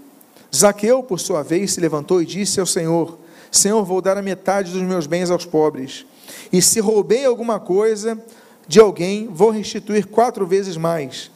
Zaqueu, 0.54 1.02
por 1.02 1.18
sua 1.18 1.42
vez, 1.42 1.72
se 1.72 1.80
levantou 1.80 2.20
e 2.20 2.26
disse 2.26 2.60
ao 2.60 2.66
Senhor: 2.66 3.18
Senhor, 3.50 3.84
vou 3.84 4.00
dar 4.00 4.16
a 4.16 4.22
metade 4.22 4.72
dos 4.72 4.82
meus 4.82 5.06
bens 5.06 5.30
aos 5.30 5.46
pobres. 5.46 6.04
E 6.52 6.60
se 6.60 6.80
roubei 6.80 7.24
alguma 7.24 7.58
coisa 7.58 8.18
de 8.68 8.78
alguém, 8.78 9.28
vou 9.28 9.50
restituir 9.50 10.06
quatro 10.06 10.46
vezes 10.46 10.76
mais. 10.76 11.30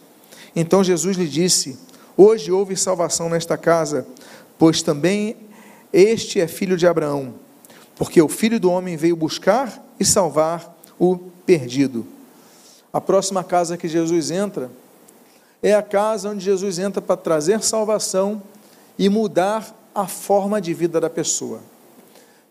Então 0.54 0.84
Jesus 0.84 1.16
lhe 1.16 1.28
disse: 1.28 1.78
Hoje 2.16 2.52
houve 2.52 2.76
salvação 2.76 3.28
nesta 3.28 3.56
casa, 3.56 4.06
pois 4.58 4.82
também 4.82 5.36
este 5.92 6.40
é 6.40 6.46
filho 6.46 6.76
de 6.76 6.86
Abraão, 6.86 7.34
porque 7.96 8.20
o 8.20 8.28
filho 8.28 8.60
do 8.60 8.70
homem 8.70 8.96
veio 8.96 9.16
buscar 9.16 9.82
e 9.98 10.04
salvar 10.04 10.76
o 10.98 11.16
perdido. 11.44 12.06
A 12.92 13.00
próxima 13.00 13.44
casa 13.44 13.76
que 13.76 13.88
Jesus 13.88 14.30
entra 14.30 14.70
é 15.62 15.74
a 15.74 15.82
casa 15.82 16.30
onde 16.30 16.44
Jesus 16.44 16.78
entra 16.78 17.02
para 17.02 17.16
trazer 17.16 17.62
salvação 17.62 18.42
e 18.98 19.08
mudar 19.08 19.74
a 19.94 20.06
forma 20.06 20.60
de 20.60 20.74
vida 20.74 21.00
da 21.00 21.08
pessoa. 21.08 21.60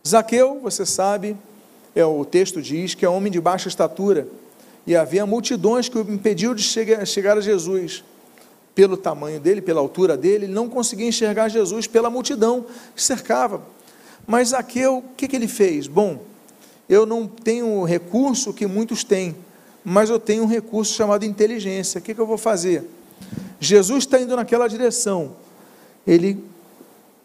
Zaqueu, 0.08 0.60
você 0.62 0.86
sabe, 0.86 1.36
é 1.95 2.05
o 2.05 2.23
texto 2.25 2.62
diz 2.62 2.93
que 2.93 3.05
é 3.05 3.10
homem 3.10 3.31
de 3.31 3.39
baixa 3.39 3.67
estatura 3.67 4.27
e 4.86 4.95
havia 4.95 5.25
multidões 5.25 5.89
que 5.89 5.97
o 5.97 6.01
impediu 6.01 6.53
de 6.53 6.62
chegar 6.62 7.38
a 7.38 7.41
Jesus. 7.41 8.03
Pelo 8.75 8.97
tamanho 8.97 9.39
dele, 9.39 9.62
pela 9.62 9.79
altura 9.79 10.17
dele, 10.17 10.45
ele 10.45 10.53
não 10.53 10.67
conseguia 10.69 11.08
enxergar 11.08 11.47
Jesus 11.47 11.88
pela 11.88 12.10
multidão 12.10 12.65
que 12.95 13.01
cercava. 13.01 13.62
Mas 14.27 14.49
Zaqueu, 14.49 14.97
o 14.97 15.03
que, 15.15 15.27
que 15.27 15.36
ele 15.36 15.47
fez? 15.47 15.88
Bom, 15.88 16.19
eu 16.89 17.05
não 17.05 17.25
tenho 17.25 17.67
o 17.67 17.86
recurso 17.86 18.53
que 18.53 18.67
muitos 18.67 19.03
têm, 19.03 19.36
mas 19.84 20.10
eu 20.10 20.19
tenho 20.19 20.43
um 20.43 20.47
recurso 20.47 20.93
chamado 20.93 21.23
inteligência. 21.23 21.99
O 21.99 22.01
que, 22.01 22.13
que 22.13 22.19
eu 22.19 22.27
vou 22.27 22.38
fazer? 22.38 22.84
Jesus 23.60 24.03
está 24.03 24.19
indo 24.19 24.36
naquela 24.36 24.67
direção 24.67 25.36
ele 26.05 26.43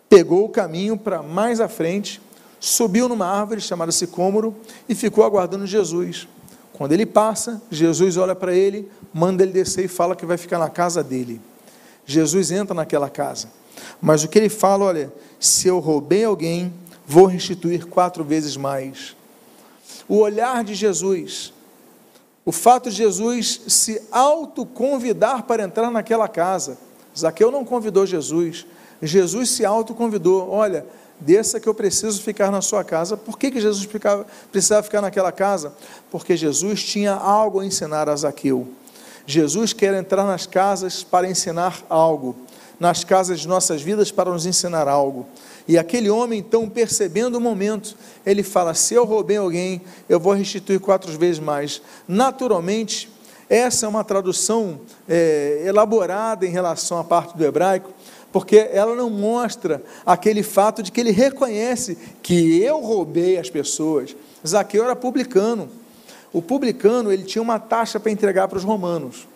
pegou 0.09 0.45
o 0.45 0.49
caminho 0.49 0.97
para 0.97 1.23
mais 1.23 1.61
à 1.61 1.69
frente, 1.69 2.21
subiu 2.59 3.09
numa 3.09 3.27
árvore 3.27 3.61
chamada 3.61 3.93
sicômoro 3.93 4.55
e 4.89 4.95
ficou 4.95 5.25
aguardando 5.25 5.67
Jesus. 5.67 6.27
Quando 6.73 6.93
ele 6.93 7.07
passa, 7.07 7.61
Jesus 7.71 8.17
olha 8.17 8.35
para 8.35 8.55
ele, 8.55 8.91
manda 9.13 9.43
ele 9.43 9.53
descer 9.53 9.85
e 9.85 9.89
fala 9.89 10.17
que 10.17 10.27
vai 10.27 10.37
ficar 10.37 10.59
na 10.59 10.69
casa 10.69 11.03
dele. 11.05 11.41
Jesus 12.07 12.51
entra 12.51 12.75
naquela 12.75 13.09
casa. 13.09 13.49
Mas 14.01 14.25
o 14.25 14.29
que 14.29 14.39
ele 14.39 14.49
fala, 14.49 14.87
olha, 14.87 15.13
se 15.39 15.69
eu 15.69 15.79
roubei 15.79 16.25
alguém, 16.25 16.73
vou 17.07 17.27
restituir 17.27 17.87
quatro 17.87 18.25
vezes 18.25 18.57
mais. 18.57 19.17
O 20.09 20.17
olhar 20.19 20.65
de 20.65 20.75
Jesus, 20.75 21.53
o 22.45 22.53
fato 22.53 22.91
de 22.91 22.97
Jesus 22.97 23.61
se 23.69 24.03
autoconvidar 24.11 25.45
para 25.45 25.63
entrar 25.63 25.91
naquela 25.91 26.29
casa, 26.29 26.79
Zaqueu 27.19 27.51
não 27.51 27.65
convidou 27.65 28.07
Jesus, 28.07 28.67
Jesus 29.03 29.51
se 29.51 29.65
autoconvidou. 29.65 30.49
Olha, 30.51 30.85
desça 31.21 31.61
que 31.61 31.69
eu 31.69 31.75
preciso 31.75 32.23
ficar 32.23 32.51
na 32.51 32.61
sua 32.61 32.85
casa. 32.85 33.17
Por 33.17 33.39
que, 33.39 33.51
que 33.51 33.61
Jesus 33.61 33.85
ficava, 33.85 34.27
precisava 34.51 34.83
ficar 34.83 35.01
naquela 35.01 35.33
casa? 35.33 35.73
Porque 36.11 36.37
Jesus 36.37 36.83
tinha 36.83 37.15
algo 37.15 37.61
a 37.61 37.67
ensinar 37.67 38.09
a 38.09 38.17
Zaqueu. 38.17 38.69
Jesus 39.27 39.73
quer 39.73 39.95
entrar 39.95 40.25
nas 40.25 40.47
casas 40.47 41.03
para 41.03 41.29
ensinar 41.29 41.85
algo, 41.89 42.35
nas 42.79 43.05
casas 43.05 43.41
de 43.41 43.49
nossas 43.49 43.83
vidas 43.83 44.11
para 44.11 44.31
nos 44.31 44.47
ensinar 44.47 44.89
algo. 44.89 45.27
E 45.69 45.79
aquele 45.79 46.11
homem, 46.11 46.41
então, 46.41 46.69
percebendo 46.69 47.37
o 47.37 47.41
momento, 47.41 47.95
ele 48.25 48.43
fala: 48.43 48.75
se 48.75 48.95
eu 48.95 49.05
roubei 49.05 49.37
alguém, 49.37 49.83
eu 50.09 50.19
vou 50.19 50.33
restituir 50.33 50.81
quatro 50.81 51.17
vezes 51.17 51.39
mais. 51.39 51.81
Naturalmente, 52.09 53.09
essa 53.51 53.85
é 53.85 53.89
uma 53.89 54.05
tradução 54.05 54.81
é, 55.09 55.65
elaborada 55.67 56.47
em 56.47 56.51
relação 56.51 57.01
à 57.01 57.05
parte 57.05 57.37
do 57.37 57.45
hebraico, 57.45 57.91
porque 58.33 58.71
ela 58.73 58.95
não 58.95 59.11
mostra 59.11 59.83
aquele 60.07 60.45
fato 60.45 60.85
de 60.85 60.93
que 60.93 61.01
ele 61.01 61.11
reconhece 61.11 61.99
que 62.23 62.63
eu 62.63 62.79
roubei 62.79 63.37
as 63.39 63.51
pessoas. 63.51 64.15
Zaqueu 64.47 64.85
era 64.85 64.95
publicano. 64.95 65.69
O 66.33 66.41
publicano 66.41 67.11
ele 67.11 67.25
tinha 67.25 67.43
uma 67.43 67.59
taxa 67.59 67.99
para 67.99 68.13
entregar 68.13 68.47
para 68.47 68.57
os 68.57 68.63
romanos. 68.63 69.27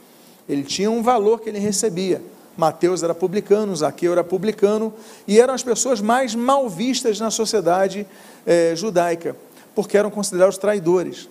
Ele 0.48 0.62
tinha 0.62 0.88
um 0.88 1.02
valor 1.02 1.40
que 1.40 1.48
ele 1.48 1.58
recebia. 1.58 2.22
Mateus 2.56 3.02
era 3.02 3.16
publicano, 3.16 3.74
Zaqueu 3.74 4.12
era 4.12 4.22
publicano, 4.22 4.94
e 5.26 5.40
eram 5.40 5.54
as 5.54 5.64
pessoas 5.64 6.00
mais 6.00 6.36
mal 6.36 6.68
vistas 6.68 7.18
na 7.18 7.32
sociedade 7.32 8.06
é, 8.46 8.76
judaica, 8.76 9.34
porque 9.74 9.98
eram 9.98 10.08
considerados 10.08 10.56
traidores. 10.56 11.28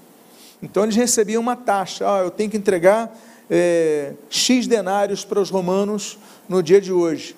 Então 0.64 0.84
eles 0.84 0.95
recebiam 0.95 1.41
uma 1.41 1.57
taxa. 1.57 2.05
Ah, 2.07 2.20
eu 2.20 2.32
tenho 2.32 2.49
que 2.49 2.55
entregar 2.55 3.14
é, 3.51 4.14
X 4.30 4.66
denários 4.66 5.26
para 5.26 5.41
os 5.41 5.49
romanos 5.49 6.18
no 6.47 6.64
dia 6.64 6.80
de 6.80 6.93
hoje. 6.93 7.36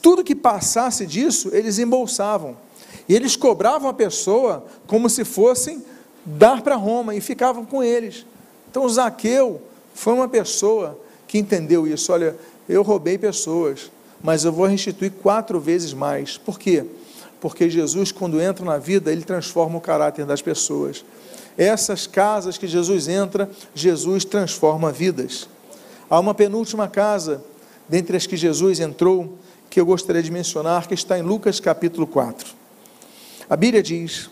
Tudo 0.00 0.24
que 0.24 0.34
passasse 0.34 1.06
disso, 1.06 1.50
eles 1.52 1.78
embolsavam. 1.78 2.56
E 3.06 3.14
eles 3.14 3.36
cobravam 3.36 3.90
a 3.90 3.94
pessoa 3.94 4.64
como 4.86 5.10
se 5.10 5.24
fossem 5.24 5.84
dar 6.24 6.62
para 6.62 6.76
Roma 6.76 7.14
e 7.14 7.20
ficavam 7.20 7.66
com 7.66 7.84
eles. 7.84 8.24
Então 8.70 8.88
Zaqueu 8.88 9.60
foi 9.92 10.14
uma 10.14 10.28
pessoa 10.28 10.98
que 11.28 11.36
entendeu 11.36 11.86
isso. 11.86 12.10
Olha, 12.10 12.34
eu 12.66 12.82
roubei 12.82 13.18
pessoas, 13.18 13.90
mas 14.22 14.44
eu 14.44 14.52
vou 14.52 14.66
restituir 14.66 15.12
quatro 15.22 15.60
vezes 15.60 15.92
mais. 15.92 16.38
Por 16.38 16.58
quê? 16.58 16.86
Porque 17.38 17.68
Jesus, 17.68 18.10
quando 18.10 18.40
entra 18.40 18.64
na 18.64 18.78
vida, 18.78 19.12
ele 19.12 19.22
transforma 19.22 19.76
o 19.76 19.80
caráter 19.80 20.24
das 20.24 20.40
pessoas. 20.40 21.04
Essas 21.56 22.06
casas 22.06 22.58
que 22.58 22.66
Jesus 22.66 23.08
entra, 23.08 23.48
Jesus 23.74 24.24
transforma 24.24 24.90
vidas. 24.90 25.48
Há 26.10 26.18
uma 26.18 26.34
penúltima 26.34 26.88
casa, 26.88 27.42
dentre 27.88 28.16
as 28.16 28.26
que 28.26 28.36
Jesus 28.36 28.80
entrou, 28.80 29.38
que 29.70 29.80
eu 29.80 29.86
gostaria 29.86 30.22
de 30.22 30.30
mencionar, 30.30 30.86
que 30.86 30.94
está 30.94 31.18
em 31.18 31.22
Lucas 31.22 31.60
capítulo 31.60 32.06
4. 32.06 32.54
A 33.48 33.56
Bíblia 33.56 33.82
diz, 33.82 34.30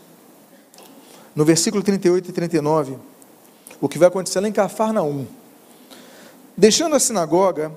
no 1.34 1.44
versículo 1.44 1.82
38 1.82 2.30
e 2.30 2.32
39, 2.32 2.96
o 3.80 3.88
que 3.88 3.98
vai 3.98 4.08
acontecer 4.08 4.40
lá 4.40 4.48
em 4.48 4.52
Cafarnaum. 4.52 5.26
Deixando 6.56 6.94
a 6.94 7.00
sinagoga, 7.00 7.72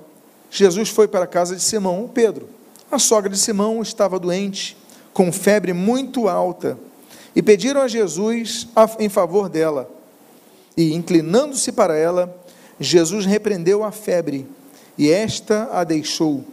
Jesus 0.52 0.89
foi 0.89 1.08
para 1.08 1.26
a 1.26 1.28
casa 1.28 1.56
de 1.56 1.62
Simão, 1.62 2.10
Pedro. 2.14 2.48
A 2.91 3.00
sogra 3.00 3.30
de 3.30 3.38
Simão 3.38 3.82
estava 3.82 4.20
doente, 4.20 4.78
com 5.14 5.32
febre 5.32 5.74
muito 5.74 6.28
alta, 6.28 6.78
e 7.36 7.44
pediram 7.44 7.82
a 7.82 7.88
Jesus 7.88 8.68
em 8.98 9.10
favor 9.10 9.50
dela. 9.50 9.90
E, 10.78 10.94
inclinando-se 10.94 11.72
para 11.72 11.98
ela, 11.98 12.36
Jesus 12.80 13.26
repreendeu 13.26 13.84
a 13.84 13.92
febre, 13.92 14.48
e 14.98 15.12
esta 15.12 15.70
a 15.72 15.84
deixou. 15.84 16.44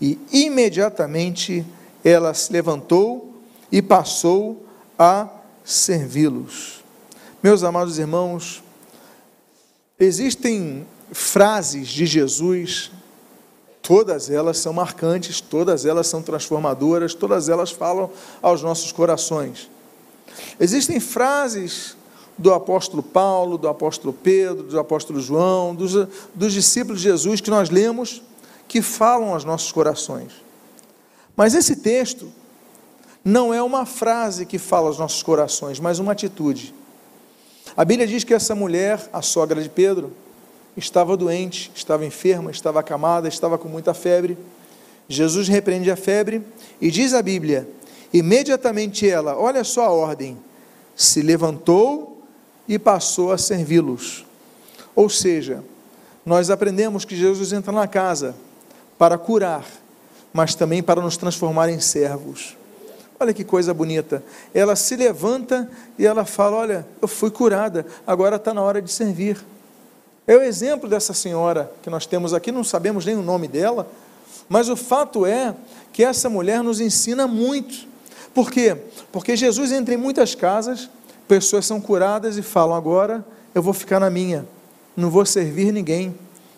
E 0.00 0.18
imediatamente 0.32 1.64
ela 2.04 2.32
se 2.32 2.52
levantou 2.52 3.34
e 3.70 3.82
passou 3.82 4.64
a 4.98 5.28
servi-los. 5.64 6.82
Meus 7.42 7.62
amados 7.62 7.98
irmãos, 7.98 8.62
existem 9.98 10.86
frases 11.12 11.88
de 11.88 12.06
Jesus, 12.06 12.90
todas 13.82 14.30
elas 14.30 14.58
são 14.58 14.72
marcantes, 14.72 15.40
todas 15.40 15.84
elas 15.84 16.06
são 16.06 16.22
transformadoras, 16.22 17.14
todas 17.14 17.48
elas 17.48 17.70
falam 17.70 18.10
aos 18.42 18.62
nossos 18.62 18.92
corações. 18.92 19.68
Existem 20.58 21.00
frases 21.00 21.96
do 22.36 22.52
apóstolo 22.54 23.02
Paulo, 23.02 23.58
do 23.58 23.68
apóstolo 23.68 24.12
Pedro, 24.12 24.62
do 24.64 24.78
apóstolo 24.78 25.20
João, 25.20 25.74
dos, 25.74 25.92
dos 26.34 26.52
discípulos 26.52 27.00
de 27.00 27.08
Jesus 27.08 27.40
que 27.40 27.50
nós 27.50 27.68
lemos, 27.68 28.22
que 28.66 28.80
falam 28.80 29.34
aos 29.34 29.44
nossos 29.44 29.70
corações. 29.70 30.32
Mas 31.36 31.54
esse 31.54 31.76
texto 31.76 32.32
não 33.24 33.52
é 33.52 33.62
uma 33.62 33.84
frase 33.84 34.46
que 34.46 34.58
fala 34.58 34.88
aos 34.88 34.98
nossos 34.98 35.22
corações, 35.22 35.78
mas 35.78 35.98
uma 35.98 36.12
atitude. 36.12 36.74
A 37.76 37.84
Bíblia 37.84 38.06
diz 38.06 38.24
que 38.24 38.34
essa 38.34 38.54
mulher, 38.54 39.08
a 39.12 39.22
sogra 39.22 39.62
de 39.62 39.68
Pedro, 39.68 40.12
estava 40.76 41.16
doente, 41.16 41.70
estava 41.74 42.06
enferma, 42.06 42.50
estava 42.50 42.80
acamada, 42.80 43.28
estava 43.28 43.58
com 43.58 43.68
muita 43.68 43.92
febre. 43.92 44.36
Jesus 45.08 45.48
repreende 45.48 45.90
a 45.90 45.96
febre 45.96 46.42
e 46.80 46.90
diz 46.90 47.12
a 47.12 47.22
Bíblia: 47.22 47.68
imediatamente 48.12 49.08
ela, 49.08 49.36
olha 49.36 49.64
só 49.64 49.84
a 49.84 49.90
ordem, 49.90 50.36
se 50.96 51.22
levantou 51.22 52.22
e 52.68 52.78
passou 52.78 53.32
a 53.32 53.38
servi-los. 53.38 54.24
Ou 54.94 55.08
seja, 55.08 55.62
nós 56.24 56.50
aprendemos 56.50 57.04
que 57.04 57.16
Jesus 57.16 57.52
entra 57.52 57.72
na 57.72 57.88
casa 57.88 58.34
para 58.98 59.16
curar, 59.16 59.64
mas 60.32 60.54
também 60.54 60.82
para 60.82 61.00
nos 61.00 61.16
transformar 61.16 61.68
em 61.68 61.80
servos. 61.80 62.56
Olha 63.18 63.34
que 63.34 63.44
coisa 63.44 63.74
bonita. 63.74 64.22
Ela 64.54 64.74
se 64.76 64.96
levanta 64.96 65.70
e 65.98 66.06
ela 66.06 66.24
fala: 66.24 66.56
Olha, 66.56 66.86
eu 67.02 67.08
fui 67.08 67.30
curada, 67.30 67.84
agora 68.06 68.36
está 68.36 68.54
na 68.54 68.62
hora 68.62 68.80
de 68.80 68.90
servir. 68.90 69.38
É 70.26 70.36
o 70.36 70.42
exemplo 70.42 70.88
dessa 70.88 71.12
senhora 71.12 71.72
que 71.82 71.90
nós 71.90 72.06
temos 72.06 72.32
aqui, 72.32 72.52
não 72.52 72.62
sabemos 72.62 73.04
nem 73.04 73.16
o 73.16 73.22
nome 73.22 73.48
dela, 73.48 73.90
mas 74.48 74.68
o 74.68 74.76
fato 74.76 75.26
é 75.26 75.54
que 75.92 76.04
essa 76.04 76.30
mulher 76.30 76.62
nos 76.62 76.80
ensina 76.80 77.26
muito. 77.26 77.89
Por 78.34 78.50
quê? 78.50 78.76
Porque 79.10 79.36
Jesus 79.36 79.72
entra 79.72 79.94
em 79.94 79.96
muitas 79.96 80.34
casas, 80.34 80.88
pessoas 81.26 81.66
são 81.66 81.80
curadas 81.80 82.36
e 82.36 82.42
falam: 82.42 82.76
Agora 82.76 83.24
eu 83.54 83.62
vou 83.62 83.72
ficar 83.72 84.00
na 84.00 84.10
minha, 84.10 84.46
não 84.96 85.10
vou 85.10 85.26
servir 85.26 85.72
ninguém, 85.72 86.14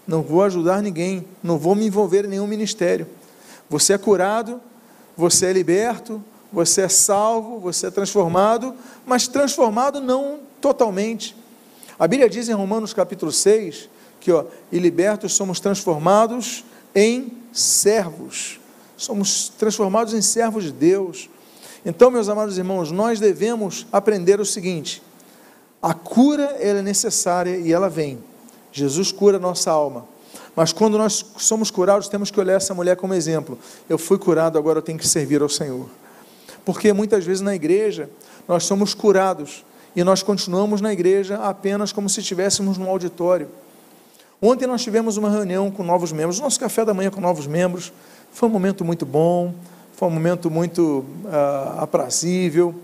não 0.06 0.22
vou 0.22 0.42
ajudar 0.42 0.82
ninguém, 0.82 1.24
não 1.42 1.58
vou 1.58 1.74
me 1.74 1.86
envolver 1.86 2.24
em 2.24 2.28
nenhum 2.28 2.46
ministério. 2.46 3.06
Você 3.68 3.94
é 3.94 3.98
curado, 3.98 4.60
você 5.16 5.46
é 5.46 5.52
liberto, 5.52 6.22
você 6.52 6.82
é 6.82 6.88
salvo, 6.88 7.58
você 7.58 7.86
é 7.86 7.90
transformado, 7.90 8.74
mas 9.06 9.26
transformado 9.26 10.00
não 10.00 10.40
totalmente. 10.60 11.34
A 11.98 12.06
Bíblia 12.06 12.28
diz 12.28 12.48
em 12.48 12.52
Romanos 12.52 12.92
capítulo 12.92 13.32
6 13.32 13.88
que, 14.20 14.30
ó, 14.30 14.44
e 14.70 14.78
libertos 14.78 15.34
somos 15.34 15.58
transformados 15.58 16.64
em 16.94 17.32
servos. 17.52 18.60
Somos 18.96 19.48
transformados 19.58 20.14
em 20.14 20.22
servos 20.22 20.64
de 20.64 20.72
Deus. 20.72 21.28
Então, 21.84 22.10
meus 22.10 22.28
amados 22.28 22.58
irmãos, 22.58 22.90
nós 22.90 23.18
devemos 23.18 23.86
aprender 23.92 24.40
o 24.40 24.46
seguinte: 24.46 25.02
a 25.82 25.92
cura 25.92 26.44
ela 26.60 26.78
é 26.78 26.82
necessária 26.82 27.56
e 27.56 27.72
ela 27.72 27.88
vem. 27.88 28.18
Jesus 28.70 29.10
cura 29.10 29.36
a 29.36 29.40
nossa 29.40 29.70
alma. 29.70 30.06
Mas 30.54 30.72
quando 30.72 30.98
nós 30.98 31.24
somos 31.38 31.70
curados, 31.70 32.08
temos 32.08 32.30
que 32.30 32.38
olhar 32.38 32.54
essa 32.54 32.74
mulher 32.74 32.96
como 32.96 33.14
exemplo. 33.14 33.58
Eu 33.88 33.98
fui 33.98 34.18
curado, 34.18 34.58
agora 34.58 34.78
eu 34.78 34.82
tenho 34.82 34.98
que 34.98 35.08
servir 35.08 35.42
ao 35.42 35.48
Senhor. 35.48 35.88
Porque 36.64 36.92
muitas 36.92 37.24
vezes 37.24 37.40
na 37.40 37.54
igreja 37.54 38.08
nós 38.46 38.64
somos 38.64 38.94
curados 38.94 39.64
e 39.96 40.04
nós 40.04 40.22
continuamos 40.22 40.80
na 40.80 40.92
igreja 40.92 41.36
apenas 41.36 41.92
como 41.92 42.08
se 42.08 42.20
estivéssemos 42.20 42.78
num 42.78 42.88
auditório. 42.88 43.48
Ontem 44.40 44.66
nós 44.66 44.82
tivemos 44.82 45.16
uma 45.16 45.30
reunião 45.30 45.70
com 45.70 45.82
novos 45.82 46.12
membros, 46.12 46.40
nosso 46.40 46.58
café 46.58 46.84
da 46.84 46.92
manhã 46.92 47.10
com 47.10 47.20
novos 47.20 47.46
membros, 47.46 47.92
foi 48.32 48.48
um 48.48 48.52
momento 48.52 48.84
muito 48.84 49.06
bom, 49.06 49.54
foi 50.02 50.08
um 50.08 50.14
momento 50.14 50.50
muito 50.50 51.04
uh, 51.26 51.78
aprazível. 51.78 52.74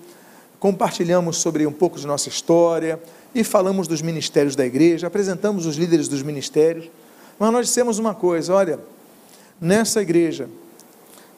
Compartilhamos 0.60 1.38
sobre 1.38 1.66
um 1.66 1.72
pouco 1.72 1.98
de 1.98 2.06
nossa 2.06 2.28
história 2.28 3.02
e 3.34 3.42
falamos 3.42 3.88
dos 3.88 4.00
ministérios 4.00 4.54
da 4.54 4.64
igreja, 4.64 5.08
apresentamos 5.08 5.66
os 5.66 5.74
líderes 5.74 6.06
dos 6.06 6.22
ministérios. 6.22 6.88
Mas 7.36 7.52
nós 7.52 7.66
dissemos 7.66 7.98
uma 7.98 8.14
coisa: 8.14 8.54
olha, 8.54 8.78
nessa 9.60 10.00
igreja 10.00 10.48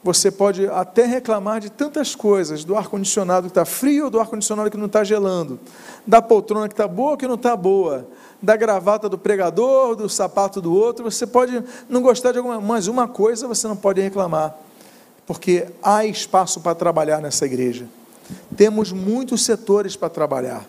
você 0.05 0.31
pode 0.31 0.67
até 0.67 1.07
reclamar 1.07 1.61
de 1.61 1.71
tantas 1.71 2.15
coisas, 2.15 2.63
do 2.63 2.77
ar-condicionado 2.77 3.47
que 3.47 3.51
está 3.51 3.65
frio, 3.65 4.11
do 4.11 4.21
ar-condicionado 4.21 4.71
que 4.71 4.77
não 4.77 4.85
está 4.85 5.03
gelando, 5.03 5.59
da 6.07 6.21
poltrona 6.21 6.69
que 6.69 6.75
está 6.75 6.87
boa 6.87 7.13
ou 7.13 7.17
que 7.17 7.27
não 7.27 7.37
está 7.37 7.57
boa, 7.57 8.07
da 8.43 8.55
gravata 8.55 9.09
do 9.09 9.17
pregador, 9.17 9.97
do 9.97 10.11
sapato 10.11 10.61
do 10.61 10.75
outro, 10.75 11.11
você 11.11 11.27
pode 11.27 11.65
não 11.89 12.03
gostar 12.03 12.33
de 12.33 12.39
alguma, 12.39 12.61
mas 12.61 12.87
uma 12.87 13.09
coisa 13.09 13.49
você 13.49 13.67
não 13.67 13.77
pode 13.77 13.99
reclamar, 14.03 14.55
porque 15.31 15.69
há 15.81 16.05
espaço 16.05 16.61
para 16.61 16.75
trabalhar 16.75 17.21
nessa 17.21 17.47
igreja. 17.47 17.87
Temos 18.57 18.91
muitos 18.91 19.45
setores 19.45 19.95
para 19.95 20.09
trabalhar. 20.09 20.69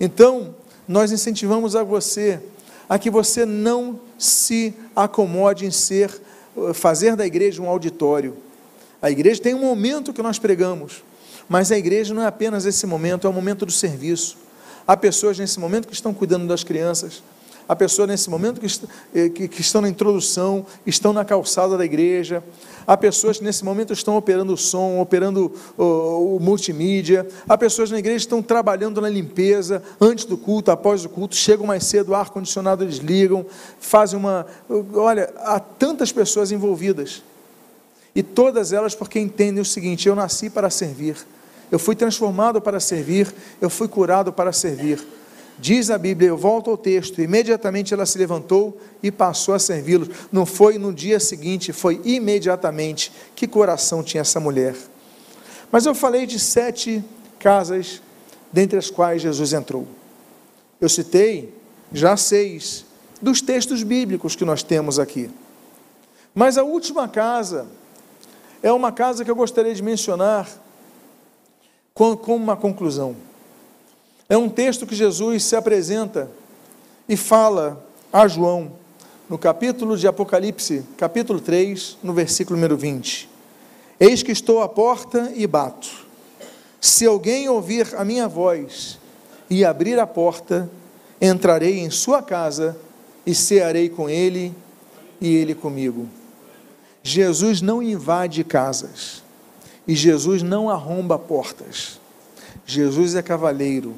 Então, 0.00 0.54
nós 0.88 1.12
incentivamos 1.12 1.76
a 1.76 1.82
você 1.82 2.40
a 2.88 2.98
que 2.98 3.10
você 3.10 3.44
não 3.44 4.00
se 4.18 4.72
acomode 4.96 5.66
em 5.66 5.70
ser 5.70 6.10
fazer 6.72 7.16
da 7.16 7.26
igreja 7.26 7.60
um 7.60 7.68
auditório 7.68 8.34
a 9.02 9.10
igreja 9.10 9.42
tem 9.42 9.52
um 9.52 9.58
momento 9.58 10.12
que 10.12 10.22
nós 10.22 10.38
pregamos, 10.38 11.02
mas 11.48 11.72
a 11.72 11.76
igreja 11.76 12.14
não 12.14 12.22
é 12.22 12.26
apenas 12.26 12.64
esse 12.64 12.86
momento, 12.86 13.26
é 13.26 13.30
o 13.30 13.32
momento 13.32 13.66
do 13.66 13.72
serviço. 13.72 14.38
Há 14.86 14.96
pessoas 14.96 15.36
nesse 15.36 15.58
momento 15.58 15.88
que 15.88 15.94
estão 15.94 16.14
cuidando 16.14 16.46
das 16.46 16.62
crianças, 16.62 17.20
há 17.72 17.76
pessoas 17.76 18.06
nesse 18.06 18.28
momento 18.28 18.60
que, 18.60 18.66
eh, 19.14 19.28
que, 19.30 19.48
que 19.48 19.60
estão 19.62 19.80
na 19.80 19.88
introdução, 19.88 20.66
estão 20.86 21.10
na 21.12 21.24
calçada 21.24 21.78
da 21.78 21.84
igreja, 21.84 22.44
há 22.86 22.96
pessoas 22.98 23.38
que 23.38 23.44
nesse 23.44 23.64
momento 23.64 23.94
estão 23.94 24.14
operando 24.14 24.52
o 24.52 24.58
som, 24.58 25.00
operando 25.00 25.50
o, 25.78 26.36
o 26.36 26.38
multimídia, 26.38 27.26
há 27.48 27.56
pessoas 27.56 27.90
na 27.90 27.98
igreja 27.98 28.18
que 28.18 28.26
estão 28.26 28.42
trabalhando 28.42 29.00
na 29.00 29.08
limpeza, 29.08 29.82
antes 29.98 30.26
do 30.26 30.36
culto, 30.36 30.70
após 30.70 31.02
o 31.04 31.08
culto, 31.08 31.34
chegam 31.34 31.66
mais 31.66 31.84
cedo, 31.84 32.10
o 32.10 32.14
ar-condicionado 32.14 32.84
eles 32.84 32.96
ligam, 32.96 33.46
fazem 33.80 34.18
uma. 34.18 34.46
Olha, 34.94 35.32
há 35.38 35.58
tantas 35.58 36.12
pessoas 36.12 36.52
envolvidas. 36.52 37.22
E 38.14 38.22
todas 38.22 38.74
elas 38.74 38.94
porque 38.94 39.18
entendem 39.18 39.62
o 39.62 39.64
seguinte: 39.64 40.06
eu 40.06 40.14
nasci 40.14 40.50
para 40.50 40.68
servir, 40.68 41.16
eu 41.70 41.78
fui 41.78 41.96
transformado 41.96 42.60
para 42.60 42.78
servir, 42.78 43.32
eu 43.62 43.70
fui 43.70 43.88
curado 43.88 44.30
para 44.30 44.52
servir. 44.52 45.21
Diz 45.62 45.90
a 45.90 45.96
Bíblia, 45.96 46.30
eu 46.30 46.36
volto 46.36 46.70
ao 46.70 46.76
texto, 46.76 47.22
imediatamente 47.22 47.94
ela 47.94 48.04
se 48.04 48.18
levantou 48.18 48.80
e 49.00 49.12
passou 49.12 49.54
a 49.54 49.60
servi-los. 49.60 50.08
Não 50.32 50.44
foi 50.44 50.76
no 50.76 50.92
dia 50.92 51.20
seguinte, 51.20 51.72
foi 51.72 52.00
imediatamente. 52.04 53.12
Que 53.36 53.46
coração 53.46 54.02
tinha 54.02 54.22
essa 54.22 54.40
mulher? 54.40 54.74
Mas 55.70 55.86
eu 55.86 55.94
falei 55.94 56.26
de 56.26 56.40
sete 56.40 57.04
casas, 57.38 58.02
dentre 58.52 58.76
as 58.76 58.90
quais 58.90 59.22
Jesus 59.22 59.52
entrou. 59.52 59.86
Eu 60.80 60.88
citei 60.88 61.54
já 61.92 62.16
seis 62.16 62.84
dos 63.20 63.40
textos 63.40 63.84
bíblicos 63.84 64.34
que 64.34 64.44
nós 64.44 64.64
temos 64.64 64.98
aqui. 64.98 65.30
Mas 66.34 66.58
a 66.58 66.64
última 66.64 67.06
casa 67.06 67.68
é 68.64 68.72
uma 68.72 68.90
casa 68.90 69.24
que 69.24 69.30
eu 69.30 69.36
gostaria 69.36 69.72
de 69.72 69.80
mencionar 69.80 70.50
como 71.94 72.34
uma 72.34 72.56
conclusão. 72.56 73.14
É 74.32 74.36
um 74.38 74.48
texto 74.48 74.86
que 74.86 74.94
Jesus 74.94 75.44
se 75.44 75.54
apresenta 75.54 76.30
e 77.06 77.18
fala 77.18 77.84
a 78.10 78.26
João, 78.26 78.72
no 79.28 79.36
capítulo 79.36 79.94
de 79.94 80.08
Apocalipse, 80.08 80.86
capítulo 80.96 81.38
3, 81.38 81.98
no 82.02 82.14
versículo 82.14 82.56
número 82.56 82.74
20. 82.74 83.28
Eis 84.00 84.22
que 84.22 84.32
estou 84.32 84.62
à 84.62 84.68
porta 84.70 85.30
e 85.36 85.46
bato. 85.46 86.06
Se 86.80 87.04
alguém 87.04 87.46
ouvir 87.50 87.94
a 87.94 88.06
minha 88.06 88.26
voz 88.26 88.98
e 89.50 89.66
abrir 89.66 89.98
a 89.98 90.06
porta, 90.06 90.70
entrarei 91.20 91.80
em 91.80 91.90
sua 91.90 92.22
casa 92.22 92.74
e 93.26 93.34
cearei 93.34 93.90
com 93.90 94.08
ele 94.08 94.54
e 95.20 95.36
ele 95.36 95.54
comigo. 95.54 96.08
Jesus 97.02 97.60
não 97.60 97.82
invade 97.82 98.42
casas 98.44 99.22
e 99.86 99.94
Jesus 99.94 100.42
não 100.42 100.70
arromba 100.70 101.18
portas. 101.18 102.00
Jesus 102.64 103.14
é 103.14 103.20
cavaleiro, 103.20 103.94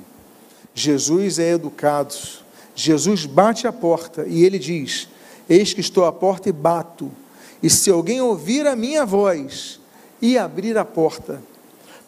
Jesus 0.74 1.38
é 1.38 1.52
educado, 1.52 2.14
Jesus 2.74 3.24
bate 3.24 3.66
a 3.66 3.72
porta 3.72 4.24
e 4.26 4.44
ele 4.44 4.58
diz: 4.58 5.08
Eis 5.48 5.72
que 5.72 5.80
estou 5.80 6.04
à 6.04 6.12
porta 6.12 6.48
e 6.48 6.52
bato, 6.52 7.10
e 7.62 7.70
se 7.70 7.90
alguém 7.90 8.20
ouvir 8.20 8.66
a 8.66 8.74
minha 8.74 9.06
voz 9.06 9.80
e 10.20 10.36
abrir 10.36 10.76
a 10.76 10.84
porta, 10.84 11.40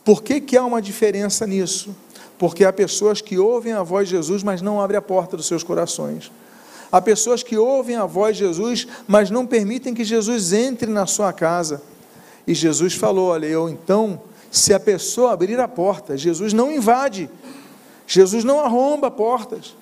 por 0.04 0.22
que, 0.22 0.40
que 0.40 0.56
há 0.56 0.64
uma 0.64 0.82
diferença 0.82 1.46
nisso? 1.46 1.94
Porque 2.38 2.64
há 2.64 2.72
pessoas 2.72 3.20
que 3.20 3.38
ouvem 3.38 3.72
a 3.72 3.82
voz 3.82 4.08
de 4.08 4.16
Jesus, 4.16 4.42
mas 4.42 4.60
não 4.60 4.80
abrem 4.80 4.98
a 4.98 5.02
porta 5.02 5.36
dos 5.36 5.46
seus 5.46 5.62
corações. 5.62 6.30
Há 6.90 7.00
pessoas 7.00 7.42
que 7.42 7.56
ouvem 7.56 7.96
a 7.96 8.04
voz 8.04 8.36
de 8.36 8.44
Jesus, 8.44 8.86
mas 9.06 9.30
não 9.30 9.46
permitem 9.46 9.94
que 9.94 10.04
Jesus 10.04 10.52
entre 10.52 10.90
na 10.90 11.06
sua 11.06 11.32
casa. 11.32 11.82
E 12.46 12.54
Jesus 12.54 12.94
falou: 12.94 13.28
Olha, 13.28 13.46
eu 13.46 13.68
então, 13.68 14.20
se 14.50 14.72
a 14.72 14.80
pessoa 14.80 15.32
abrir 15.32 15.58
a 15.58 15.68
porta, 15.68 16.16
Jesus 16.16 16.52
não 16.52 16.72
invade, 16.72 17.28
Jesus 18.06 18.44
não 18.44 18.60
arromba 18.60 19.10
portas. 19.10 19.76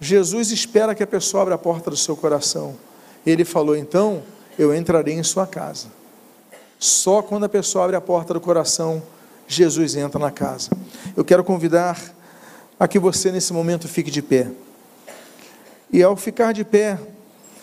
Jesus 0.00 0.50
espera 0.50 0.94
que 0.94 1.02
a 1.02 1.06
pessoa 1.06 1.42
abra 1.42 1.54
a 1.54 1.58
porta 1.58 1.90
do 1.90 1.96
seu 1.96 2.16
coração. 2.16 2.74
Ele 3.26 3.44
falou: 3.44 3.76
Então, 3.76 4.22
eu 4.58 4.74
entrarei 4.74 5.14
em 5.14 5.22
sua 5.22 5.46
casa. 5.46 5.88
Só 6.78 7.20
quando 7.20 7.44
a 7.44 7.48
pessoa 7.48 7.84
abre 7.84 7.96
a 7.96 8.00
porta 8.00 8.32
do 8.32 8.40
coração, 8.40 9.02
Jesus 9.46 9.94
entra 9.96 10.18
na 10.18 10.30
casa. 10.30 10.70
Eu 11.14 11.24
quero 11.24 11.44
convidar 11.44 12.00
a 12.78 12.88
que 12.88 12.98
você, 12.98 13.30
nesse 13.30 13.52
momento, 13.52 13.86
fique 13.86 14.10
de 14.10 14.22
pé. 14.22 14.50
E 15.92 16.02
ao 16.02 16.16
ficar 16.16 16.52
de 16.52 16.64
pé, 16.64 16.98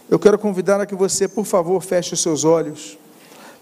eu 0.10 0.20
quero 0.20 0.38
convidar 0.38 0.80
a 0.80 0.86
que 0.86 0.94
você, 0.94 1.28
por 1.28 1.46
favor, 1.46 1.82
feche 1.82 2.14
os 2.14 2.22
seus 2.22 2.44
olhos, 2.44 2.98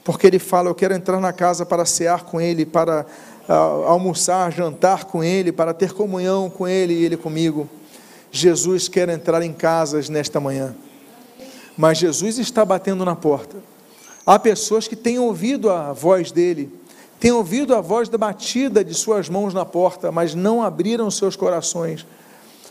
porque 0.04 0.28
ele 0.28 0.40
fala: 0.40 0.70
Eu 0.70 0.76
quero 0.76 0.94
entrar 0.94 1.20
na 1.22 1.32
casa 1.32 1.66
para 1.66 1.86
cear 1.86 2.26
com 2.26 2.42
ele, 2.42 2.66
para 2.66 3.06
almoçar, 3.48 4.52
jantar 4.52 5.06
com 5.06 5.24
ele, 5.24 5.52
para 5.52 5.74
ter 5.74 5.94
comunhão 5.94 6.50
com 6.50 6.68
ele 6.68 6.94
e 6.94 7.06
ele 7.06 7.18
comigo. 7.18 7.70
Jesus 8.32 8.88
quer 8.88 9.08
entrar 9.10 9.42
em 9.42 9.54
casas 9.54 10.10
nesta 10.10 10.40
manhã, 10.40 10.76
mas 11.78 11.98
Jesus 11.98 12.38
está 12.38 12.66
batendo 12.66 13.06
na 13.06 13.16
porta. 13.16 13.58
Há 14.26 14.40
pessoas 14.40 14.88
que 14.88 14.96
têm 14.96 15.20
ouvido 15.20 15.70
a 15.70 15.94
voz 15.94 16.32
dele, 16.32 16.70
têm 17.20 17.32
ouvido 17.32 17.76
a 17.76 17.82
voz 17.82 18.10
da 18.10 18.18
batida 18.18 18.84
de 18.84 18.94
suas 18.94 19.30
mãos 19.30 19.54
na 19.54 19.64
porta, 19.64 20.12
mas 20.12 20.34
não 20.36 20.62
abriram 20.62 21.10
seus 21.12 21.36
corações 21.36 22.06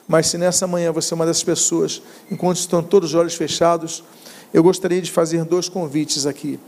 mas 0.06 0.26
se 0.26 0.38
nessa 0.38 0.66
manhã 0.66 0.92
você 0.92 1.14
é 1.14 1.16
uma 1.16 1.26
dessas 1.26 1.42
pessoas, 1.42 2.02
enquanto 2.30 2.58
estão 2.58 2.82
todos 2.82 3.10
os 3.10 3.14
olhos 3.14 3.34
fechados, 3.34 4.04
eu 4.52 4.62
gostaria 4.62 5.00
de 5.00 5.10
fazer 5.10 5.44
dois 5.44 5.68
convites 5.68 6.26
aqui. 6.26 6.60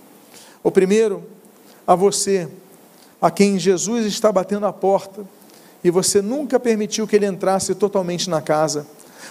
O 0.63 0.71
primeiro, 0.71 1.23
a 1.87 1.95
você, 1.95 2.49
a 3.21 3.31
quem 3.31 3.59
Jesus 3.59 4.07
está 4.07 4.31
batendo 4.31 4.67
a 4.67 4.73
porta, 4.73 5.25
e 5.83 5.91
você 5.91 6.21
nunca 6.21 6.59
permitiu 6.59 7.07
que 7.07 7.17
ele 7.17 7.27
entrasse 7.27 7.75
totalmente 7.75 8.29
na 8.29 8.41
casa. 8.43 8.87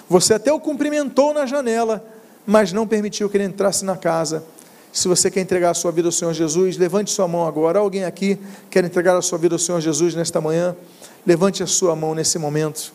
Você 0.09 0.33
até 0.33 0.51
o 0.51 0.59
cumprimentou 0.59 1.33
na 1.33 1.45
janela, 1.45 2.05
mas 2.45 2.71
não 2.71 2.88
permitiu 2.88 3.29
que 3.29 3.38
ele 3.38 3.45
entrasse 3.45 3.83
na 3.83 3.97
casa. 3.97 4.43
Se 4.91 5.07
você 5.07 5.29
quer 5.29 5.41
entregar 5.41 5.71
a 5.71 5.73
sua 5.73 5.91
vida 5.91 6.07
ao 6.07 6.11
Senhor 6.11 6.33
Jesus, 6.33 6.77
levante 6.77 7.11
sua 7.11 7.27
mão 7.27 7.45
agora. 7.45 7.79
Alguém 7.79 8.05
aqui 8.05 8.39
quer 8.69 8.86
entregar 8.86 9.17
a 9.17 9.21
sua 9.21 9.38
vida 9.38 9.55
ao 9.55 9.59
Senhor 9.59 9.81
Jesus 9.81 10.15
nesta 10.15 10.39
manhã? 10.39 10.75
Levante 11.25 11.61
a 11.61 11.67
sua 11.67 11.95
mão 11.95 12.15
nesse 12.15 12.39
momento. 12.39 12.93